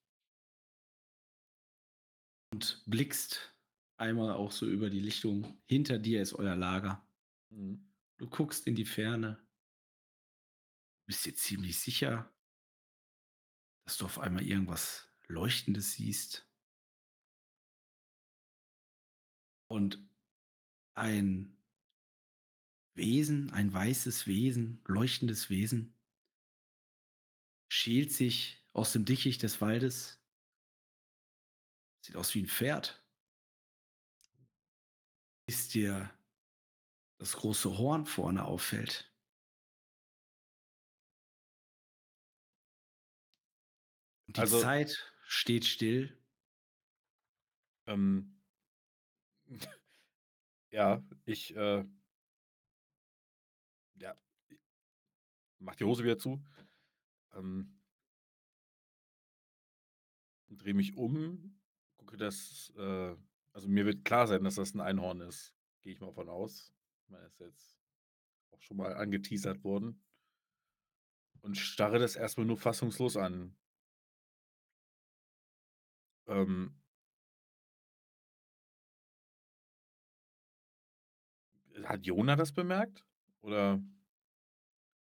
[2.52, 3.54] und blickst
[3.96, 5.58] einmal auch so über die Lichtung.
[5.66, 7.06] Hinter dir ist euer Lager.
[7.50, 7.88] Mhm.
[8.18, 9.42] Du guckst in die Ferne.
[11.06, 12.30] Bist dir ziemlich sicher,
[13.84, 16.46] dass du auf einmal irgendwas Leuchtendes siehst.
[19.72, 20.06] Und
[20.92, 21.56] ein
[22.92, 25.98] Wesen, ein weißes Wesen, leuchtendes Wesen,
[27.70, 30.22] schält sich aus dem Dickicht des Waldes.
[32.02, 33.02] Sieht aus wie ein Pferd.
[35.46, 36.12] Bis dir
[37.16, 39.10] das große Horn vorne auffällt.
[44.26, 46.22] Und die Also- Zeit steht still.
[47.86, 48.31] Ähm,
[50.70, 51.84] ja, ich, äh,
[53.96, 54.16] ja,
[55.58, 56.42] mach die Hose wieder zu.
[57.34, 57.80] Ähm,
[60.48, 61.58] drehe mich um,
[61.96, 63.16] gucke, dass, äh,
[63.52, 65.54] also mir wird klar sein, dass das ein Einhorn ist.
[65.80, 66.72] Gehe ich mal von aus.
[67.02, 67.78] Ich meine, ist jetzt
[68.50, 70.02] auch schon mal angeteasert worden.
[71.40, 73.56] Und starre das erstmal nur fassungslos an.
[76.26, 76.81] Ähm,
[81.88, 83.04] hat Jona das bemerkt?
[83.42, 83.80] Oder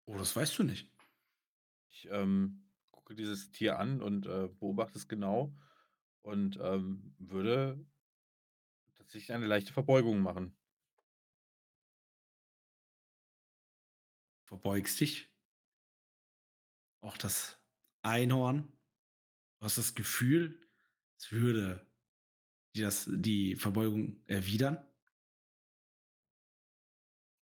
[0.06, 0.90] Oh, das weißt du nicht.
[1.90, 5.54] ich ähm, gucke dieses Tier an und äh, beobachte es genau
[6.22, 7.84] und ähm, würde
[8.96, 10.56] tatsächlich eine leichte Verbeugung machen.
[14.44, 15.30] Verbeugst dich.
[17.00, 17.58] Auch das
[18.02, 18.72] Einhorn.
[19.58, 20.58] Du hast das Gefühl,
[21.18, 21.86] es würde
[22.74, 24.87] dir das, die Verbeugung erwidern.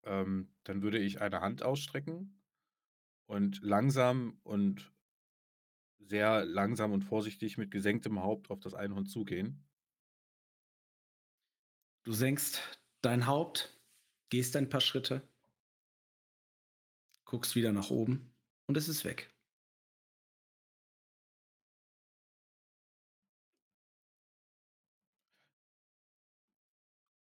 [0.06, 2.42] Ähm, dann würde ich eine Hand ausstrecken
[3.28, 4.94] und langsam und
[6.00, 9.64] sehr langsam und vorsichtig mit gesenktem Haupt auf das Einhorn zugehen.
[12.04, 12.62] Du senkst
[13.02, 13.82] dein Haupt,
[14.30, 15.28] gehst ein paar Schritte,
[17.26, 18.34] guckst wieder nach oben
[18.68, 19.30] und es ist weg.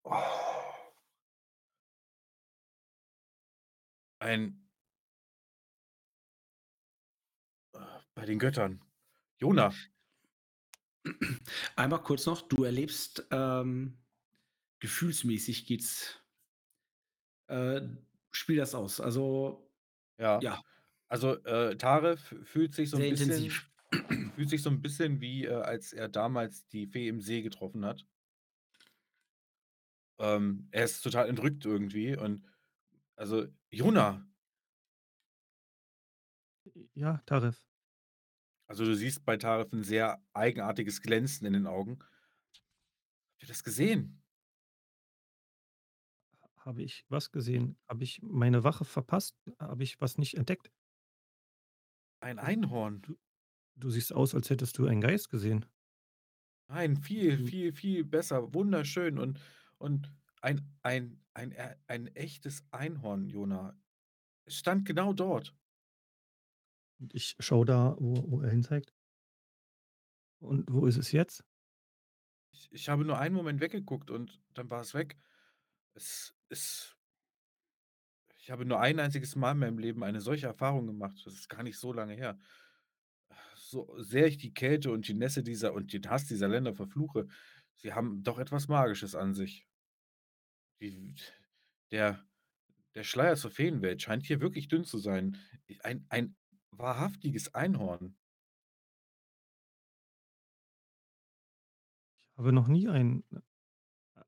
[0.06, 0.45] Oh.
[4.26, 4.66] Ein
[8.16, 8.82] bei den Göttern.
[9.38, 9.72] Jona.
[11.76, 13.98] Einmal kurz noch, du erlebst ähm,
[14.80, 16.20] gefühlsmäßig geht's.
[17.48, 17.82] Äh,
[18.32, 19.00] spiel das aus.
[19.00, 19.70] Also
[20.18, 20.40] Ja.
[20.42, 20.62] ja,
[21.08, 23.70] Also, äh, Taref fühlt sich so 'n sehr bisschen intensiv.
[24.36, 27.86] fühlt sich so 'n bisschen wie, äh, als er damals die Fee im See getroffen
[27.86, 28.06] hat.
[30.20, 32.42] Ähm, er ist total entrückt irgendwie und
[33.18, 34.26] also Jona!
[36.94, 37.62] Ja, Taref.
[38.70, 42.00] Also, du siehst bei Taref 'n sehr eigenartiges Glänzen in den Augen.
[43.36, 44.22] Habt ihr das gesehen?
[46.42, 47.78] Ha habe ich was gesehen?
[47.88, 49.36] Habe ich meine Wache verpasst?
[49.60, 50.72] Habe ich was nicht entdeckt?
[52.24, 53.02] Ein Einhorn.
[53.02, 53.18] Du
[53.78, 55.66] du siehst aus, als hättest du einen Geist gesehen.
[56.70, 59.40] Nein, viel, viel, viel besser, wunderschön und
[59.78, 60.12] und
[60.46, 63.76] ein ein ein e ein echtes Einhorn, Jona.
[64.46, 65.56] Es stand genau dort.
[67.00, 68.94] Und ich schaue da, wo wo er hinzeigt.
[70.40, 71.44] Und wo ist es jetzt?
[72.54, 75.18] Ich ich habe nur einen Moment weggeguckt und dann war es weg.
[75.96, 76.96] Es es
[78.38, 81.20] ich habe nur ein einziges Mal in meinem Leben eine solche Erfahrung gemacht.
[81.26, 82.38] Das ist gar nicht so lange her.
[83.56, 87.28] So sehr ich die Kälte und die Nässe dieser und den Hass dieser Länder verfluche,
[87.74, 89.68] sie haben doch etwas Magisches an sich.
[90.82, 91.16] Die
[91.92, 92.26] der
[92.96, 95.38] der Schleier zur Feenwelt scheint hier wirklich dünn zu sein.
[95.82, 96.36] Ein ein
[96.72, 98.18] wahrhaftiges Einhorn.
[102.34, 103.24] Ich habe noch nie ein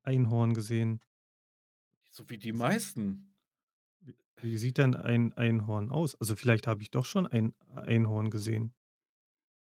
[0.04, 1.02] Einhorn gesehen.
[2.12, 3.36] So wie die meisten.
[4.40, 6.16] Wie sieht denn ein Einhorn aus?
[6.16, 8.74] Also, vielleicht habe ich doch schon ein Einhorn gesehen.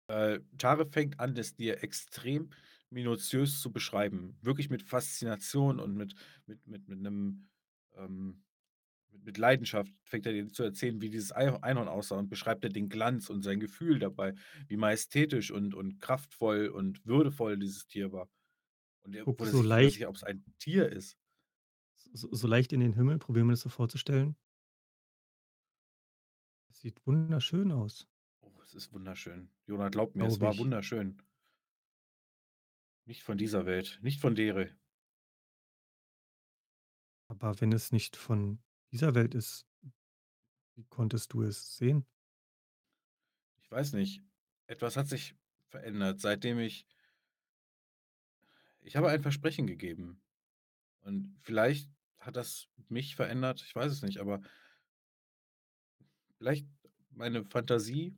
[0.07, 2.51] Äh, Taref fängt an, es dir extrem
[2.91, 4.37] minutiös zu beschreiben.
[4.41, 6.15] Wirklich mit Faszination und mit
[6.45, 7.49] mit mit mit 'nem,
[7.95, 8.43] ähm
[9.25, 12.69] mit Leidenschaft fängt er dir zu erzählen, wie dieses Ei Einhorn aussah und beschreibt er
[12.71, 14.35] den Glanz und sein Gefühl dabei,
[14.67, 18.29] wie majestätisch und und kraftvoll und würdevoll dieses Tier war.
[19.03, 21.17] Und er wurde so leicht sicher, ob's ein Tier ist.
[22.13, 24.35] so so leicht in den Himmel, probiere mir das so vorzustellen.
[26.73, 28.07] Sieht wunderschön aus.
[28.43, 29.51] Oh, es ist wunderschön.
[29.65, 30.59] Jona, glaub mir, es Glaube war ich.
[30.59, 31.21] wunderschön.
[33.05, 34.69] Nicht von dieser Welt, nicht von Dere.
[37.27, 38.59] Aber wenn es nicht von
[38.91, 39.65] dieser Welt ist,
[40.75, 42.05] wie konntest du es sehen?
[43.61, 44.21] Ich weiß nicht.
[44.67, 45.35] Etwas hat sich
[45.69, 46.85] verändert, seitdem ich
[48.81, 50.21] ich habe ein Versprechen gegeben.
[51.01, 54.41] Und vielleicht hat das mich verändert, ich weiß es nicht, aber
[56.37, 56.67] vielleicht
[57.11, 58.15] meine Fantasie.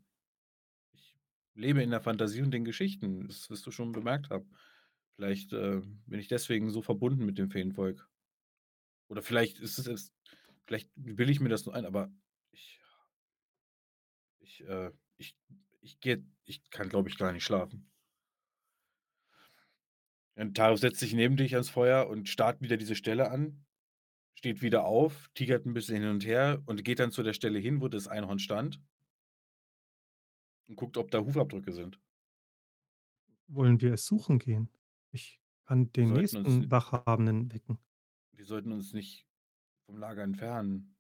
[0.94, 1.16] Ich
[1.54, 4.50] lebe in der Fantasie und den Geschichten, das wirst du schon bemerkt haben.
[5.20, 8.08] Vielleicht, äh, bin ich deswegen so verbunden mit dem Feenvolk.
[9.12, 10.14] Oder vielleicht ist es es
[10.66, 12.12] vielleicht bilde ich mir das nur ein, aber
[12.52, 12.80] ich
[14.42, 15.36] ich, äh ich
[15.82, 17.90] ich gehe ich kann, glaube ich, gar nicht schlafen.
[20.38, 23.66] Und Taref setzt sich neben dich ans Feuer und starrt wieder diese Stelle an,
[24.36, 27.60] steht wieder auf, tigert 'n bisschen hin und her und geht dann zu der Stelle
[27.60, 28.82] hin, wo das Einhorn stand
[30.68, 32.00] und guckt, ob da Hufabdrücke sind.
[33.48, 34.70] Wollen wir es suchen gehen?
[35.14, 37.78] Ich kann den sollten uns nächsten Wachhabenden wecken.
[38.34, 39.28] wir sollten uns nicht
[39.86, 40.96] vom Lager entfernen.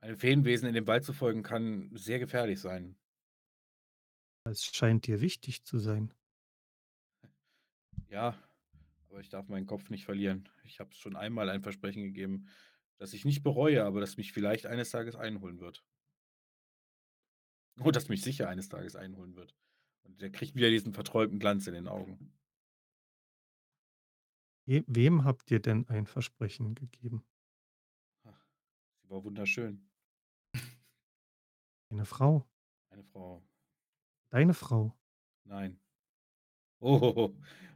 [0.00, 2.98] Einem Feenwesen in den Wald zu folgen, kann sehr gefährlich sein.
[4.44, 6.12] Es scheint dir wichtig zu sein.
[8.08, 8.36] Ja,
[9.08, 10.48] aber ich darf meinen Kopf nicht verlieren.
[10.64, 12.48] Ich habe schon einmal ein Versprechen gegeben,
[12.98, 15.84] das ich nicht bereue, aber das mich vielleicht eines Tages einholen wird.
[17.80, 19.54] Oh, das mich sicher eines Tages einholen wird.
[20.04, 22.32] Und der kriegt wieder diesen verträumten Glanz in den Augen.
[24.68, 27.24] We wem habt ihr denn ein Versprechen gegeben?
[28.24, 28.44] Ach,
[29.00, 29.88] sie war wunderschön.
[31.88, 32.44] Eine Frau?
[32.90, 33.46] Eine Frau.
[34.30, 34.92] Deine Frau?
[35.44, 35.78] Nein.
[36.80, 37.32] Oh,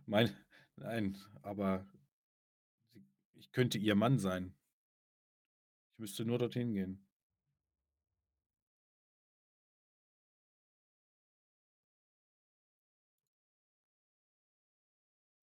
[0.06, 0.36] mein
[0.76, 1.86] nein, aber
[3.34, 4.54] ich könnte ihr Mann sein.
[5.92, 7.06] Ich müsste nur dorthin gehen.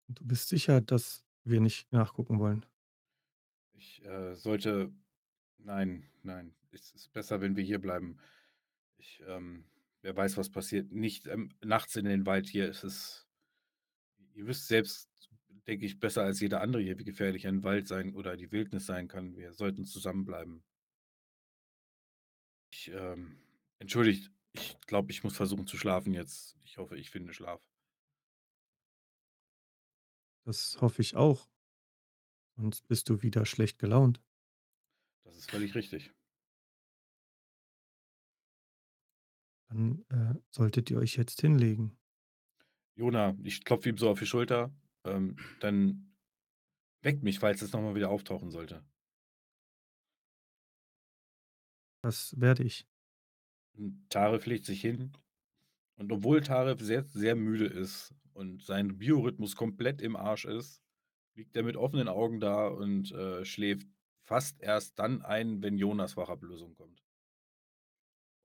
[0.08, 2.66] Du bist sicher, dass wir nicht nachgucken wollen?
[3.74, 4.92] Ich, äh, sollte
[5.58, 8.18] nein, nein, es ist besser, wenn wir hier bleiben.
[8.98, 9.66] Ich, ähm
[10.02, 10.92] wer weiß, was passiert.
[10.92, 13.24] Nicht, ähm, nachts in den Wald hier ist es
[14.36, 15.10] ihr wisst selbst,
[15.68, 18.86] denke ich, besser als jeder andere hier, wie gefährlich ein Wald sein oder die Wildnis
[18.86, 19.36] sein kann.
[19.36, 20.64] Wir sollten zusammenbleiben.
[22.72, 23.38] Ich, ähm
[23.80, 26.58] entschuldigt, ich glaube, ich muss versuchen zu schlafen jetzt.
[26.64, 27.62] Ich hoffe, ich finde Schlaf.
[30.46, 31.48] Das hoffe ich auch,
[32.58, 34.22] sonst bist du wieder schlecht gelaunt.
[35.24, 36.12] Das ist völlig richtig.
[39.70, 41.98] Dann, äh, solltet ihr euch jetzt hinlegen.
[42.96, 44.72] Jona, ich klopfe ihm so auf die Schulter,
[45.06, 46.14] ähm, dann
[47.02, 48.84] weckt mich, falls es noch mal wieder auftauchen sollte.
[52.04, 52.86] Das werde ich.
[53.76, 55.14] Und Taref legt sich hin.
[55.96, 60.82] Und obwohl Taref sehr, sehr müde ist und sein Biorhythmus komplett im Arsch ist,
[61.36, 63.88] liegt er mit offenen Augen da und äh, schläft
[64.24, 67.04] fast erst dann ein, wenn Jonas Wachablösung kommt.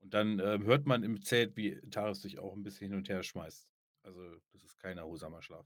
[0.01, 3.09] Und dann äh, hört man im Zelt, wie Taref sich auch ein bisschen hin und
[3.09, 3.69] her schmeißt.
[4.03, 5.65] Also, das ist kein erholsamer Schlaf.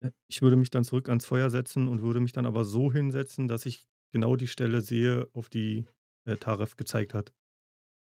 [0.00, 2.92] Äh, ich würde mich dann zurück ans Feuer setzen und würde mich dann aber so
[2.92, 5.86] hinsetzen, dass ich genau die Stelle sehe, auf die,
[6.26, 7.32] äh, Taref gezeigt hat.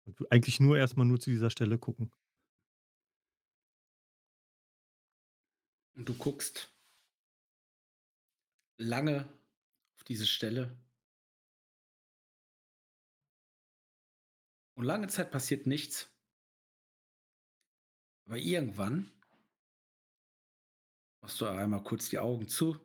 [0.05, 2.11] Und eigentlich nur erst mal nur zu dieser Stelle gucken.
[5.95, 6.69] Und du guckst
[8.77, 9.27] lange
[9.95, 10.75] auf diese Stelle.
[14.75, 16.09] Und lange Zeit passiert nichts.
[18.25, 19.11] Aber irgendwann
[21.21, 22.79] machst du einmal kurz die Augen zu,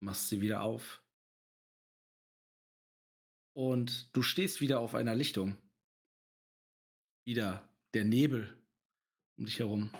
[0.00, 1.02] machst sie wieder auf.
[3.54, 5.56] Und du stehst wieder auf einer Lichtung.
[7.24, 8.56] Wieder der Nebel
[9.36, 9.90] um dich herum.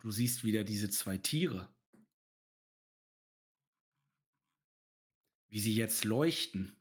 [0.00, 1.68] Du siehst wieder diese zwei Tiere.
[5.48, 6.74] Wie sie jetzt leuchten.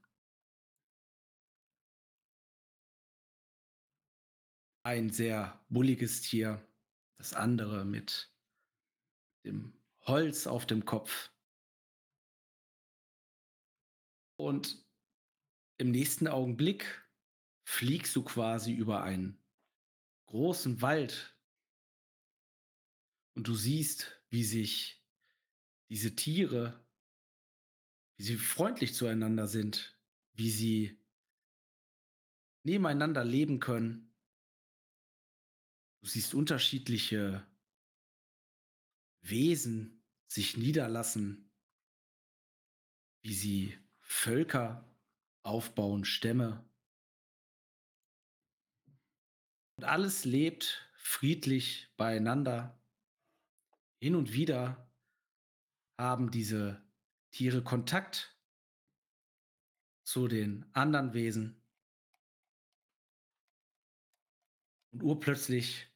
[4.84, 6.66] Ein sehr bulliges Tier,
[7.18, 8.32] das andere mit
[9.44, 11.32] dem Holz auf dem Kopf.
[14.38, 14.82] Und
[15.78, 17.06] im nächsten Augenblick
[17.66, 19.38] fliegst du quasi über einen
[20.28, 21.36] großen Wald
[23.40, 25.02] und du siehst, wie sich
[25.88, 26.86] diese Tiere,
[28.18, 29.98] wie sie freundlich zueinander sind,
[30.34, 31.02] wie sie
[32.64, 34.14] nebeneinander leben können.
[36.02, 37.48] Du siehst unterschiedliche
[39.22, 41.50] Wesen sich niederlassen,
[43.22, 44.86] wie sie Völker
[45.44, 46.70] aufbauen, Stämme.
[49.78, 52.76] Und alles lebt friedlich beieinander.
[54.02, 54.90] Hin und wieder
[55.98, 56.82] haben diese
[57.32, 58.38] Tiere Kontakt
[60.04, 61.62] zu den anderen Wesen.
[64.92, 65.88] Und urplötzlich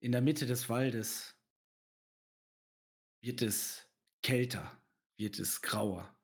[0.00, 1.34] in der Mitte des Waldes
[3.22, 3.88] wird es
[4.22, 4.82] kälter,
[5.16, 6.14] wird es grauer,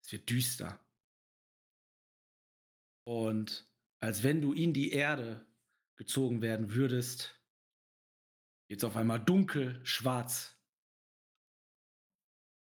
[0.00, 0.78] es wird düster.
[3.04, 5.44] Und als wenn du in die Erde
[5.96, 7.41] gezogen werden würdest,
[8.78, 10.58] es auf einmal dunkel, schwarz.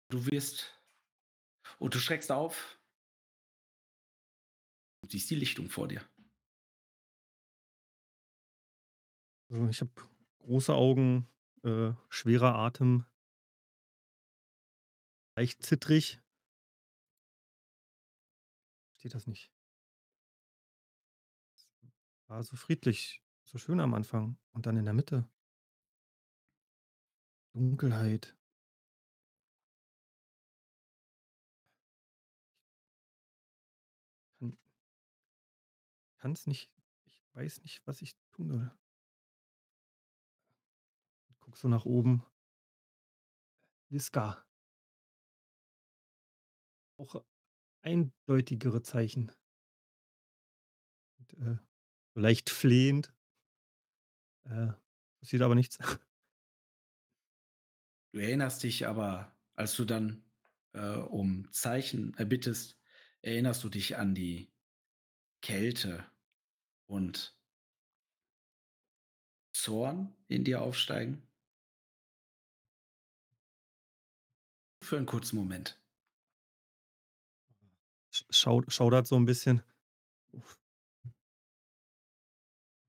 [0.10, 0.80] Du wirst
[1.80, 2.80] und du schreckst auf
[5.02, 6.07] und siehst die Lichtung vor dir.
[9.49, 9.91] Also, ich habe
[10.40, 11.27] große Augen,
[11.64, 13.06] äh, schwerer Atem.
[15.38, 16.22] Leicht zittrig.
[18.91, 19.52] Verstehe das nicht.
[22.27, 25.30] War so friedlich, so schön am Anfang und dann in der Mitte.
[27.56, 28.36] Dunkelheit.
[34.40, 34.57] Kann
[36.18, 36.69] kann's nicht
[37.06, 38.72] ich weiß nicht, was ich tun soll.
[41.40, 42.26] Gucke so nach oben.
[43.90, 44.44] Liska.
[46.98, 47.23] Auch
[47.84, 49.32] eindeutigere Zeichen.
[51.19, 51.57] Und, äh,
[52.15, 53.14] leicht flehend.
[54.45, 54.73] Äh,
[55.19, 55.77] passiert aber nichts.
[58.16, 60.24] Du erinnerst dich aber, als du dann,
[60.72, 62.80] äh, um Zeichen erbittest,
[63.22, 64.54] erinnerst du dich an die
[65.42, 66.06] Kälte
[66.88, 67.34] und
[69.56, 71.26] Zorn in dir aufsteigen?
[74.82, 75.80] Für einen kurzen Moment.
[78.14, 79.62] Sch schau schaudert so 'n bisschen.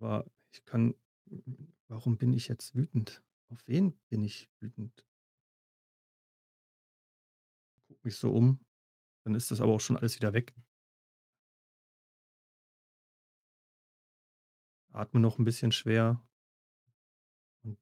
[0.01, 0.95] Aber ich kann
[1.89, 3.23] warum bin ich jetzt wütend?
[3.49, 5.05] Auf wen bin ich wütend?
[8.07, 8.61] Mich so um,
[9.25, 10.55] dann ist das aber auch schon alles wieder weg.
[14.97, 16.23] atme noch ein bisschen schwer
[17.65, 17.79] und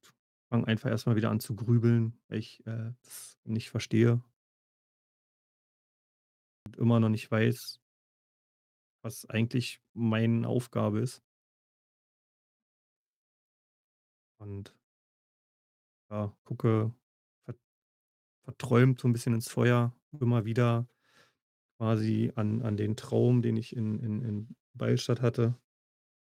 [0.51, 4.23] fange einfach erst mal wieder an zu grübeln, weil ich, äh, das nicht verstehe
[6.67, 7.81] und immer noch nicht weiß,
[9.03, 11.23] was eigentlich meine Aufgabe ist.
[14.39, 14.75] Und
[16.11, 16.93] ja, gucke
[18.45, 20.89] verträumt so ein bisschen ins Feuer, immer wieder
[21.79, 25.57] quasi an an den Traum, den ich in in in Beilstadt hatte,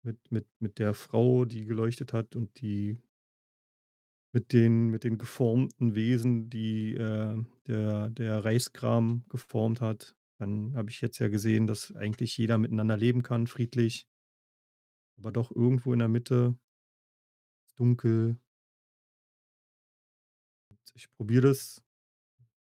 [0.04, 2.98] mit mit mit der Frau, die geleuchtet hat und die
[4.34, 10.16] mit den mit den geformten Wesen, die, äh, der der Reichskram geformt hat.
[10.40, 14.08] Dann habe ich jetzt ja gesehen, dass eigentlich jeder miteinander leben kann, friedlich,
[15.18, 16.58] aber doch irgendwo in der Mitte
[17.78, 18.38] dunkel.
[20.94, 21.85] Ich probiere das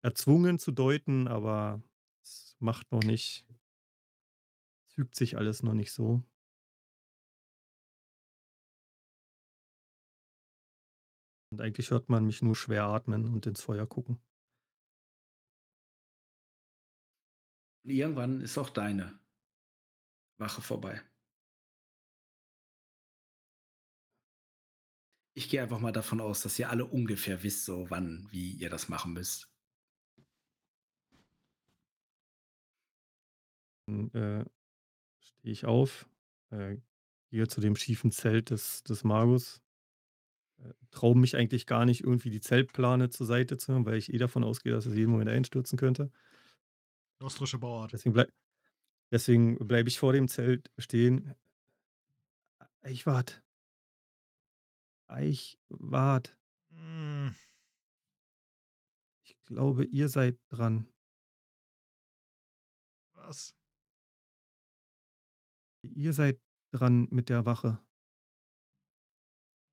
[0.02, 1.82] erzwungen zu deuten, aber
[2.22, 3.46] es macht noch nicht
[4.92, 6.22] fügt sich alles noch nicht so.
[11.50, 14.18] Und eigentlich hört man mich nur schwer atmen und ins Feuer gucken.
[17.84, 19.18] Irgendwann ist auch deine
[20.38, 21.02] Wache vorbei.
[25.34, 28.70] Ich gehe einfach mal davon aus, dass ihr alle ungefähr wisst, so wann, wie ihr
[28.70, 29.51] das machen müsst.
[33.86, 34.44] Dann, äh,
[35.20, 36.08] stehe ich auf,
[36.50, 36.78] äh,
[37.30, 39.62] gehe zu dem schiefen Zelt des des Magus,
[40.58, 44.12] äh, traue mich eigentlich gar nicht, irgendwie die Zeltplane zur Seite zu machen, weil ich
[44.12, 46.10] eh davon ausgehe, dass es jeden Moment einstürzen könnte.
[47.20, 47.92] Nostrische Bauart.
[47.92, 48.26] Deswegen blei
[49.12, 51.34] deswegen bleibe ich vor dem Zelt stehen.
[52.82, 53.42] Eichwart.
[55.08, 56.34] Eichwart.
[56.72, 57.34] Hm,
[59.24, 60.86] Ich glaube, ihr seid dran.
[63.14, 63.54] was?
[65.82, 66.40] Ihr seid
[66.72, 67.78] dran mit der Wache.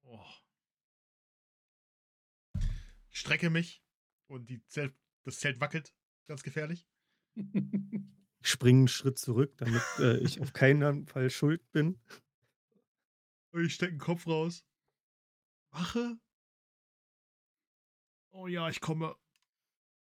[0.03, 0.25] Oh.
[3.11, 3.83] Ich strecke mich
[4.27, 5.93] und die Zelt, das Zelt wackelt.
[6.27, 6.87] Ganz gefährlich.
[8.41, 11.99] Ich springe 'n Schritt zurück, damit, äh, ich auf keinen Fall schuld bin.
[13.51, 14.63] Und ich stecke den Kopf raus.
[15.73, 16.17] Wache?
[18.31, 19.15] Oh ja, ich komme.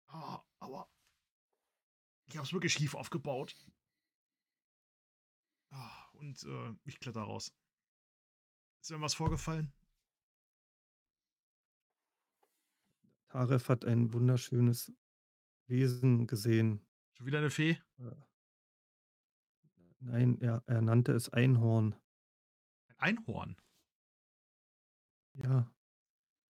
[0.09, 0.89] Ah, aua.
[2.27, 3.55] Ich habe es wirklich schief aufgebaut.
[6.15, 7.53] Und äh, ich kletter raus.
[8.81, 9.73] Ist irgendwas vorgefallen?
[13.29, 14.93] Taref hat ein wunderschönes
[15.67, 16.87] Wesen gesehen.
[17.15, 17.79] Schon wieder eine Fee?
[17.99, 18.15] Äh.
[20.01, 21.95] Nein, er er nannte es Einhorn.
[22.89, 23.57] Ein Einhorn?
[25.33, 25.73] Ja.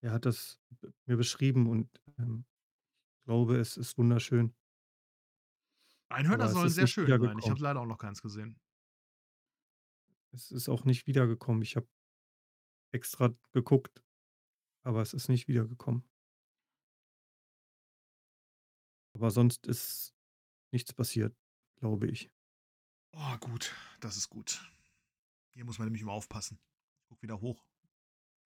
[0.01, 0.61] Er hat das
[1.07, 1.89] mir beschrieben und,
[2.19, 2.45] ähm,
[3.19, 4.55] ich glaube, es ist wunderschön.
[6.11, 7.39] Einhörner sollen sehr schön sein.
[7.39, 8.61] Ich habe leider auch noch keins gesehen.
[10.35, 11.63] Es ist auch nicht wiedergekommen.
[11.63, 11.89] Ich habe
[12.93, 14.03] extra geguckt,
[14.83, 16.03] aber es ist nicht wiedergekommen.
[19.15, 20.13] Aber sonst ist
[20.73, 21.37] nichts passiert,
[21.77, 22.33] glaube ich.
[23.13, 23.73] Oh, gut.
[24.01, 24.69] Das ist gut.
[25.53, 26.59] Hier muss man nämlich immer aufpassen.
[26.99, 27.65] Ich guck wieder hoch.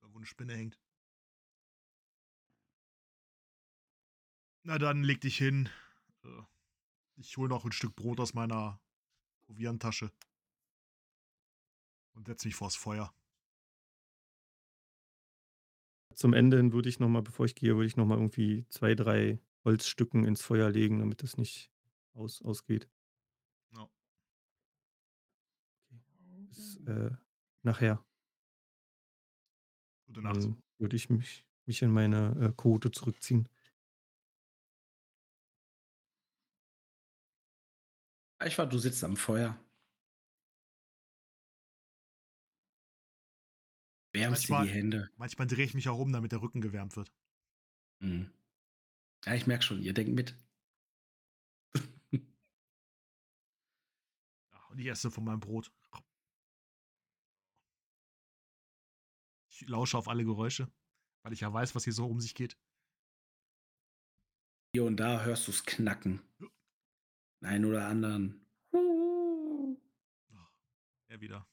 [0.01, 0.79] Wo eine Spinne hängt.
[4.63, 5.69] Na dann, leg dich hin.
[6.23, 6.41] Äh,
[7.17, 8.81] Ich hole noch ein Stück Brot aus meiner
[9.45, 10.11] Provianttasche.
[12.15, 13.13] Und setz mich vors Feuer.
[16.15, 18.65] Zum Ende hin würde ich noch mal bevor ich gehe, würde ich noch mal irgendwie
[18.69, 21.69] 2, 3 Holzstücken ins Feuer legen, damit es nicht
[22.13, 22.89] aus ausgeht.
[23.75, 23.89] Ja.
[26.47, 27.11] Bis, äh,
[27.63, 28.03] nachher.
[30.07, 30.37] Gute Nacht.
[30.37, 33.49] Dann würde ich mich mich in meine, äh, Kajüte zurückziehen.
[38.37, 39.57] Eichwart, du sitzt am Feuer.
[44.15, 45.09] Wärmst dir Manchmal, die Hände.
[45.17, 47.11] manchmal drehe ich mich auch um, damit der Rücken gewärmt wird.
[47.99, 48.31] Mhm.
[49.25, 50.37] Ja, ich merke schon, ihr denkt mit.
[54.51, 55.71] Ja, und ich esse von meinem Brot.
[59.49, 60.71] Ich lausche auf alle Geräusche,
[61.23, 62.57] weil ich ja weiß, was hier so um sich geht.
[64.73, 66.21] Hier und da hörst du es knacken.
[67.41, 68.45] Einen oder anderen.
[71.07, 71.47] Er wieder.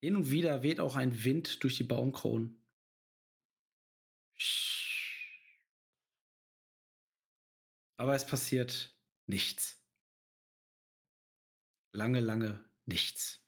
[0.00, 2.62] Hin und wieder weht auch ein Wind durch die Baumkronen.
[7.96, 8.96] Aber es passiert
[9.26, 9.84] nichts.
[11.92, 13.42] Lange, lange nichts.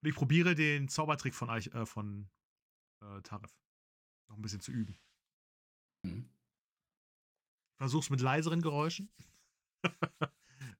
[0.00, 2.30] Und ich probiere den Zaubertrick von, Eich, äh, von
[3.02, 3.54] äh, Taref
[4.28, 4.98] noch ein bisschen zu üben.
[6.02, 6.30] Mhm.
[7.76, 9.10] Versuch's mit leiseren Geräuschen.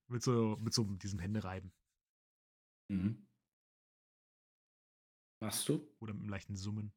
[0.08, 1.72] mit so, mit so diesem Händereiben.
[2.88, 3.26] Mhm.
[5.40, 5.94] Machst du?
[6.00, 6.92] Oder mit einem leichten Summen.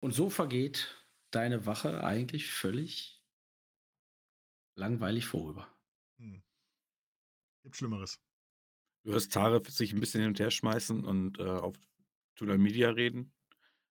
[0.00, 3.22] Und so vergeht deine Wache eigentlich völlig
[4.74, 5.68] langweilig vorüber.
[6.18, 6.42] Hm.
[7.62, 8.20] Gibt Schlimmeres.
[9.04, 11.76] Du hörst Tarek sich ein bisschen hin und her schmeißen und äh, auf
[12.38, 13.32] Social Media reden.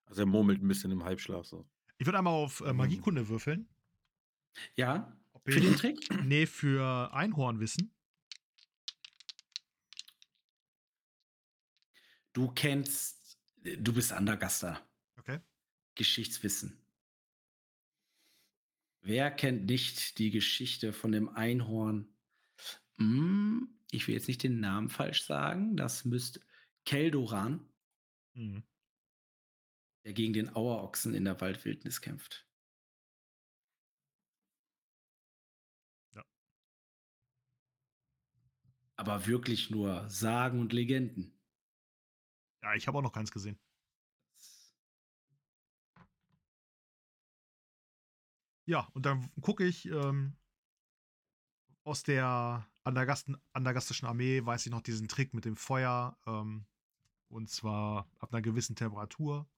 [0.05, 1.65] Also er murmelt ein bisschen im Halbschlaf so.
[1.97, 3.69] Ich würde einmal auf äh, Magiekunde würfeln.
[4.75, 5.17] Ja?
[5.45, 5.99] Für den Trick?
[6.23, 7.93] Nee, für Einhornwissen.
[12.33, 14.81] Du kennst, du bist Andergaster.
[15.17, 15.39] Okay.
[15.95, 16.77] Geschichtswissen.
[19.01, 22.07] Wer kennt nicht die Geschichte von dem Einhorn?
[22.97, 25.75] Hm, ich will jetzt nicht den Namen falsch sagen.
[25.75, 26.39] Das müsste
[26.85, 27.67] Keldoran,
[28.33, 28.63] Hm.
[30.05, 32.47] der gegen den Auerochsen in der Waldwildnis kämpft.
[39.01, 41.33] Aber wirklich nur Sagen und Legenden.
[42.61, 43.59] Ja, ich habe auch noch keins gesehen.
[48.67, 50.37] Ja, und dann gucke ich ähm,
[51.83, 56.15] aus der Andergasten, andergastischen Armee, weiß ich noch diesen Trick mit dem Feuer.
[56.27, 56.67] Ähm,
[57.27, 59.49] und zwar ab einer gewissen Temperatur.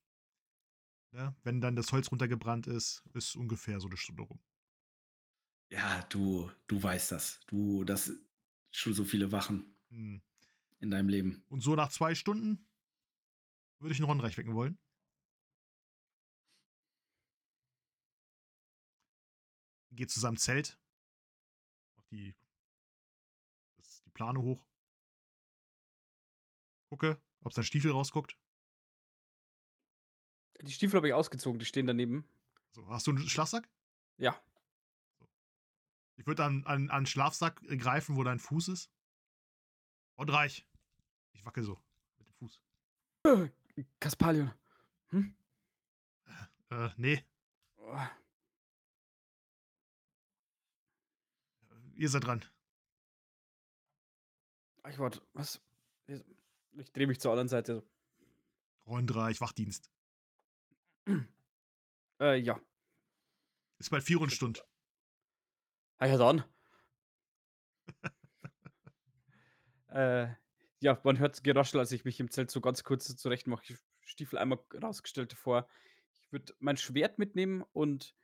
[1.12, 1.36] Ne?
[1.44, 4.40] Wenn dann das Holz runtergebrannt ist, ist ungefähr so eine Stunde rum.
[5.70, 7.42] Ja, du, du weißt das.
[7.48, 8.10] Du, das
[8.76, 10.22] schon so viele Wachen Hm.
[10.80, 11.44] in deinem Leben.
[11.50, 12.66] Und so nach zwei Stunden
[13.80, 14.78] würde ich einen Rondreich wecken wollen.
[19.92, 20.80] Geht zu seinem Zelt.
[21.96, 22.36] Mach die,
[23.78, 24.66] das, die Plane hoch.
[26.90, 28.38] Gucke, ob sein Stiefel rausguckt.
[30.62, 32.28] Die Stiefel habe ich ausgezogen, die stehen daneben.
[32.72, 33.70] So, hast du einen Schlafsack?
[34.18, 34.42] Ja.
[36.16, 38.92] Ich würde an, an, an den Schlafsack greifen, wo dein Fuß ist.
[40.18, 40.68] Rondreich.
[41.34, 41.80] Ich wackel so
[42.18, 42.62] mit dem Fuß.
[44.00, 44.52] Kaspalion.
[45.10, 45.36] Hm?
[46.70, 47.24] Äh, nee,
[47.86, 48.00] Oh,
[51.96, 52.44] ihr seid dran.
[54.90, 55.62] ich warte, was?
[56.08, 57.84] Ich drehe mich zur anderen Seite.
[58.88, 59.92] Rondreich, Wachdienst.
[62.20, 62.60] Äh, ja.
[63.80, 64.66] Ist bald vier und Stund.
[66.00, 66.44] Ah ja, dann.
[69.90, 70.28] äh,
[70.82, 73.64] ja, man hört Geraschel, als ich mich im Zelt so ganz kurz zurecht mache.
[73.74, 75.68] Ich Stiefel einmal rausgestellt davor.
[76.14, 78.16] Ich würde mein Schwert mitnehmen und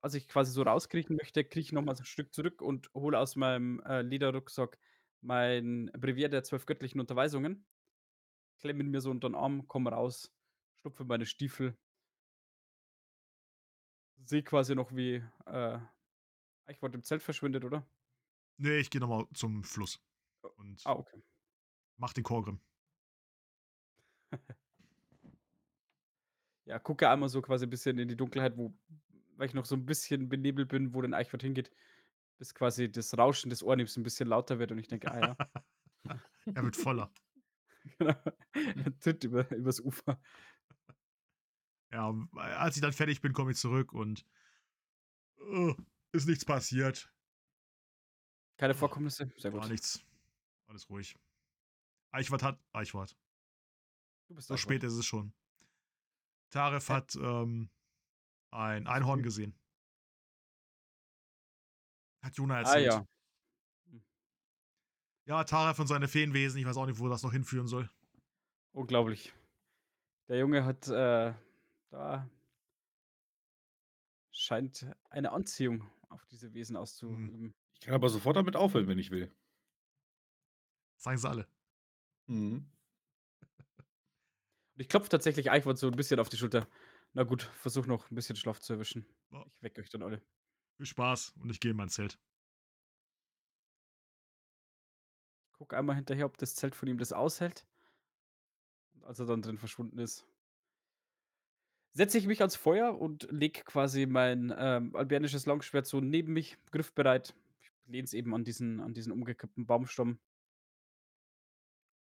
[0.00, 3.18] als ich quasi so rauskriechen möchte, kriege ich nochmal so ein Stück zurück und hole
[3.18, 4.78] aus meinem äh, Lederrucksack
[5.20, 7.66] mein Brevier der zwölf göttlichen Unterweisungen.
[8.60, 10.32] Klemme ihn mir so unter den Arm, komme raus,
[10.74, 11.76] stupfe meine Stiefel.
[14.24, 15.78] Sehe quasi noch, wie äh,
[16.68, 17.86] ich wollte im Zelt verschwindet, oder?
[18.56, 20.00] Nee, ich gehe nochmal zum Fluss.
[20.56, 21.22] Und Ah, okay.
[21.96, 22.60] mach den Korgrim.
[26.66, 28.74] Ja, gucke einmal so quasi ein bisschen in die Dunkelheit, wo,
[29.36, 31.70] weil ich noch so ein bisschen benebelt bin, wo denn Eichwort hingeht,
[32.38, 35.36] bis quasi das Rauschen des Ohrnebs ein bisschen lauter wird und ich denke, ah ja,
[36.54, 37.12] er wird voller.
[37.98, 38.14] genau.
[38.54, 40.18] Er tritt über, übers Ufer.
[41.92, 44.24] Ja, als ich dann fertig bin, komme ich zurück und
[45.38, 45.74] äh,
[46.14, 47.12] ist nichts passiert.
[48.56, 49.30] Keine Vorkommnisse?
[49.36, 49.70] Sehr Gar gut.
[49.70, 50.04] nichts.
[50.66, 51.18] Alles ruhig.
[52.12, 52.60] Eichwart hat.
[52.72, 53.16] Eichwart.
[54.28, 55.34] Du bist So spät ist es schon.
[56.50, 56.92] Taref Äh.
[56.92, 57.68] hat ähm,
[58.52, 59.58] ein Einhorn gesehen.
[62.22, 62.86] Hat Jona Ah erzählt.
[62.86, 63.06] ja.
[65.26, 66.60] Ja, Taref und seine Feenwesen.
[66.60, 67.90] Ich weiß auch nicht, wo das noch hinführen soll.
[68.72, 69.32] Unglaublich.
[70.28, 71.34] Der Junge hat äh,
[71.90, 72.28] da
[74.30, 77.54] scheint eine Anziehung auf diese Wesen auszuüben.
[77.74, 79.34] Ich kann aber sofort damit aufhören, wenn ich will.
[80.96, 81.48] Sagen sie alle.
[82.26, 82.70] Mhm.
[84.74, 86.68] Und ich klopfe tatsächlich Eichwort so ein bisschen auf die Schulter.
[87.12, 89.06] Na gut, versuch noch ein bisschen Schlaf zu erwischen.
[89.30, 90.22] Ich wecke euch dann alle.
[90.76, 92.18] Viel Spaß und ich gehe in mein Zelt.
[95.52, 97.66] Guck einmal hinterher, ob das Zelt von ihm das aushält.
[98.94, 100.26] Und als er dann drin verschwunden ist,
[101.94, 106.58] setze ich mich ans Feuer und lege quasi mein ähm, albernisches Langschwert so neben mich,
[106.72, 107.34] griffbereit.
[107.62, 110.18] Ich lehne es eben an diesen, an diesen umgekippten Baumstamm.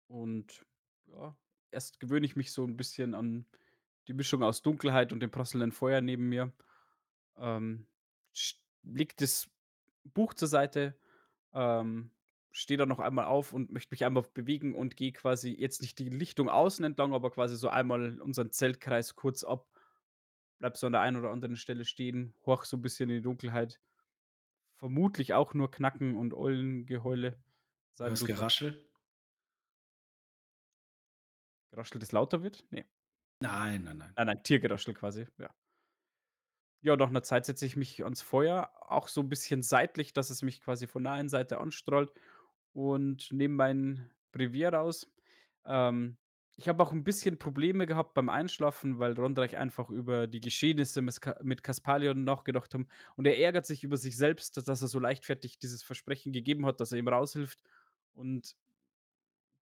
[0.08, 0.66] Und
[1.08, 1.36] ja,
[1.72, 3.46] erst gewöhne ich mich so ein bisschen an
[4.08, 6.54] die Mischung aus Dunkelheit und dem prasselnden Feuer neben mir.
[7.38, 7.88] Ähm,
[8.84, 9.50] leg das
[10.04, 10.96] Buch zur Seite,
[11.54, 12.12] ähm,
[12.52, 15.98] stehe dann noch einmal auf und möchte mich einmal bewegen und gehe quasi jetzt nicht
[15.98, 19.68] die Lichtung außen entlang, aber quasi so einmal unseren Zeltkreis kurz ab
[20.62, 23.22] Bleib so an der einen oder anderen Stelle stehen, horch so 'n bisschen in die
[23.22, 23.80] Dunkelheit.
[24.80, 27.38] Vermutlich auch nur Knacken und Eulengeheule.
[28.06, 28.90] Du Blut Geraschel?
[31.74, 32.66] Geraschel, das lauter wird?
[32.72, 32.86] Ne.
[33.42, 34.16] Nein, nein, nein.
[34.18, 35.50] Nein, nein, Tiergeraschel quasi, ja.
[36.84, 40.30] Ja, nach 'ner Zeit setze ich mich ans Feuer, auch so 'n bisschen seitlich, dass
[40.30, 42.14] es mich quasi von der einen Seite anstrahlt
[42.74, 45.12] und nehme mein Brevier raus.
[45.66, 46.18] Ähm,
[46.60, 51.02] ich habe auch 'n bisschen Probleme gehabt beim Einschlafen, weil Rondreich einfach über die Geschehnisse
[51.02, 55.60] mit Kaspalion nachgedacht haben und er ärgert sich über sich selbst, dass er so leichtfertig
[55.60, 57.64] dieses Versprechen gegeben hat, dass er ihm raushilft
[58.14, 58.54] und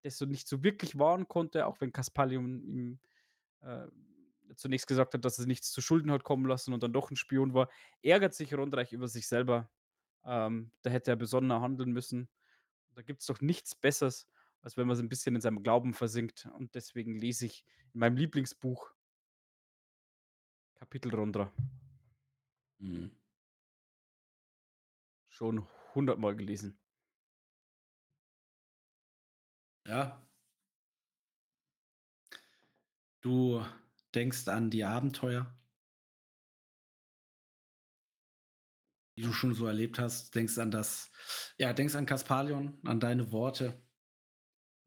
[0.03, 2.99] das so nicht so wirklich wahren konnte, auch wenn Kaspalion ihm,
[3.61, 3.88] äh,
[4.56, 7.18] zunächst gesagt hat, dass er nichts zu Schulden hat kommen lassen und dann doch 'n
[7.18, 7.69] Spion war,
[8.03, 9.72] ärgert sich Rondreich über sich selber.
[10.26, 12.30] Ähm, da hätte er besonnener handeln müssen.
[12.95, 14.28] Da gibt's doch nichts Besseres,
[14.61, 17.63] als wenn man so 'n bisschen in seinem Glauben versinkt und deswegen lese ich
[17.93, 18.91] in meinem Lieblingsbuch
[20.79, 21.51] Kapitel Rondra.
[22.81, 23.11] Mhm.
[25.31, 25.65] Schon
[25.95, 26.77] hundertmal gelesen.
[29.85, 30.19] Ja.
[33.23, 33.63] Du
[34.13, 35.47] denkst an die Abenteuer
[39.17, 41.09] die du schon so erlebt hast, denkst an das
[41.57, 43.81] ja, denkst an Kaspalion, an deine Worte.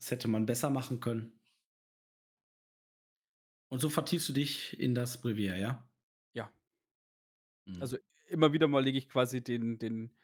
[0.01, 1.39] Das hätte man besser machen können.
[3.69, 5.91] Und so vertiefst du dich in das Brevier, ja?
[6.35, 6.53] Ja.
[7.67, 7.81] Mhm.
[7.81, 7.97] Also,
[8.27, 10.17] immer wieder mal lege ich quasi den den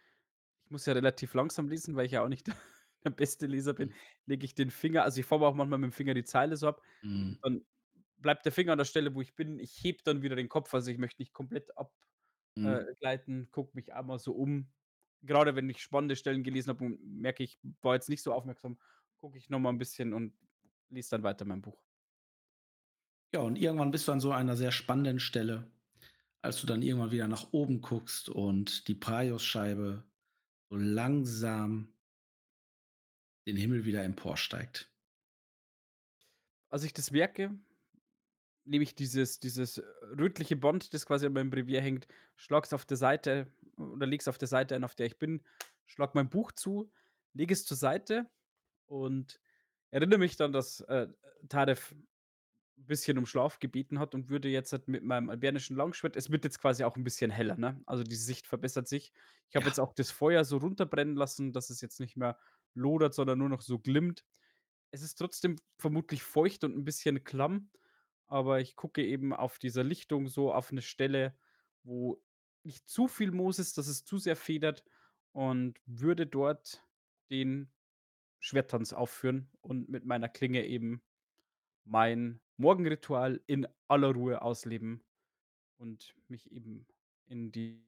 [0.64, 2.48] ich muss ja relativ langsam lesen, weil ich ja auch nicht
[3.04, 3.96] der beste Leser bin, Mhm.
[4.26, 6.82] lege ich den Finger also, ich forme auch manchmal mit'm Finger die Zeile so ab.
[7.02, 7.36] Mhm.
[7.42, 7.66] Dann
[8.18, 9.58] bleibt der Finger an der Stelle, wo ich bin.
[9.60, 11.94] Ich hebe dann wieder den Kopf, also, ich möchte nicht komplett ab
[12.62, 12.86] äh, Mhm.
[13.00, 14.72] gleiten, gucke mich einmal so um.
[15.26, 18.78] Grade wenn ich spannende Stellen gelesen habe und merke, ich war jetzt nicht so aufmerksam,
[19.20, 20.34] gucke ich noch mal 'n bisschen und
[20.90, 21.82] lese dann weiter mein Buch.
[23.34, 25.70] Ja, und irgendwann bist du an so einer sehr spannenden Stelle,
[26.42, 30.04] als du dann irgendwann wieder nach oben guckst und die Praios-Scheibe
[30.70, 31.94] so langsam
[33.46, 34.90] den Himmel wieder emporsteigt.
[36.70, 37.58] Als ich das merke,
[38.64, 39.78] nehme ich dieses dieses
[40.18, 44.20] rötliche Band, das quasi an meinem Brevier hängt, schlage es auf der Seite oder lege
[44.22, 45.42] es auf der Seite ein, auf der ich bin,
[45.86, 46.92] schlage mein Buch zu,
[47.32, 48.30] lege es zur Seite
[48.86, 49.40] und
[49.90, 51.08] erinnere mich dann, dass, äh,
[51.48, 52.06] Tarev 'n
[52.86, 56.44] bisschen um Schlaf gebeten hat und würde jetzt halt mit meinem albernische Langschwert es wird
[56.44, 57.82] jetzt quasi auch 'n bisschen heller, ne?
[57.86, 59.12] Also, die Sicht verbessert sich.
[59.50, 59.70] Ich habe Ja.
[59.70, 62.38] jetzt auch das Feuer so runterbrennen lassen, dass es jetzt nicht mehr
[62.74, 64.24] lodert, sondern nur noch so glimmt.
[64.92, 67.70] Es ist trotzdem vermutlich feucht und 'n bisschen klamm,
[68.28, 71.38] aber ich gucke eben auf dieser Lichtung so auf 'ne Stelle,
[71.84, 72.22] wo
[72.64, 74.84] nicht zu viel Moos ist, dass es zu sehr federt
[75.32, 76.84] und würde dort
[77.32, 77.72] den
[78.46, 81.02] Schwerttanz aufführen und mit meiner Klinge eben
[81.84, 85.04] mein Morgenritual in aller Ruhe ausleben
[85.78, 86.86] und mich eben
[87.26, 87.86] in die.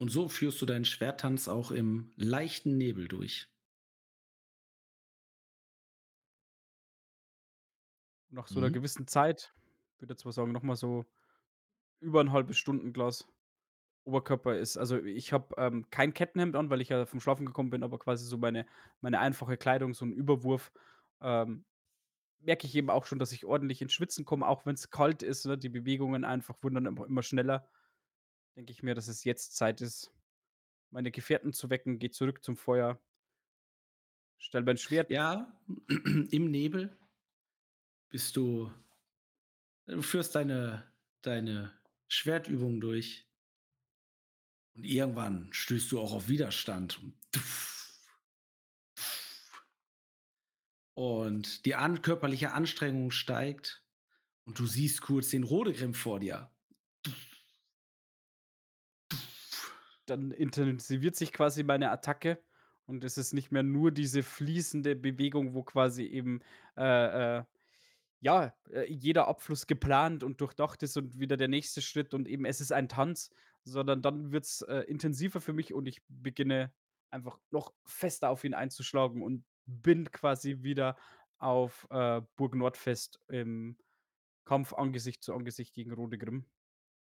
[0.00, 3.46] Und so führst du deinen Schwerttanz auch im leichten Nebel durch.
[8.30, 8.70] Nach so 'ner Mhm.
[8.70, 9.54] gewissen Zeit,
[9.98, 11.04] würde jetzt mal sagen, noch mal so
[12.00, 13.28] über 'n halbes Stundenglas
[14.04, 17.70] Oberkörper ist also, ich habe, ähm, kein Kettenhemd an, weil ich ja vom Schlafen gekommen
[17.70, 18.66] bin, aber quasi so meine
[19.00, 20.72] meine einfache Kleidung, so 'n Überwurf,
[21.20, 21.64] ähm,
[22.40, 25.46] merke ich eben auch schon, dass ich ordentlich ins Schwitzen komme, auch wenn's kalt ist,
[25.46, 25.58] ne?
[25.58, 27.68] Die Bewegungen einfach wurden dann immer immer schneller.
[28.56, 30.12] Denke ich mir, dass es jetzt Zeit ist,
[30.90, 33.00] meine Gefährten zu wecken, gehe zurück zum Feuer
[34.38, 35.58] stelle mein Schwert Ja,
[36.30, 36.96] im Nebel
[38.10, 38.70] bist du
[39.86, 40.92] du führst deine
[41.22, 41.72] deine
[42.08, 43.31] Schwertübungen durch
[44.74, 47.00] und irgendwann stößt du auch auf Widerstand.
[50.94, 53.82] Und die an körperliche Anstrengung steigt
[54.44, 56.50] und du siehst kurz den Rodegrim vor dir.
[60.06, 62.42] Dann intensiviert sich quasi meine Attacke
[62.86, 66.40] und es ist nicht mehr nur diese fließende Bewegung, wo quasi eben,
[66.76, 67.44] äh, äh,
[68.22, 72.44] ja, äh, jeder Abfluss geplant und durchdacht ist und wieder der nächste Schritt und eben
[72.44, 73.30] es ist ein Tanz,
[73.64, 76.72] sondern dann wird's, äh, intensiver für mich und ich beginne
[77.10, 80.96] einfach noch fester auf ihn einzuschlagen und bin quasi wieder
[81.38, 83.76] auf, äh, Burg Nordfest im
[84.44, 86.46] Kampf Angesicht zu Angesicht gegen Rodegrim.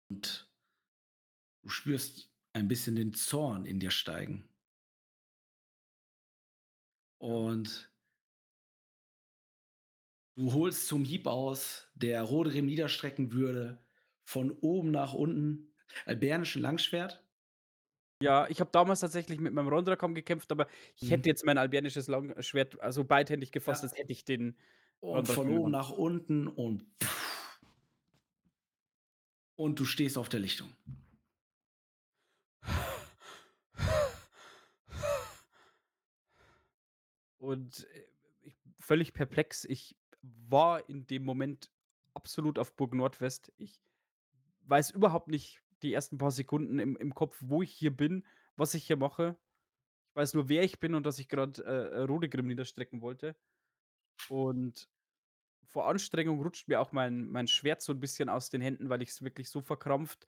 [0.09, 0.49] Und
[1.63, 4.49] du spürst ein bisschen den Zorn in dir steigen.
[7.17, 7.93] Und
[10.35, 13.84] du holst zum Hieb aus, der Rodegrim niederstrecken würde,
[14.26, 15.73] von oben nach unten,
[16.05, 17.23] albernische Langschwert.
[18.22, 21.11] Ja, ich habe damals tatsächlich mit meinem Rondrakam gekämpft, aber ich Mhm.
[21.11, 23.89] hätte jetzt mein albernisches Langschwert, also, beidhändig gefasst, Ja.
[23.89, 24.57] als hätte ich den
[25.01, 26.85] Und von oben nach unten und
[29.55, 30.69] und du stehst auf der Lichtung.
[37.38, 39.65] Und äh, völlig perplex.
[39.65, 41.72] Ich war in dem Moment
[42.14, 43.52] absolut auf Burg Nordwest.
[43.58, 43.80] Ich
[44.66, 48.26] weiß überhaupt nicht die ersten paar Sekunden im, im Kopf, wo ich hier bin,
[48.56, 49.38] was ich hier mache.
[50.10, 53.36] Ich weiß nur, wer ich bin und dass ich gerade äh, Rodegrim niederstrecken wollte.
[54.30, 54.88] Und
[55.66, 59.02] vor Anstrengung rutscht mir auch mein, mein Schwert so ein bisschen aus den Händen, weil
[59.02, 60.28] ich es wirklich so verkrampft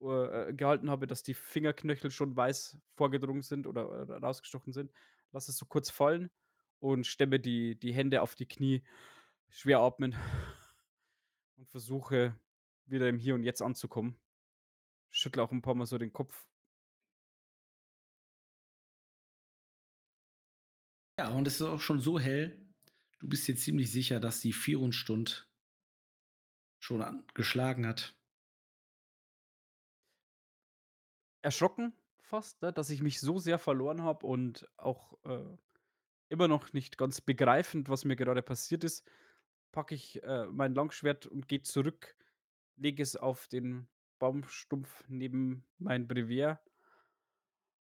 [0.00, 4.90] äh, gehalten habe, dass die Fingerknöchel schon weiß vorgedrungen sind oder, oder rausgestochen sind.
[5.32, 6.30] Lass es so kurz fallen
[6.80, 8.82] und stemme die, die Hände auf die Knie,
[9.48, 10.14] schwer atmen
[11.56, 12.38] und versuche
[12.86, 14.18] wieder im Hier und Jetzt anzukommen.
[15.10, 16.46] Schüttle auch ein paar Mal so den Kopf.
[21.18, 22.60] Ja, und es ist auch schon so hell.
[23.18, 25.48] Du bist dir ziemlich sicher, dass die Vierundstund
[26.78, 28.14] schon geschlagen hat.
[31.42, 31.94] Erschrocken
[32.26, 35.56] fast, ne, dass ich mich so sehr verloren habe und auch äh,
[36.28, 39.08] immer noch nicht ganz begreifend, was mir gerade passiert ist,
[39.76, 42.16] packe ich äh, mein Langschwert und gehe zurück,
[42.76, 43.86] lege es auf den
[44.18, 46.58] Baumstumpf neben mein Brevier,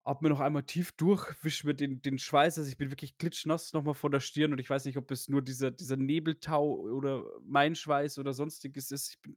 [0.04, 3.72] atme noch einmal tief durch, wische mir den, den Schweiß, also ich bin wirklich klitschnass
[3.72, 7.24] nochmal vor der Stirn und ich weiß nicht, ob es nur dieser, dieser Nebeltau oder
[7.42, 9.10] mein Schweiß oder sonstiges ist.
[9.10, 9.36] Ich bin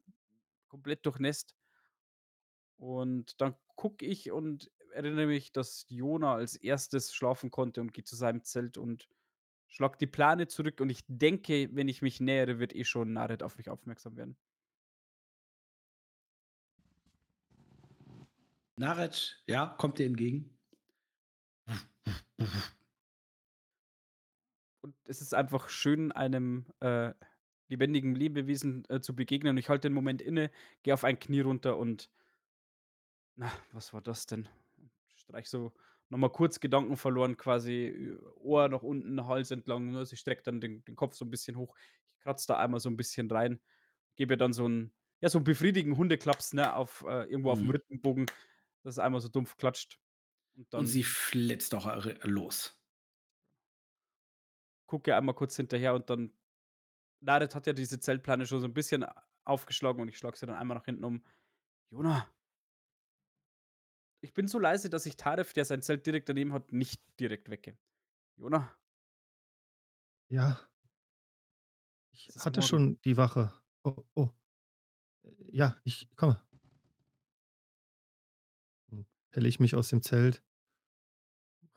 [0.68, 1.56] komplett durchnässt.
[2.78, 8.04] Und dann gucke ich und erinnere mich, dass Jona als erstes schlafen konnte und gehe
[8.04, 9.10] zu seinem Zelt und
[9.74, 10.80] schlag die Plane zurück.
[10.80, 14.38] Und ich denke, wenn ich mich nähere, wird eh schon Naret auf mich aufmerksam werden.
[18.76, 20.50] Naret, ja, kommt dir entgegen.
[24.82, 27.14] Und es ist einfach schön, einem äh,
[27.68, 29.52] lebendigen Lebewesen äh, zu begegnen.
[29.52, 30.52] Und ich halte den Moment inne,
[30.84, 32.10] gehe auf ein Knie runter und
[33.36, 34.48] na, was war das denn?
[35.16, 35.74] Streich so
[36.14, 39.92] nochmal kurz Gedanken verloren, quasi äh, Ohr nach unten, Hals entlang.
[39.92, 40.06] Ne?
[40.06, 41.76] Sie streckt dann den, den Kopf so ein bisschen hoch.
[42.16, 43.60] Ich kratze da einmal so ein bisschen rein,
[44.16, 47.68] gebe dann so einen, ja, so einen befriedigenden Hundeklaps ne, auf, äh, irgendwo auf dem
[47.68, 47.72] Mhm.
[47.72, 48.26] Rippenbogen,
[48.84, 50.00] dass es einmal so dumpf klatscht.
[50.56, 52.80] Und dann Und sie flitzt auch äh, los.
[54.86, 56.34] gucke einmal kurz hinterher und dann.
[57.22, 59.06] Naret hat ja diese Zeltplane schon so ein bisschen
[59.46, 61.24] aufgeschlagen und ich schlage sie dann einmal nach hinten um.
[61.90, 62.28] Jona,
[64.24, 67.50] ich bin so leise, dass ich Taref, der sein Zelt direkt daneben hat, nicht direkt
[67.50, 67.78] wecke.
[68.38, 68.72] Jona,
[70.30, 70.60] Ja.
[72.12, 72.68] Ich hatte morgen.
[72.68, 73.54] schon die Wache.
[73.84, 74.30] Oh, oh.
[75.52, 76.42] Ja, ich komme.
[78.92, 80.42] Hm, Pelle ich mich aus dem Zelt,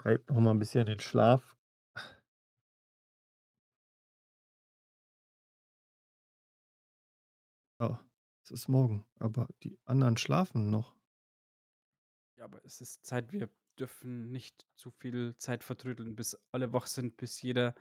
[0.00, 1.54] reibe noch mal ein bisschen den Schlaf.
[7.80, 8.00] Ja,
[8.42, 10.95] es ist morgen, aber die anderen schlafen noch.
[12.46, 17.16] Aber es ist Zeit, wir dürfen nicht zu viel Zeit vertrödeln, bis alle wach sind,
[17.16, 17.74] bis jeder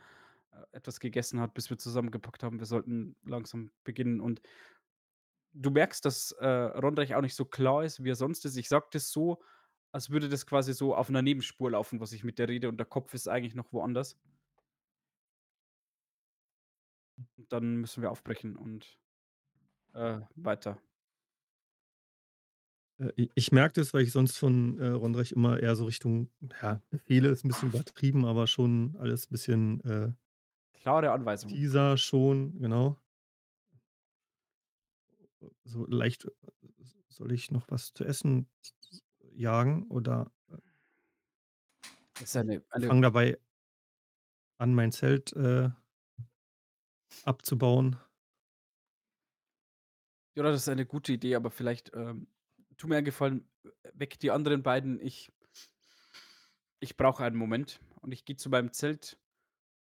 [0.51, 2.57] äh, etwas gegessen hat, bis wir zusammengepackt haben.
[2.57, 4.19] Wir sollten langsam beginnen.
[4.19, 4.41] Und
[5.53, 8.57] du merkst, dass äh, Rondreich auch nicht so klar ist, wie er sonst ist.
[8.57, 9.39] Ich sage das so,
[9.91, 12.77] als würde das quasi so auf einer Nebenspur laufen, was ich mit der rede, und
[12.77, 14.17] der Kopf ist eigentlich noch woanders.
[17.37, 18.97] Und dann müssen wir aufbrechen und
[19.93, 20.81] äh, weiter.
[22.99, 26.29] Äh, ich merke das, weil ich sonst von, äh, Rondreich immer eher so Richtung
[26.61, 30.15] ja, Befehle ist 'n bisschen übertrieben, aber schon alles bisschen, äh
[30.73, 31.61] Klare Anweisungen.
[31.63, 32.97] Teaser schon, genau.
[35.63, 36.31] So leicht, äh,
[37.09, 38.49] soll ich noch was zu essen
[39.33, 40.57] jagen oder äh
[42.19, 43.37] ist eine eine fange dabei
[44.59, 45.69] an, mein Zelt, äh
[47.25, 47.97] abzubauen.
[50.37, 52.27] Ja, das ist eine gute Idee, aber vielleicht, ähm,
[52.77, 53.47] tu mir einen Gefallen,
[53.93, 54.99] weck die anderen beiden.
[54.99, 55.31] Ich
[56.79, 59.17] ich brauche einen Moment und ich gehe zu meinem Zelt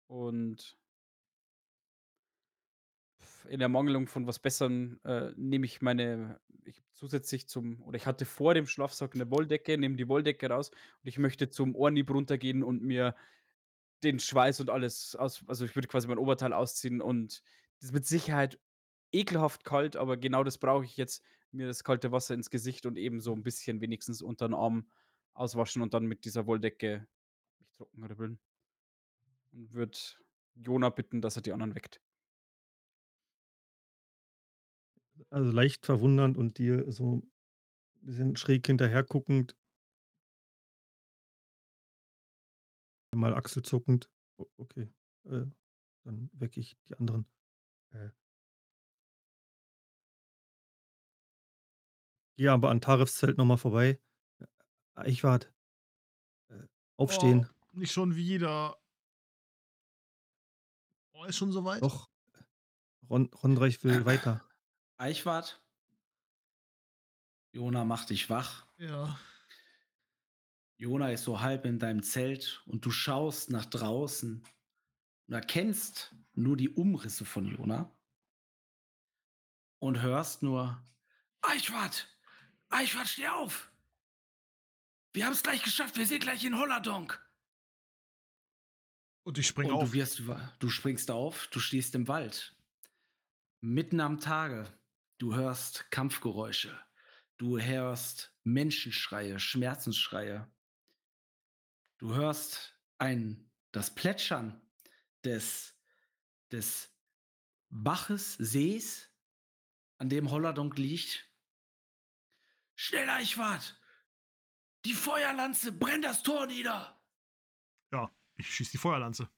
[0.08, 0.78] und
[3.50, 8.26] in Ermangelung von was Besserem, äh, nehme ich meine ich zusätzlich zum oder ich hatte
[8.26, 12.64] vor dem Schlafsack eine Wolldecke, nehme die Wolldecke raus und ich möchte zum Ohrnieb runtergehen
[12.64, 13.16] und mir
[14.04, 17.44] den Schweiß und alles aus also, ich würde quasi mein Oberteil ausziehen und
[17.80, 18.60] das ist mit Sicherheit
[19.12, 21.24] ekelhaft kalt, aber genau das brauche ich jetzt,
[21.56, 24.90] mir das kalte Wasser ins Gesicht und eben so ein bisschen wenigstens unter den Arm
[25.34, 27.08] auswaschen und dann mit dieser Wolldecke
[27.60, 28.40] mich trocken ribbeln.
[29.54, 29.98] Und würde
[30.54, 32.00] Jona bitten, dass er die anderen weckt.
[35.30, 37.32] Also, leicht verwundernd und dir so 'n
[38.02, 39.56] bisschen schräg hinterher guckend
[43.16, 44.10] mal achselzuckend.
[44.58, 44.90] Okay,
[45.26, 45.46] äh,
[46.06, 47.28] Dann wecke ich die anderen.
[47.92, 48.10] Äh.
[52.36, 54.00] Gehe aber an Tarefs Zelt noch mal vorbei.
[54.40, 54.46] Äh,
[54.96, 55.52] Eichwart.
[56.50, 56.64] Äh,
[56.98, 57.50] aufstehen.
[57.74, 58.78] Oh, nicht schon wieder.
[61.14, 61.82] Oh, ist schon soweit?
[61.82, 62.10] Doch.
[63.10, 64.44] Ron Rondreich will weiter.
[64.98, 65.62] Eichwart.
[67.52, 68.66] Jona macht dich wach.
[68.78, 69.18] Ja.
[70.78, 74.44] Jona ist so halb in deinem Zelt und du schaust nach draußen
[75.28, 77.90] und erkennst nur die Umrisse von Jona
[79.80, 80.84] und hörst nur
[81.42, 82.15] Eichwart!
[82.70, 83.72] Eichwart, steh auf!
[85.14, 87.22] Wir haben es gleich geschafft, wir sind gleich in Holladonk.
[89.24, 89.90] Und ich springe Und auf.
[89.90, 90.22] du wirst,
[90.60, 92.56] du springst auf, du stehst im Wald.
[93.62, 94.72] Mitten am Tage.
[95.18, 96.78] Du hörst Kampfgeräusche.
[97.38, 100.52] Du hörst Menschenschreie, Schmerzensschreie.
[101.98, 104.62] Du hörst ein, das Plätschern
[105.24, 105.76] des,
[106.52, 106.94] des
[107.70, 109.10] Baches, Sees,
[109.98, 111.25] an dem Holladonk liegt.
[112.76, 113.80] Schnell, Eichwart!
[114.86, 117.02] Die Feuerlanze, brenn das Tor nieder!
[117.92, 119.30] Ja, ich schieße die Feuerlanze.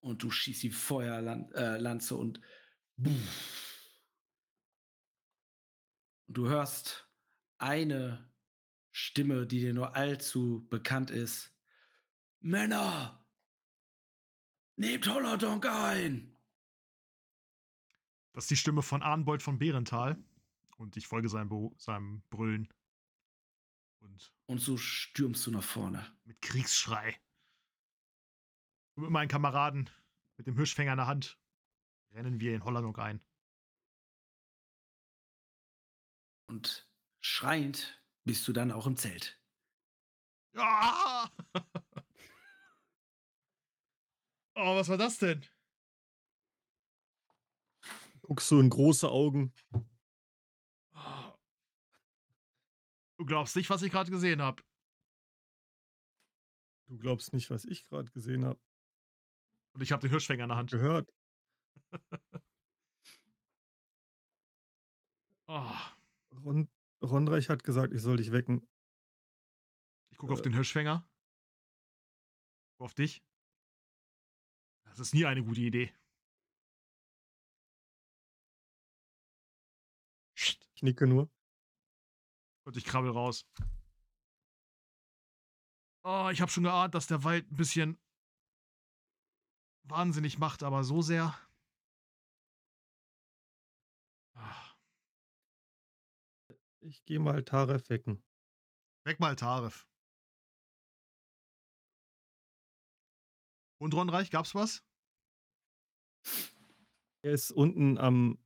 [0.00, 2.40] und du schießt die Feuerlanze äh, und
[6.28, 7.08] du hörst
[7.58, 8.32] eine
[8.90, 11.54] Stimme, die dir nur allzu bekannt ist.
[12.40, 13.26] Männer!
[14.76, 16.36] Nehmt Holladonk ein!
[18.32, 20.16] Das ist die Stimme von Arnbold von Bärental.
[20.80, 22.72] Und ich folge seinem, seinem Brüllen.
[23.98, 26.10] Und Und so stürmst du nach vorne.
[26.24, 27.20] mit Kriegsschrei.
[28.94, 29.90] Und mit meinen Kameraden,
[30.38, 31.38] mit dem Hirschfänger in der Hand,
[32.12, 33.20] rennen wir in Hollandok ein.
[36.46, 36.88] Und
[37.20, 39.38] schreiend bist du dann auch im Zelt.
[40.54, 41.30] Ja!
[44.54, 45.44] oh, was war das denn?
[48.22, 49.52] Guckst du in große Augen.
[49.72, 49.82] Oh.
[53.20, 54.62] Du glaubst nicht, was ich gerade gesehen habe.
[56.88, 58.58] Du glaubst nicht, was ich gerade gesehen habe.
[59.74, 60.70] Und ich habe den Hirschfänger in der Hand.
[60.70, 61.12] Gehört.
[65.46, 65.70] Oh.
[66.46, 66.70] Ron
[67.02, 68.66] Rondreich hat gesagt, ich soll dich wecken.
[70.12, 70.44] Ich gucke auf Äh.
[70.44, 71.06] den Hirschfänger.
[72.78, 73.22] Guck auf dich.
[74.84, 75.92] Das ist nie eine gute Idee.
[80.36, 81.30] Ich nicke nur.
[82.70, 83.44] Und ich krabbel raus.
[86.04, 87.98] Oh, ich habe schon geahnt, dass der Wald ein bisschen
[89.88, 91.36] wahnsinnig macht, aber so sehr.
[94.36, 94.72] Ah,
[96.78, 98.22] Ich gehe mal Taref wecken.
[99.04, 99.88] Weg mal Tarif.
[103.80, 104.84] Und Ronreich, gab's was?
[107.24, 108.38] Der ist unten am,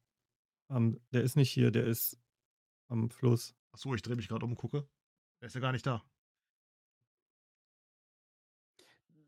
[0.70, 0.98] am.
[1.10, 2.18] Der ist nicht hier, der ist
[2.88, 3.54] am Fluss.
[3.74, 4.88] Achso, ich drehe mich gerade um und gucke.
[5.40, 6.04] Der ist ja gar nicht da.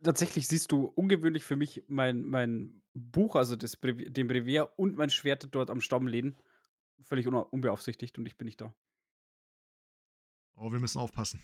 [0.04, 5.10] Tatsächlich siehst du ungewöhnlich für mich mein, mein Buch, also das den Brevier und mein
[5.10, 6.36] Schwert dort am Stamm liegen.
[7.02, 8.72] Völlig unbeaufsichtigt und ich bin nicht da.
[10.54, 11.42] Oh, wir müssen aufpassen.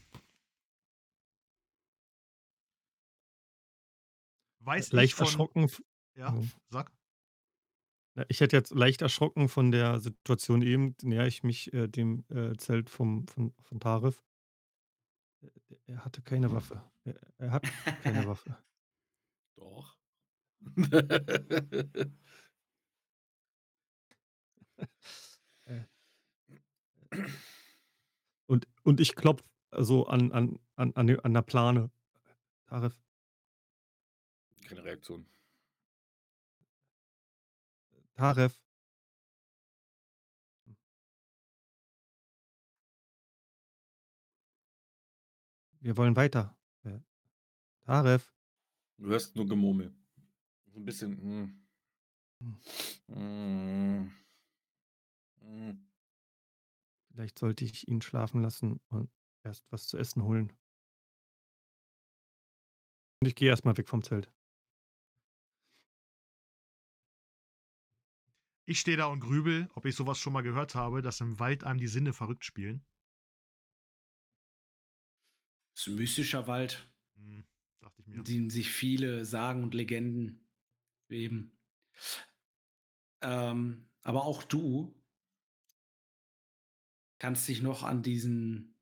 [4.61, 5.27] Weiß ich leicht von...
[5.27, 5.69] erschrocken.
[6.15, 6.53] Ja, Mhm.
[6.69, 6.93] sag.
[8.15, 12.25] Na, Ich hätte jetzt leicht erschrocken von der Situation eben, näher ich mich äh, dem
[12.31, 14.23] äh, Zelt vom, von, von Tarif.
[15.43, 15.49] Äh,
[15.87, 16.83] Er hatte keine Waffe.
[17.05, 17.65] Er, er hat
[18.03, 18.57] keine Waffe.
[19.57, 19.97] Doch.
[28.47, 29.45] Und, und ich klopfe
[29.79, 31.91] so an, an, an, an, der- an der Plane.
[32.67, 32.97] Tarif,
[34.67, 35.27] Keine Reaktion.
[38.23, 38.57] Taref.
[45.81, 46.57] Wir wollen weiter.
[46.85, 47.01] Äh,
[47.85, 48.33] Taref.
[48.99, 49.93] Du hörst nur Gemurmel.
[50.67, 51.21] So ein bisschen.
[51.21, 52.63] hm.
[53.09, 54.13] Hm.
[55.41, 55.91] Hm.
[57.09, 59.11] Vielleicht sollte ich ihn schlafen lassen und
[59.43, 60.53] erst was zu essen holen.
[63.21, 64.31] Und ich gehe erstmal weg vom Zelt.
[68.65, 71.63] Ich stehe da und grübel, ob ich sowas schon mal gehört habe, dass im Wald
[71.63, 72.85] einem die Sinne verrückt spielen.
[75.75, 77.45] Es ist ein mystischer Wald, Hm,
[77.81, 78.17] dachte ich mir.
[78.19, 80.49] in dem sich viele Sagen und Legenden
[81.09, 81.59] weben.
[83.23, 84.95] Ähm, aber auch du
[87.19, 88.75] kannst dich noch an diesen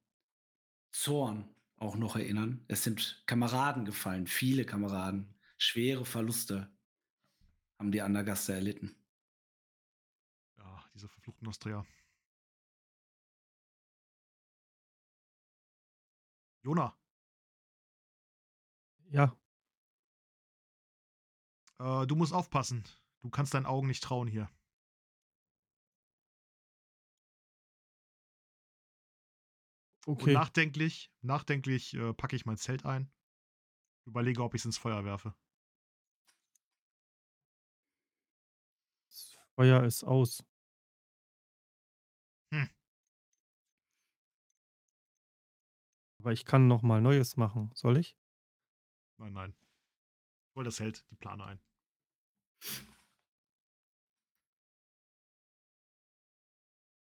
[0.92, 2.64] Zorn auch noch erinnern.
[2.68, 6.70] Es sind Kameraden gefallen, viele Kameraden, schwere Verluste
[7.80, 8.99] haben die Andergaster erlitten.
[11.00, 11.86] Ja, diese verfluchten Nostria.
[16.62, 16.94] Jona,
[19.10, 19.34] Ja,
[21.78, 22.84] äh, du musst aufpassen.
[23.22, 24.48] Du kannst deinen Augen nicht trauen hier.
[30.06, 30.32] Und okay.
[30.32, 33.10] nachdenklich, nachdenklich äh, packe ich mein Zelt ein.
[34.04, 35.34] Überlege, ob ich es ins Feuer werfe.
[39.08, 40.44] Das Feuer ist aus.
[46.20, 47.70] Aber ich kann noch mal Neues machen.
[47.74, 48.14] Soll ich?
[49.16, 49.54] Nein, nein.
[50.52, 51.60] Voll das hält die Plane ein.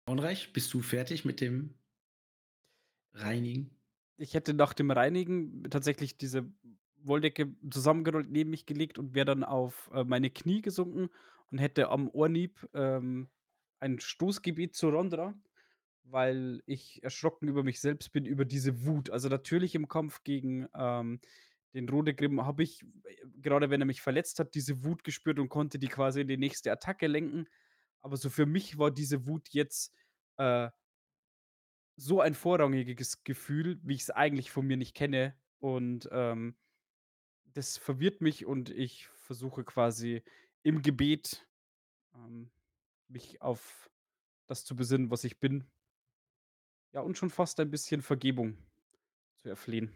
[0.06, 1.74] Unrecht, bist du fertig mit dem
[3.14, 3.70] Reinigen?
[4.18, 6.52] Ich hätte nach dem Reinigen tatsächlich diese
[6.96, 11.08] Wolldecke zusammengerollt neben mich gelegt und wäre dann auf äh, meine Knie gesunken
[11.50, 13.30] und hätte am Ohrnieb ähm,
[13.78, 15.34] ein Stoßgebet zu Rondra,
[16.10, 19.10] weil ich erschrocken über mich selbst bin, über diese Wut.
[19.10, 21.20] Also natürlich im Kampf gegen ähm,
[21.74, 25.48] den Rodegrim habe ich, äh, gerade wenn er mich verletzt hat, diese Wut gespürt und
[25.48, 27.46] konnte die quasi in die nächste Attacke lenken.
[28.02, 29.94] Aber so für mich war diese Wut jetzt
[30.36, 30.70] äh,
[31.96, 35.36] so ein vorrangiges Gefühl, wie ich es eigentlich von mir nicht kenne.
[35.58, 36.56] Und ähm,
[37.44, 40.22] das verwirrt mich und ich versuche quasi
[40.62, 41.46] im Gebet
[42.14, 42.50] ähm,
[43.08, 43.90] mich auf
[44.46, 45.68] das zu besinnen, was ich bin.
[46.92, 48.56] Ja, und schon fast ein bisschen Vergebung
[49.36, 49.92] zu erflehen.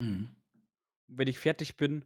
[0.00, 0.36] Mhm.
[1.08, 2.04] Wenn ich fertig bin,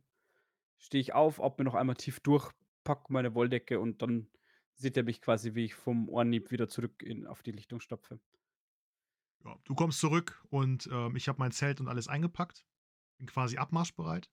[0.79, 2.53] stehe ich auf, atme noch einmal tief durch,
[2.85, 4.29] packe meine Wolldecke und dann
[4.75, 8.21] sieht er mich quasi, wie ich vom Ohrnieb wieder zurück in, auf die Lichtung stapfe.
[9.45, 12.67] Ja, du kommst zurück und ähm, ich habe mein Zelt und alles eingepackt.
[13.19, 14.31] Bin quasi abmarschbereit.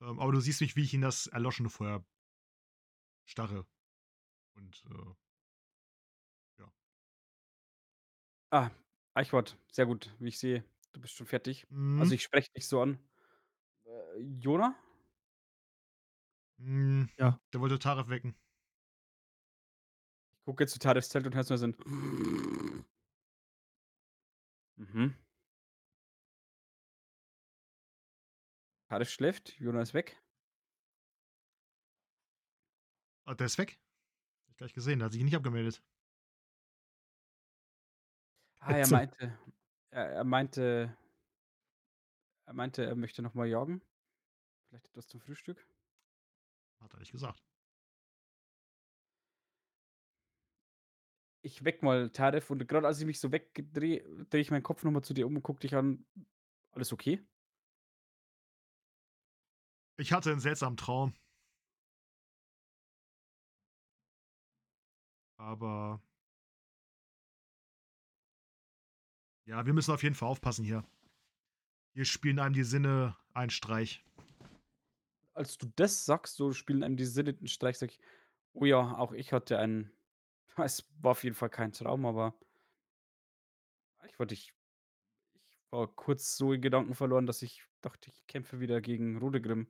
[0.00, 2.04] Ähm, aber du siehst mich, wie ich in das erloschene Feuer
[3.24, 3.66] starre.
[4.54, 5.14] Und äh,
[8.52, 8.70] Ah,
[9.14, 10.62] Eichwart, sehr gut, wie ich sehe.
[10.92, 11.66] Du bist schon fertig.
[11.70, 12.00] mhm.
[12.00, 12.98] Also ich spreche dich so an.
[13.86, 14.76] Äh, Jona?
[16.58, 17.38] Mm, Ja.
[17.52, 18.34] Der wollte Taref wecken.
[20.38, 21.76] Ich gucke jetzt zu Tarefs Zelt und hörst nur so ein.
[24.78, 25.14] Mhm.
[28.88, 30.22] Taref schläft, Jona ist weg.
[33.26, 33.78] Ah, der ist weg.
[34.44, 35.82] Hab ich gleich gesehen, der hat sich nicht abgemeldet.
[38.64, 39.38] Ah, er meinte,
[39.90, 40.96] er, er meinte,
[42.46, 43.82] er meinte, er möchte noch mal jagen.
[44.68, 45.66] Vielleicht etwas zum Frühstück.
[46.80, 47.42] Hat er nicht gesagt.
[51.44, 54.84] Ich weck mal Taref und gerade als ich mich so wegdrehe, drehe ich meinen Kopf
[54.84, 56.06] noch mal zu dir um und guck dich an.
[56.70, 57.20] Alles okay?
[59.98, 61.14] Ich hatte einen seltsamen Traum.
[65.36, 66.00] Aber.
[69.44, 70.84] Ja, wir müssen auf jeden Fall aufpassen hier.
[71.94, 74.04] Hier spielen einem die Sinne einen Streich.
[75.34, 78.00] Als du das sagst, so spielen einem die Sinne einen Streich, sag ich,
[78.52, 79.90] oh ja, auch ich hatte einen,
[80.56, 82.34] es war auf jeden Fall kein Traum, aber
[84.08, 84.52] ich wollte ich
[85.44, 89.66] ich war kurz so in Gedanken verloren, dass ich dachte, ich kämpfe wieder gegen Rodegrim.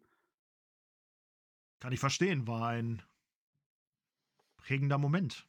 [1.79, 3.03] Kann ich verstehen, war ein
[4.57, 5.49] prägender Moment.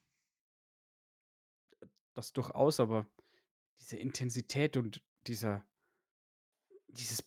[2.13, 3.07] Das durchaus, aber
[3.79, 5.65] diese Intensität und dieser
[6.87, 7.23] dieses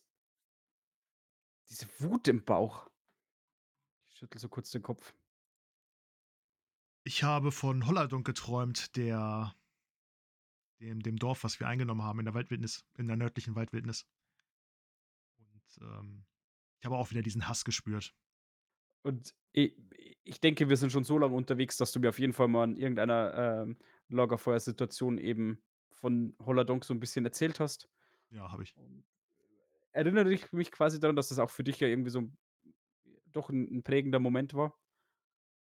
[1.68, 2.88] diese Wut im Bauch.
[4.08, 5.14] Ich schüttle so kurz den Kopf.
[7.04, 9.54] Ich habe von Holladunk geträumt, der
[10.80, 14.06] dem, dem Dorf, was wir eingenommen haben in der Waldwildnis, in der nördlichen Waldwildnis.
[15.38, 16.26] Und ähm,
[16.78, 18.14] ich habe auch wieder diesen Hass gespürt.
[19.02, 19.74] Und i
[20.28, 22.64] ich denke, wir sind schon so lange unterwegs, dass du mir auf jeden Fall mal
[22.64, 23.78] in irgendeiner, ähm,
[24.08, 25.62] Lagerfeuersituation eben
[26.06, 27.88] von Holladonk so ein bisschen erzählt hast.
[28.30, 28.76] Ja, habe ich.
[29.92, 32.28] Erinnere ich mich quasi daran, dass das auch für dich ja irgendwie so
[33.26, 34.80] doch ein 'n prägender Moment war.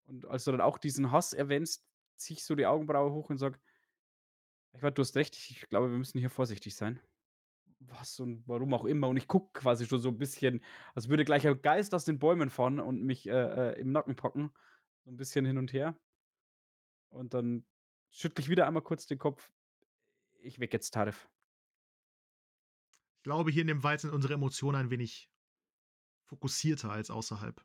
[0.06, 3.38] Und als du dann auch diesen Hass erwähnst, ziehe ich so die Augenbraue hoch und
[3.38, 3.60] sage:
[4.72, 7.00] „Eichwart, du hast recht, ich glaube, wir müssen hier vorsichtig sein.“
[7.80, 9.08] Was und warum auch immer.
[9.08, 10.64] Und ich gucke quasi schon so ein bisschen,
[10.94, 14.16] als würde gleich ein Geist aus den Bäumen fahren und mich, äh, äh, im Nacken
[14.16, 14.52] packen,
[15.04, 15.98] so ein bisschen hin und her.
[17.08, 17.66] Und dann
[18.10, 19.50] schüttle ich wieder einmal kurz den Kopf.
[20.44, 21.26] Ich wecke jetzt Tarif.
[23.16, 25.30] Ich glaube, hier in dem Wald sind unsere Emotionen ein wenig
[26.28, 27.64] fokussierter als außerhalb.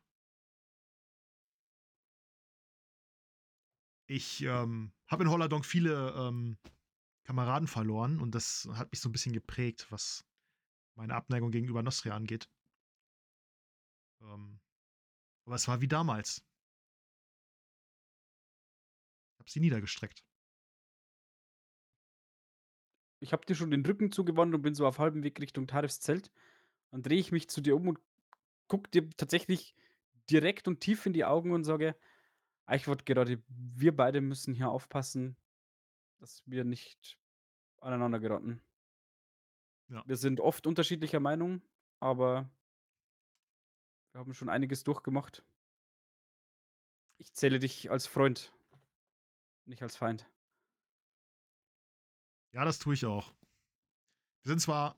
[4.06, 6.56] Ich ähm, habe in Holladonk viele ähm,
[7.24, 10.24] Kameraden verloren und das hat mich so ein bisschen geprägt, was
[10.96, 12.48] meine Abneigung gegenüber Nostria angeht.
[14.22, 14.58] Ähm,
[15.44, 16.42] aber es war wie damals.
[19.34, 20.24] Ich habe sie niedergestreckt.
[23.20, 26.00] Ich habe dir schon den Rücken zugewandt und bin so auf halbem Weg Richtung Tarifs
[26.00, 26.30] Zelt.
[26.90, 28.00] Dann drehe ich mich zu dir um und
[28.66, 29.74] gucke dir tatsächlich
[30.30, 31.94] direkt und tief in die Augen und sage,
[32.66, 35.36] Eichwort, gerade wir beide müssen hier aufpassen,
[36.18, 37.18] dass wir nicht
[37.80, 38.60] aneinander geraten.
[39.88, 40.04] Ja.
[40.06, 41.62] Wir sind oft unterschiedlicher Meinung,
[41.98, 42.48] aber
[44.12, 45.44] wir haben schon einiges durchgemacht.
[47.18, 48.52] Ich zähle dich als Freund,
[49.66, 50.26] nicht als Feind.
[52.52, 53.32] Ja, das tue ich auch.
[54.42, 54.96] Wir sind zwar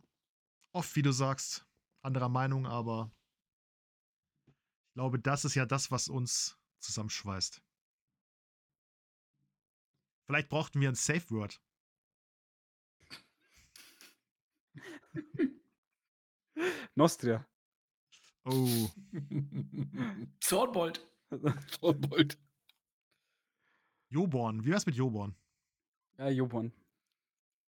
[0.73, 1.67] oft, wie du sagst,
[2.01, 3.11] anderer Meinung, aber
[4.47, 7.63] ich glaube, das ist ja das, was uns zusammenschweißt.
[10.27, 11.61] Vielleicht brauchten wir ein Safe Word.
[16.95, 17.47] Nostria.
[18.45, 18.89] Oh,
[20.43, 21.07] Swordbolt.
[21.71, 22.39] Swordbolt.
[24.09, 24.65] Joborn.
[24.65, 25.35] Wie wär's mit Joborn?
[26.19, 26.73] Ja, Joborn.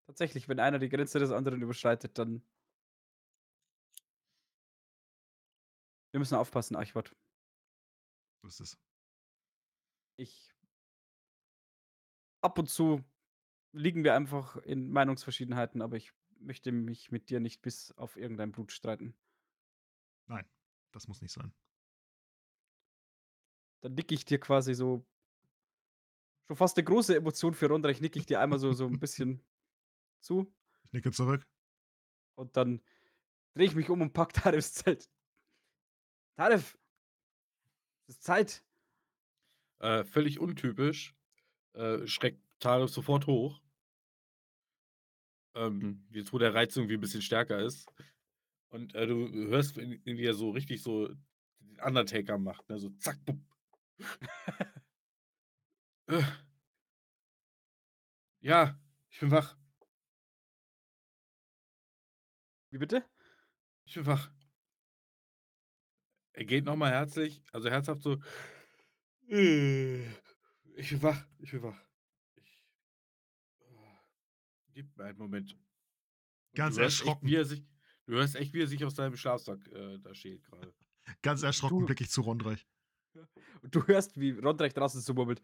[0.06, 2.42] Tatsächlich, wenn einer die Grenze des anderen überschreitet, dann.
[6.12, 7.14] Wir müssen aufpassen, Eichwart.
[8.42, 8.78] So ist es.
[10.16, 10.54] Ich.
[12.42, 13.02] Ab und zu
[13.72, 18.52] liegen wir einfach in Meinungsverschiedenheiten, aber ich möchte mich mit dir nicht bis auf irgendein
[18.52, 19.16] Blut streiten.
[20.26, 20.46] Nein,
[20.92, 21.52] das muss nicht sein.
[23.82, 25.04] Dann nicke ich dir quasi so.
[26.46, 29.42] Schon fast eine große Emotion für Rondreich, nicke ich dir einmal so, so ein bisschen
[30.24, 30.52] zu.
[30.84, 31.46] Ich nicke zurück.
[32.34, 32.82] Und dann
[33.54, 35.08] drehe ich mich um und pack Tarifs Zelt.
[36.36, 36.76] Tarif!
[38.06, 38.64] Es ist Zeit.
[39.78, 41.14] Äh, völlig untypisch.
[41.74, 43.60] Äh, schreckt Tarif sofort hoch.
[45.54, 47.86] Ähm, jetzt, wo der Reiz irgendwie ein bisschen stärker ist.
[48.68, 51.08] Und äh, du hörst, wie er so richtig so
[51.60, 52.68] den Undertaker macht.
[52.68, 52.78] Ne?
[52.78, 53.40] So zack, bupp.
[56.06, 56.22] Äh.
[58.40, 58.78] Ja,
[59.08, 59.56] ich bin wach.
[62.74, 63.04] Wie bitte?
[63.84, 64.32] Ich bin wach.
[66.32, 68.20] Er geht nochmal herzlich, also herzhaft so.
[69.28, 70.02] "Äh,
[70.76, 71.80] Ich bin wach, ich bin wach.
[72.34, 72.64] Ich,
[73.60, 73.86] oh,
[74.72, 75.52] gib mir einen Moment.
[75.52, 75.62] Und
[76.56, 77.28] Ganz echt, erschrocken.
[77.28, 77.62] wie er sich,
[78.06, 80.74] du hörst echt, wie er sich aus seinem Schlafsack äh, da schält gerade.
[81.22, 82.66] Ganz erschrocken Du- blicke ich zu Rondreich.
[83.62, 85.40] Und du hörst, wie Rondreich draußen so murmelt.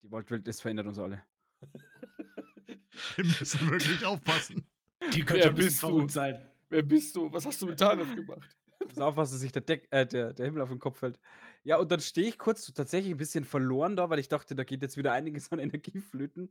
[0.00, 1.22] Die Waldwildnis verändert uns alle.
[3.16, 4.66] Wir müssen wirklich aufpassen.
[5.12, 6.48] Die könnte ein bisschen verrückt sein.
[6.72, 7.30] Wer bist du?
[7.30, 8.56] Was hast du mit Tarif gemacht?
[8.88, 11.20] Pass auf, was sich der, Deck, äh, der, der Himmel auf den Kopf fällt.
[11.64, 14.56] Ja, und dann stehe ich kurz so tatsächlich ein bisschen verloren da, weil ich dachte,
[14.56, 16.50] da geht jetzt wieder einiges an Energie flöten.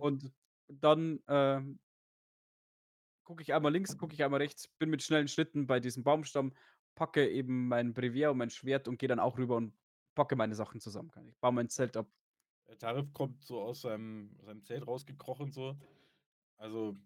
[0.00, 0.30] Und
[0.68, 1.78] dann ähm,
[3.24, 6.52] gucke ich einmal links, gucke ich einmal rechts, bin mit schnellen Schritten bei diesem Baumstamm,
[6.94, 9.72] packe eben mein Brevier und mein Schwert und gehe dann auch rüber und
[10.14, 11.10] packe meine Sachen zusammen.
[11.30, 12.06] Ich baue mein Zelt ab.
[12.68, 15.78] Der Tarif kommt so aus seinem, seinem Zelt rausgekrochen, so.
[16.58, 16.96] Also,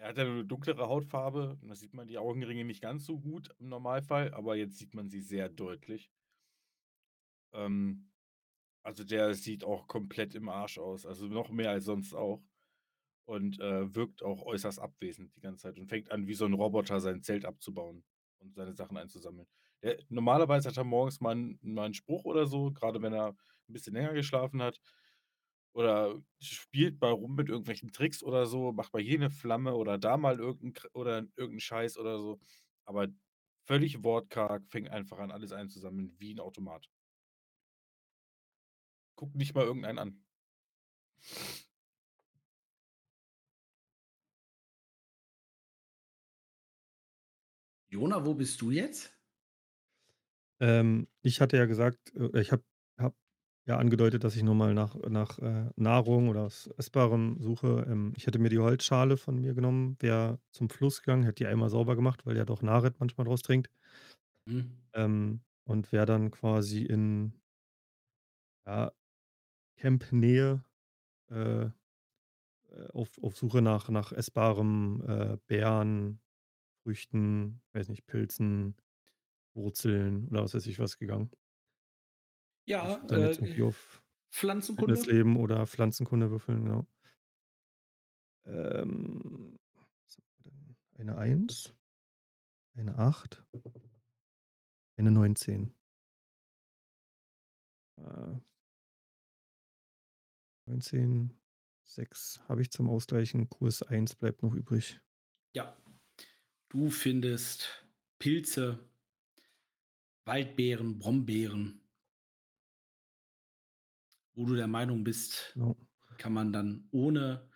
[0.00, 1.58] er hat ja eine dunklere Hautfarbe.
[1.62, 5.10] Da sieht man die Augenringe nicht ganz so gut im Normalfall, aber jetzt sieht man
[5.10, 6.10] sie sehr deutlich.
[7.52, 8.10] Ähm,
[8.82, 11.06] also, der sieht auch komplett im Arsch aus.
[11.06, 12.42] Also, noch mehr als sonst auch.
[13.26, 16.54] Und äh, wirkt auch äußerst abwesend die ganze Zeit und fängt an, wie so ein
[16.54, 18.04] Roboter sein Zelt abzubauen
[18.38, 19.46] und seine Sachen einzusammeln.
[19.82, 23.28] Der, normalerweise hat er morgens mal einen, mal einen Spruch oder so, gerade wenn er
[23.28, 24.80] ein bisschen länger geschlafen hat.
[25.72, 29.98] Oder spielt mal rum mit irgendwelchen Tricks oder so, macht mal hier eine Flamme oder
[29.98, 32.40] da mal irgendeinen oder irgendeinen Scheiß oder so.
[32.84, 33.08] Aber
[33.64, 36.88] völlig wortkarg, fängt einfach an, alles einzusammeln, wie ein Automat.
[39.16, 40.24] Guckt nicht mal irgendeinen an.
[47.90, 49.12] Jona, wo bist du jetzt?
[50.60, 52.69] Ähm, ich hatte ja gesagt, äh, ich habe hab
[53.66, 57.86] ja angedeutet, dass ich nochmal nach, nach äh, Nahrung oder was Essbarem suche.
[57.88, 61.46] Ähm, ich hätte mir die Holzschale von mir genommen, wäre zum Fluss gegangen, hätte die
[61.46, 63.70] einmal sauber gemacht, weil ja doch Naret manchmal draus trinkt.
[64.48, 64.60] Hm.
[64.94, 67.34] Ähm, und wäre dann quasi in
[68.66, 68.92] ja,
[69.78, 70.64] Camp-Nähe
[71.30, 71.70] äh, äh,
[72.92, 76.20] auf, auf Suche nach, nach essbarem äh, Beeren,
[76.84, 78.76] Früchten, weiß nicht, Pilzen,
[79.54, 81.30] Wurzeln oder was weiß ich was gegangen.
[82.70, 84.94] Ja, würde dann jetzt irgendwie äh, auf Pflanzenkunde.
[84.94, 86.86] Fitnessleben oder Pflanzenkunde würfeln, genau.
[88.44, 89.58] Ähm,
[90.98, 91.74] eine 1,
[92.74, 93.44] eine 8,
[94.96, 95.74] eine 19.
[97.98, 98.36] Äh,
[100.66, 101.36] 19,
[101.84, 103.48] 6 habe ich zum Ausgleichen.
[103.48, 105.00] Kurs 1 bleibt noch übrig.
[105.54, 105.76] Ja.
[106.68, 107.84] Du findest
[108.20, 108.78] Pilze,
[110.24, 111.80] Waldbeeren, Brombeeren,
[114.34, 115.80] wo du der Meinung bist, Genau.
[116.18, 117.50] kann man dann ohne,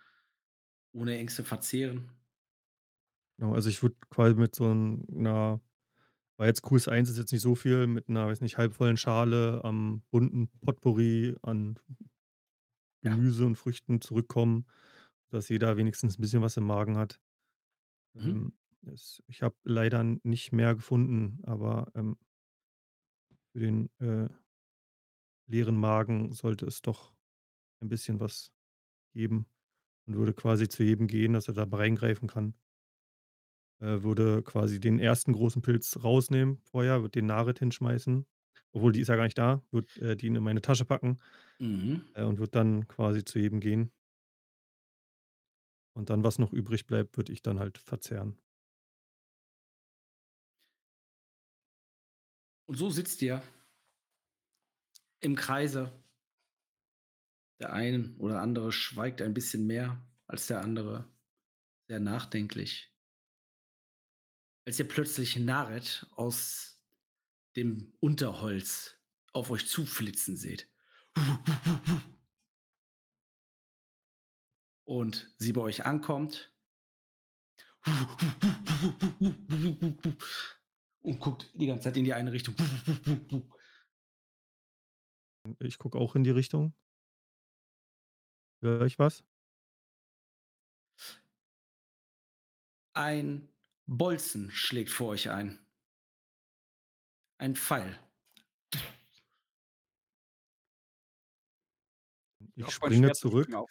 [0.93, 2.11] ohne Ängste verzehren.
[3.39, 5.61] Genau, also ich würde quasi mit so 'ner
[6.39, 10.03] weil jetzt QS1 ist jetzt nicht so viel, mit 'ner, weiß nicht, halbvollen Schale am
[10.11, 11.79] bunten Potpourri an
[13.03, 13.25] Ja.
[13.25, 14.67] Gemüse und Früchten zurückkommen,
[15.31, 17.19] dass jeder wenigstens 'n bisschen was im Magen hat.
[18.15, 18.45] Mhm.
[18.45, 18.55] Ähm,
[19.27, 22.17] ich habe leider nicht mehr gefunden, aber, ähm
[23.55, 24.29] für den, äh
[25.47, 27.15] leeren Magen sollte es doch
[27.83, 28.53] ein bisschen was
[29.15, 29.47] geben
[30.07, 32.55] und würde quasi zu jedem gehen, dass er da reingreifen kann.
[33.81, 38.27] Äh, würde quasi den ersten großen Pilz rausnehmen vorher, würde den Narit hinschmeißen,
[38.73, 41.19] obwohl die ist ja gar nicht da, würde, äh, die in meine Tasche packen,
[41.61, 42.05] Mhm.
[42.15, 43.93] äh, und würde dann quasi zu jedem gehen.
[45.97, 48.39] Und dann, was noch übrig bleibt, würde ich dann halt verzehren.
[52.67, 53.43] Und so sitzt ihr
[55.25, 55.93] im Kreise.
[57.61, 61.11] Der ein oder andere schweigt ein bisschen mehr als der andere,
[61.89, 62.93] sehr nachdenklich.
[64.67, 66.81] Als ihr plötzlich Naret aus
[67.57, 68.97] dem Unterholz
[69.33, 70.69] auf euch zuflitzen seht.
[74.85, 76.53] Und sie bei euch ankommt.
[81.01, 82.55] Und guckt die ganze Zeit in die eine Richtung.
[85.59, 86.75] Ich gucke auch in die Richtung.
[88.61, 89.25] Höre ich was?
[92.95, 93.49] Ein
[93.87, 95.59] Bolzen schlägt vor euch ein.
[97.39, 97.99] Ein Pfeil.
[102.57, 103.45] Ich springe zurück.
[103.45, 103.71] springe auf.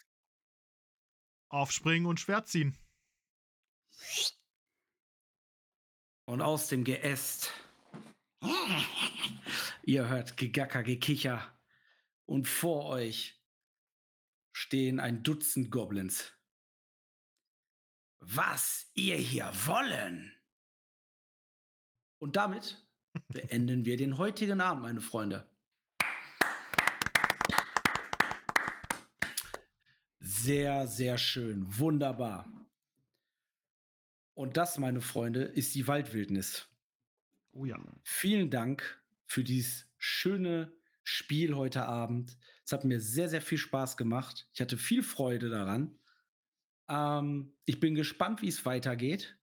[1.48, 2.76] Aufspringen und Schwert ziehen.
[6.26, 7.52] Und aus dem Geäst.
[9.82, 11.53] Ihr hört Gegacker, Gekicher.
[12.26, 13.40] Und vor euch
[14.52, 16.32] stehen ein Dutzend Goblins.
[18.20, 20.32] Was ihr hier wollen.
[22.18, 22.82] Und damit
[23.28, 25.46] beenden wir den heutigen Abend, meine Freunde.
[30.20, 31.78] Sehr, sehr schön.
[31.78, 32.48] Wunderbar.
[34.34, 36.66] Und das, meine Freunde, ist die Waldwildnis.
[37.52, 37.78] Oh ja.
[38.02, 40.72] Vielen Dank für dieses schöne
[41.04, 42.36] Spiel heute Abend.
[42.64, 44.48] Es hat mir sehr, sehr viel Spaß gemacht.
[44.54, 45.98] Ich hatte viel Freude daran.
[46.88, 49.38] Ähm, ich bin gespannt, wie es weitergeht.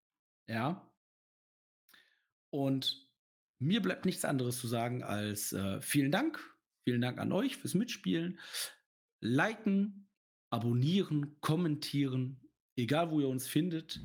[0.47, 0.91] Ja.
[2.49, 3.07] Und
[3.59, 6.39] mir bleibt nichts anderes zu sagen als äh, vielen Dank.
[6.83, 8.39] Vielen Dank an euch fürs Mitspielen.
[9.19, 10.09] Liken,
[10.49, 12.41] abonnieren, kommentieren,
[12.75, 14.01] egal wo ihr uns findet.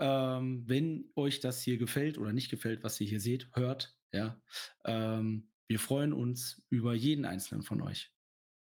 [0.00, 4.42] Ähm, wenn euch das hier gefällt oder nicht gefällt, was ihr hier seht, hört, ja.
[4.84, 8.12] Ähm, wir freuen uns über jeden einzelnen von euch.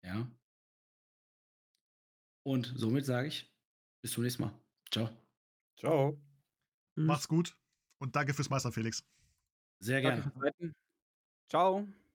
[0.03, 0.27] Ja.
[2.43, 3.55] Und somit sage ich,
[4.01, 4.59] bis zum nächsten Mal.
[4.89, 5.07] Ciao.
[5.77, 6.19] Ciao.
[6.95, 7.55] Mach's gut
[7.99, 9.05] und danke fürs Meister, Felix.
[9.79, 10.31] Sehr gerne.
[11.47, 11.87] Ciao.